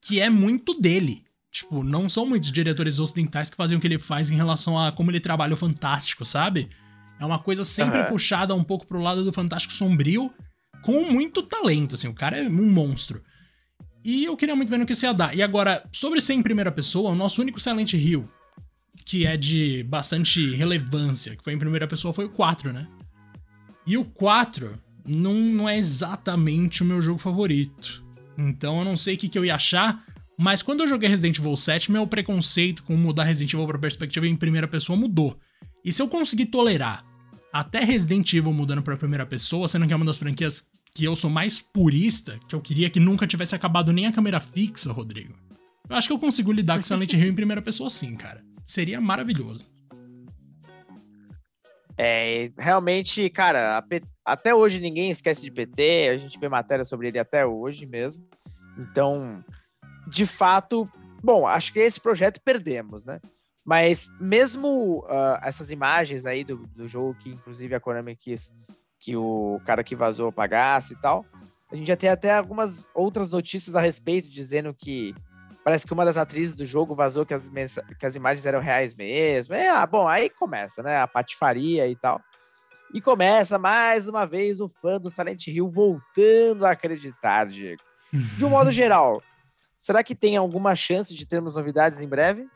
que 0.00 0.18
é 0.18 0.30
muito 0.30 0.72
dele. 0.72 1.22
Tipo, 1.52 1.84
não 1.84 2.08
são 2.08 2.24
muitos 2.24 2.50
diretores 2.50 2.98
ocidentais 2.98 3.50
que 3.50 3.56
fazem 3.58 3.76
o 3.76 3.80
que 3.80 3.86
ele 3.86 3.98
faz 3.98 4.30
em 4.30 4.34
relação 4.34 4.78
a 4.78 4.90
como 4.90 5.10
ele 5.10 5.20
trabalha 5.20 5.52
o 5.52 5.58
fantástico, 5.58 6.24
sabe? 6.24 6.70
É 7.20 7.26
uma 7.26 7.38
coisa 7.38 7.62
sempre 7.62 7.98
uhum. 7.98 8.06
puxada 8.06 8.54
um 8.54 8.64
pouco 8.64 8.86
pro 8.86 8.98
lado 8.98 9.22
do 9.22 9.30
fantástico 9.30 9.74
sombrio, 9.74 10.32
com 10.80 11.04
muito 11.04 11.42
talento, 11.42 11.96
assim, 11.96 12.08
o 12.08 12.14
cara 12.14 12.38
é 12.38 12.48
um 12.48 12.72
monstro. 12.72 13.22
E 14.02 14.24
eu 14.24 14.38
queria 14.38 14.56
muito 14.56 14.70
ver 14.70 14.78
no 14.78 14.86
que 14.86 14.94
isso 14.94 15.04
ia 15.04 15.12
dar. 15.12 15.36
E 15.36 15.42
agora, 15.42 15.86
sobre 15.92 16.22
ser 16.22 16.32
em 16.32 16.42
primeira 16.42 16.72
pessoa, 16.72 17.10
o 17.10 17.14
nosso 17.14 17.42
único 17.42 17.60
Silent 17.60 17.92
Hill, 17.92 18.26
que 19.04 19.26
é 19.26 19.36
de 19.36 19.82
bastante 19.82 20.54
relevância, 20.54 21.36
que 21.36 21.44
foi 21.44 21.52
em 21.52 21.58
primeira 21.58 21.86
pessoa, 21.86 22.14
foi 22.14 22.24
o 22.24 22.30
4, 22.30 22.72
né? 22.72 22.88
E 23.86 23.96
o 23.96 24.04
4 24.04 24.78
não, 25.06 25.34
não 25.34 25.68
é 25.68 25.76
exatamente 25.76 26.82
o 26.82 26.86
meu 26.86 27.00
jogo 27.00 27.18
favorito. 27.18 28.04
Então 28.38 28.78
eu 28.78 28.84
não 28.84 28.96
sei 28.96 29.14
o 29.14 29.18
que, 29.18 29.28
que 29.28 29.38
eu 29.38 29.44
ia 29.44 29.54
achar, 29.54 30.04
mas 30.38 30.62
quando 30.62 30.80
eu 30.80 30.88
joguei 30.88 31.08
Resident 31.08 31.38
Evil 31.38 31.56
7, 31.56 31.92
meu 31.92 32.06
preconceito 32.06 32.82
com 32.82 32.96
mudar 32.96 33.24
Resident 33.24 33.52
Evil 33.52 33.66
pra 33.66 33.78
perspectiva 33.78 34.26
em 34.26 34.36
primeira 34.36 34.66
pessoa 34.66 34.98
mudou. 34.98 35.38
E 35.84 35.92
se 35.92 36.00
eu 36.00 36.08
conseguir 36.08 36.46
tolerar 36.46 37.04
até 37.52 37.84
Resident 37.84 38.32
Evil 38.32 38.52
mudando 38.52 38.82
pra 38.82 38.96
primeira 38.96 39.26
pessoa, 39.26 39.68
sendo 39.68 39.86
que 39.86 39.92
é 39.92 39.96
uma 39.96 40.04
das 40.04 40.18
franquias 40.18 40.68
que 40.94 41.04
eu 41.04 41.14
sou 41.14 41.30
mais 41.30 41.60
purista, 41.60 42.38
que 42.48 42.54
eu 42.54 42.60
queria 42.60 42.90
que 42.90 43.00
nunca 43.00 43.26
tivesse 43.26 43.54
acabado 43.54 43.92
nem 43.92 44.06
a 44.06 44.12
câmera 44.12 44.40
fixa, 44.40 44.92
Rodrigo. 44.92 45.34
Eu 45.88 45.96
acho 45.96 46.08
que 46.08 46.12
eu 46.12 46.18
consigo 46.18 46.52
lidar 46.52 46.78
com 46.78 46.84
Silent 46.84 47.12
Hill 47.12 47.28
em 47.30 47.34
primeira 47.34 47.60
pessoa 47.60 47.90
sim, 47.90 48.14
cara. 48.16 48.42
Seria 48.64 49.00
maravilhoso. 49.00 49.60
É, 52.02 52.50
realmente, 52.56 53.28
cara, 53.28 53.84
até 54.24 54.54
hoje 54.54 54.80
ninguém 54.80 55.10
esquece 55.10 55.42
de 55.42 55.50
PT, 55.50 56.08
a 56.08 56.16
gente 56.16 56.38
vê 56.38 56.48
matéria 56.48 56.82
sobre 56.82 57.08
ele 57.08 57.18
até 57.18 57.44
hoje 57.44 57.84
mesmo. 57.84 58.26
Então, 58.78 59.44
de 60.08 60.24
fato, 60.24 60.90
bom, 61.22 61.46
acho 61.46 61.70
que 61.70 61.78
esse 61.78 62.00
projeto 62.00 62.40
perdemos, 62.40 63.04
né? 63.04 63.20
Mas 63.66 64.08
mesmo 64.18 65.00
uh, 65.00 65.36
essas 65.42 65.70
imagens 65.70 66.24
aí 66.24 66.42
do, 66.42 66.66
do 66.68 66.86
jogo, 66.86 67.14
que 67.16 67.28
inclusive 67.28 67.74
a 67.74 67.80
Konami 67.80 68.16
quis 68.16 68.50
que 68.98 69.14
o 69.14 69.60
cara 69.66 69.84
que 69.84 69.94
vazou 69.94 70.32
pagasse 70.32 70.94
e 70.94 70.96
tal, 71.02 71.26
a 71.70 71.76
gente 71.76 71.88
já 71.88 71.96
tem 71.96 72.08
até 72.08 72.34
algumas 72.34 72.88
outras 72.94 73.28
notícias 73.28 73.76
a 73.76 73.80
respeito, 73.82 74.26
dizendo 74.26 74.72
que 74.72 75.14
parece 75.70 75.86
que 75.86 75.92
uma 75.92 76.04
das 76.04 76.16
atrizes 76.16 76.56
do 76.56 76.66
jogo 76.66 76.94
vazou 76.94 77.24
que 77.24 77.32
as, 77.32 77.48
que 77.98 78.06
as 78.06 78.16
imagens 78.16 78.44
eram 78.44 78.60
reais 78.60 78.92
mesmo. 78.94 79.54
É, 79.54 79.68
ah, 79.68 79.86
bom, 79.86 80.08
aí 80.08 80.28
começa, 80.28 80.82
né? 80.82 80.98
A 81.00 81.06
patifaria 81.06 81.86
e 81.86 81.94
tal. 81.94 82.20
E 82.92 83.00
começa 83.00 83.58
mais 83.58 84.08
uma 84.08 84.26
vez 84.26 84.60
o 84.60 84.68
fã 84.68 84.98
do 84.98 85.10
Silent 85.10 85.46
Hill 85.46 85.68
voltando 85.68 86.66
a 86.66 86.72
acreditar, 86.72 87.46
Diego. 87.46 87.82
De 88.12 88.44
um 88.44 88.50
modo 88.50 88.72
geral, 88.72 89.22
Será 89.80 90.04
que 90.04 90.14
tem 90.14 90.36
alguma 90.36 90.74
chance 90.76 91.14
de 91.14 91.24
termos 91.24 91.54
novidades 91.54 92.00
em 92.00 92.06
breve? 92.06 92.46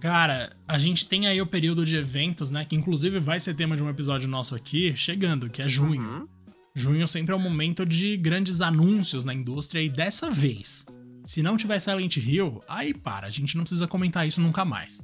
Cara, 0.00 0.52
a 0.68 0.78
gente 0.78 1.04
tem 1.06 1.26
aí 1.26 1.42
o 1.42 1.46
período 1.46 1.84
de 1.84 1.96
eventos, 1.96 2.48
né? 2.48 2.64
Que 2.64 2.76
inclusive 2.76 3.18
vai 3.18 3.40
ser 3.40 3.54
tema 3.54 3.76
de 3.76 3.82
um 3.82 3.90
episódio 3.90 4.28
nosso 4.28 4.54
aqui, 4.54 4.96
chegando, 4.96 5.50
que 5.50 5.60
é 5.60 5.66
junho. 5.66 6.00
Uhum. 6.00 6.28
Junho 6.74 7.06
sempre 7.08 7.34
é 7.34 7.36
um 7.36 7.40
momento 7.40 7.84
de 7.84 8.16
grandes 8.16 8.60
anúncios 8.60 9.24
na 9.24 9.34
indústria 9.34 9.82
e 9.82 9.88
dessa 9.88 10.30
vez, 10.30 10.86
se 11.24 11.42
não 11.42 11.56
tiver 11.56 11.78
Silent 11.78 12.16
Hill, 12.16 12.60
aí 12.68 12.92
para, 12.94 13.26
a 13.26 13.30
gente 13.30 13.56
não 13.56 13.64
precisa 13.64 13.86
comentar 13.86 14.26
isso 14.26 14.40
nunca 14.40 14.64
mais. 14.64 15.02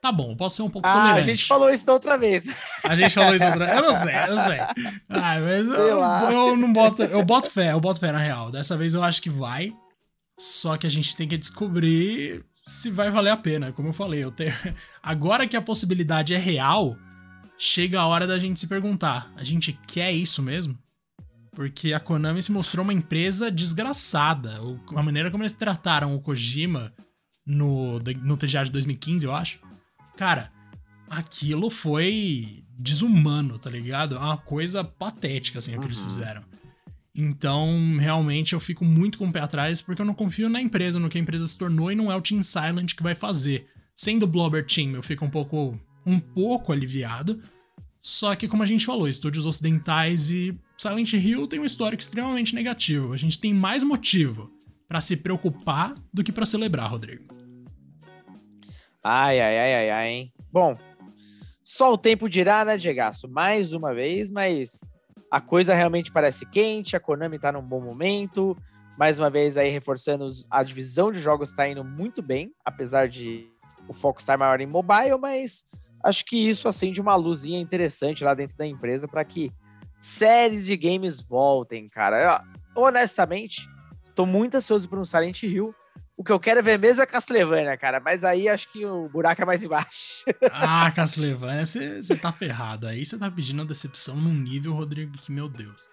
Tá 0.00 0.12
bom, 0.12 0.36
posso 0.36 0.56
ser 0.56 0.62
um 0.62 0.70
pouco 0.70 0.86
ah, 0.86 0.92
tolerante. 0.92 1.18
a 1.18 1.22
gente 1.22 1.44
falou 1.44 1.70
isso 1.70 1.84
da 1.84 1.92
outra 1.92 2.16
vez. 2.16 2.46
A 2.84 2.94
gente 2.94 3.14
falou 3.14 3.34
isso 3.34 3.40
da 3.40 3.50
outra 3.50 3.66
vez. 3.66 3.76
Eu 3.76 3.82
não 3.82 3.94
sei, 3.94 4.14
eu 4.14 4.36
não 4.36 4.44
sei. 4.44 4.58
Ah, 5.08 5.40
mas 5.40 5.66
eu, 5.66 5.74
eu, 5.74 6.56
não 6.56 6.72
boto. 6.72 7.02
Eu 7.02 7.24
boto 7.24 7.50
fé, 7.50 7.72
eu 7.72 7.80
boto 7.80 7.98
fé 7.98 8.12
na 8.12 8.18
real. 8.18 8.50
Dessa 8.50 8.76
vez 8.76 8.94
eu 8.94 9.02
acho 9.02 9.20
que 9.20 9.28
vai. 9.28 9.72
Só 10.38 10.76
que 10.76 10.86
a 10.86 10.90
gente 10.90 11.16
tem 11.16 11.26
que 11.26 11.36
descobrir 11.36 12.44
se 12.64 12.90
vai 12.90 13.10
valer 13.10 13.30
a 13.30 13.36
pena. 13.36 13.72
Como 13.72 13.88
eu 13.88 13.92
falei, 13.92 14.22
eu 14.22 14.30
tenho... 14.30 14.54
agora 15.02 15.48
que 15.48 15.56
a 15.56 15.62
possibilidade 15.62 16.32
é 16.32 16.38
real, 16.38 16.96
chega 17.58 18.00
a 18.00 18.06
hora 18.06 18.26
da 18.26 18.38
gente 18.38 18.60
se 18.60 18.68
perguntar: 18.68 19.32
a 19.36 19.42
gente 19.42 19.72
quer 19.88 20.12
isso 20.12 20.40
mesmo? 20.42 20.78
Porque 21.58 21.92
a 21.92 21.98
Konami 21.98 22.40
se 22.40 22.52
mostrou 22.52 22.84
uma 22.84 22.92
empresa 22.92 23.50
desgraçada. 23.50 24.60
A 24.94 25.02
maneira 25.02 25.28
como 25.28 25.42
eles 25.42 25.52
trataram 25.52 26.14
o 26.14 26.20
Kojima 26.20 26.94
no, 27.44 27.98
no 27.98 28.36
TGA 28.36 28.62
de 28.62 28.70
2015, 28.70 29.26
eu 29.26 29.34
acho. 29.34 29.58
Cara, 30.16 30.52
aquilo 31.10 31.68
foi 31.68 32.62
desumano, 32.78 33.58
tá 33.58 33.68
ligado? 33.68 34.14
É 34.14 34.18
uma 34.20 34.36
coisa 34.36 34.84
patética, 34.84 35.58
assim, 35.58 35.74
o 35.74 35.80
que 35.80 35.86
eles 35.88 36.00
uhum. 36.04 36.10
fizeram. 36.10 36.44
Então, 37.12 37.96
realmente, 37.98 38.52
eu 38.52 38.60
fico 38.60 38.84
muito 38.84 39.18
com 39.18 39.26
o 39.26 39.32
pé 39.32 39.40
atrás 39.40 39.82
porque 39.82 40.00
eu 40.00 40.06
não 40.06 40.14
confio 40.14 40.48
na 40.48 40.62
empresa, 40.62 41.00
no 41.00 41.08
que 41.08 41.18
a 41.18 41.20
empresa 41.20 41.44
se 41.44 41.58
tornou 41.58 41.90
e 41.90 41.96
não 41.96 42.12
é 42.12 42.14
o 42.14 42.22
Team 42.22 42.40
Silent 42.40 42.94
que 42.94 43.02
vai 43.02 43.16
fazer. 43.16 43.66
Sendo 43.96 44.22
o 44.22 44.28
Blobber 44.28 44.64
Team, 44.64 44.92
eu 44.92 45.02
fico 45.02 45.24
um 45.24 45.30
pouco, 45.30 45.76
um 46.06 46.20
pouco 46.20 46.72
aliviado. 46.72 47.42
Só 48.00 48.36
que, 48.36 48.46
como 48.46 48.62
a 48.62 48.66
gente 48.66 48.86
falou, 48.86 49.08
estúdios 49.08 49.44
ocidentais 49.44 50.30
e 50.30 50.56
Silent 50.80 51.12
Hill 51.12 51.48
tem 51.48 51.58
um 51.58 51.64
histórico 51.64 52.00
extremamente 52.00 52.54
negativo. 52.54 53.12
A 53.12 53.16
gente 53.16 53.40
tem 53.40 53.52
mais 53.52 53.82
motivo 53.82 54.48
para 54.86 55.00
se 55.00 55.16
preocupar 55.16 55.94
do 56.14 56.22
que 56.22 56.30
para 56.30 56.46
celebrar, 56.46 56.88
Rodrigo. 56.88 57.24
Ai, 59.02 59.40
ai, 59.40 59.58
ai, 59.58 59.74
ai, 59.74 59.90
ai, 59.90 60.08
hein? 60.08 60.32
Bom, 60.52 60.78
só 61.64 61.92
o 61.92 61.98
tempo 61.98 62.28
dirá, 62.28 62.64
né, 62.64 62.76
Diegaço? 62.76 63.28
Mais 63.28 63.72
uma 63.72 63.92
vez, 63.92 64.30
mas 64.30 64.80
a 65.32 65.40
coisa 65.40 65.74
realmente 65.74 66.12
parece 66.12 66.46
quente, 66.46 66.94
a 66.94 67.00
Konami 67.00 67.40
tá 67.40 67.50
num 67.50 67.62
bom 67.62 67.80
momento. 67.80 68.56
Mais 68.96 69.18
uma 69.18 69.28
vez 69.28 69.56
aí 69.56 69.70
reforçando 69.70 70.30
a 70.48 70.62
divisão 70.62 71.10
de 71.10 71.20
jogos 71.20 71.54
tá 71.54 71.68
indo 71.68 71.84
muito 71.84 72.22
bem, 72.22 72.52
apesar 72.64 73.08
de 73.08 73.50
o 73.88 73.92
foco 73.92 74.20
estar 74.20 74.38
maior 74.38 74.60
em 74.60 74.66
mobile, 74.66 75.18
mas 75.20 75.64
acho 76.04 76.24
que 76.24 76.36
isso 76.36 76.68
acende 76.68 77.00
uma 77.00 77.16
luzinha 77.16 77.60
interessante 77.60 78.22
lá 78.22 78.32
dentro 78.32 78.56
da 78.56 78.66
empresa 78.66 79.08
para 79.08 79.24
que 79.24 79.52
séries 80.00 80.66
de 80.66 80.76
games 80.76 81.20
voltem, 81.20 81.88
cara. 81.88 82.44
Eu, 82.74 82.82
honestamente, 82.82 83.68
estou 84.04 84.26
muito 84.26 84.56
ansioso 84.56 84.88
por 84.88 84.98
um 84.98 85.04
Silent 85.04 85.42
Hill. 85.42 85.74
O 86.16 86.24
que 86.24 86.32
eu 86.32 86.40
quero 86.40 86.62
ver 86.62 86.78
mesmo 86.78 87.02
é 87.02 87.06
Castlevania, 87.06 87.76
cara. 87.76 88.00
Mas 88.00 88.24
aí 88.24 88.48
acho 88.48 88.72
que 88.72 88.84
o 88.84 89.08
buraco 89.08 89.40
é 89.40 89.44
mais 89.44 89.62
embaixo. 89.62 90.24
ah, 90.50 90.90
Castlevania, 90.90 91.64
você 91.64 92.16
tá 92.16 92.32
ferrado. 92.32 92.88
Aí 92.88 93.04
você 93.04 93.16
tá 93.16 93.30
pedindo 93.30 93.62
a 93.62 93.64
decepção 93.64 94.16
num 94.16 94.34
nível, 94.34 94.72
Rodrigo, 94.72 95.16
que 95.16 95.30
meu 95.30 95.48
Deus. 95.48 95.88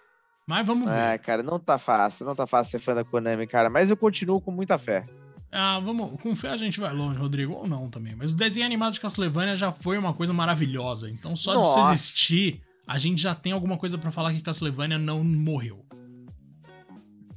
Mas 0.48 0.66
vamos 0.66 0.88
ver. 0.88 1.14
É, 1.14 1.18
cara, 1.18 1.44
não 1.44 1.60
tá 1.60 1.78
fácil. 1.78 2.26
Não 2.26 2.36
tá 2.36 2.48
fácil 2.48 2.72
ser 2.72 2.84
fã 2.84 2.96
da 2.96 3.04
Konami, 3.04 3.46
cara. 3.46 3.70
Mas 3.70 3.90
eu 3.90 3.98
continuo 3.98 4.42
com 4.42 4.52
muita 4.52 4.80
fé. 4.80 5.06
Ah, 5.52 5.80
vamos. 5.80 6.20
Com 6.22 6.36
fé 6.36 6.50
a 6.50 6.58
gente 6.58 6.80
vai 6.80 6.92
longe, 6.92 7.20
Rodrigo, 7.20 7.54
ou 7.54 7.68
não 7.68 7.88
também. 7.90 8.16
Mas 8.16 8.32
o 8.32 8.36
desenho 8.36 8.66
animado 8.66 8.94
de 8.94 9.00
Castlevania 9.00 9.56
já 9.56 9.72
foi 9.72 9.98
uma 9.98 10.14
coisa 10.14 10.34
maravilhosa. 10.34 11.10
Então, 11.10 11.36
só 11.36 11.54
Nossa. 11.54 11.74
de 11.74 11.80
isso 11.80 11.94
existir, 11.94 12.62
a 12.88 12.98
gente 12.98 13.22
já 13.22 13.34
tem 13.34 13.52
alguma 13.52 13.78
coisa 13.78 13.98
para 13.98 14.12
falar 14.12 14.34
que 14.34 14.42
Castlevania 14.42 14.98
não 14.98 15.24
morreu. 15.24 15.86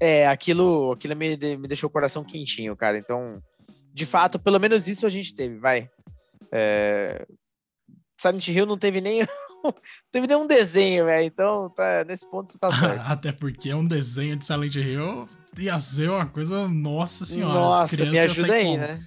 É, 0.01 0.29
aquilo, 0.29 0.93
aquilo 0.93 1.17
me, 1.17 1.37
me 1.37 1.69
deixou 1.69 1.89
o 1.89 1.93
coração 1.93 2.23
quentinho, 2.23 2.77
cara. 2.77 2.99
Então, 2.99 3.43
de 3.93 4.07
fato, 4.07 4.39
pelo 4.39 4.61
menos 4.61 4.87
isso 4.87 5.07
a 5.07 5.11
gente 5.11 5.35
teve, 5.35 5.59
vai. 5.59 5.91
É... 6.53 7.27
Silent 8.21 8.49
Hill 8.49 8.67
não 8.67 8.79
teve 8.79 9.01
nem 9.01 9.21
teve 10.13 10.27
nenhum 10.27 10.47
desenho, 10.47 11.07
velho. 11.07 11.25
Então, 11.25 11.71
tá, 11.71 12.05
nesse 12.05 12.29
ponto 12.31 12.51
você 12.51 12.59
tá 12.59 12.71
certo. 12.73 13.01
Até 13.01 13.33
porque 13.33 13.71
é 13.71 13.77
um 13.77 13.87
desenho 13.87 14.37
de 14.37 14.45
Silent 14.45 14.77
Hill 14.77 15.29
ia 15.59 15.81
ser 15.81 16.11
uma 16.11 16.27
coisa, 16.27 16.69
nossa 16.69 17.25
senhora. 17.25 17.55
Nossa, 17.55 18.05
me 18.05 18.19
ajuda 18.19 18.55
aí, 18.55 18.65
como. 18.65 18.79
né? 18.79 19.07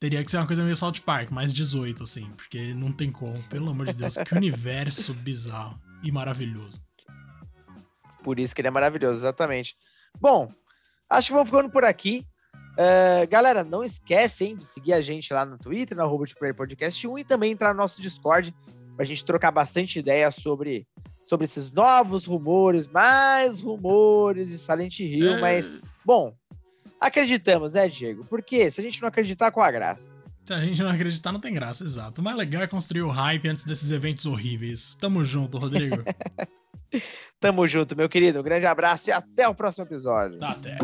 Teria 0.00 0.22
que 0.24 0.30
ser 0.30 0.36
uma 0.36 0.46
coisa 0.46 0.62
meio 0.62 0.76
South 0.76 1.00
Park, 1.04 1.30
mais 1.30 1.52
18, 1.52 2.04
assim, 2.04 2.30
porque 2.36 2.72
não 2.72 2.92
tem 2.92 3.10
como. 3.10 3.42
Pelo 3.44 3.70
amor 3.70 3.86
de 3.86 3.94
Deus, 3.94 4.16
que 4.16 4.34
universo 4.34 5.12
bizarro 5.12 5.78
e 6.04 6.12
maravilhoso. 6.12 6.80
Por 8.22 8.38
isso 8.38 8.54
que 8.54 8.60
ele 8.60 8.68
é 8.68 8.70
maravilhoso, 8.70 9.20
exatamente. 9.20 9.76
Bom, 10.20 10.48
acho 11.10 11.28
que 11.28 11.32
vamos 11.32 11.48
ficando 11.48 11.70
por 11.70 11.84
aqui. 11.84 12.24
Uh, 12.74 13.26
galera, 13.28 13.64
não 13.64 13.82
esquecem 13.82 14.56
de 14.56 14.64
seguir 14.64 14.92
a 14.92 15.00
gente 15.00 15.32
lá 15.32 15.44
no 15.44 15.58
Twitter, 15.58 15.96
na 15.96 16.04
Robot 16.04 16.32
Player 16.36 16.54
Podcast 16.54 17.08
1 17.08 17.18
e 17.18 17.24
também 17.24 17.50
entrar 17.50 17.74
no 17.74 17.80
nosso 17.80 18.00
Discord 18.00 18.54
para 18.94 19.02
a 19.02 19.06
gente 19.06 19.24
trocar 19.24 19.50
bastante 19.50 19.98
ideia 19.98 20.30
sobre, 20.30 20.86
sobre 21.24 21.44
esses 21.44 21.72
novos 21.72 22.24
rumores, 22.24 22.86
mais 22.86 23.60
rumores 23.60 24.48
de 24.48 24.58
Silent 24.58 25.00
Hill. 25.00 25.34
É. 25.34 25.40
Mas, 25.40 25.76
bom, 26.04 26.36
acreditamos, 27.00 27.74
né, 27.74 27.88
Diego? 27.88 28.24
Porque 28.24 28.70
se 28.70 28.80
a 28.80 28.84
gente 28.84 29.00
não 29.00 29.08
acreditar, 29.08 29.50
qual 29.50 29.66
a 29.66 29.70
graça? 29.70 30.12
Se 30.44 30.54
a 30.54 30.60
gente 30.60 30.82
não 30.82 30.90
acreditar, 30.90 31.30
não 31.30 31.40
tem 31.40 31.52
graça, 31.52 31.84
exato. 31.84 32.20
O 32.20 32.24
mais 32.24 32.36
legal 32.36 32.62
é 32.62 32.66
construir 32.66 33.02
o 33.02 33.10
hype 33.10 33.48
antes 33.48 33.64
desses 33.64 33.90
eventos 33.90 34.24
horríveis. 34.24 34.94
Tamo 34.94 35.24
junto, 35.24 35.58
Rodrigo. 35.58 36.02
Tamo 37.38 37.66
junto, 37.66 37.94
meu 37.94 38.08
querido. 38.08 38.40
Um 38.40 38.42
grande 38.42 38.66
abraço 38.66 39.10
e 39.10 39.12
até 39.12 39.46
o 39.46 39.54
próximo 39.54 39.84
episódio. 39.84 40.38
Até. 40.42 40.78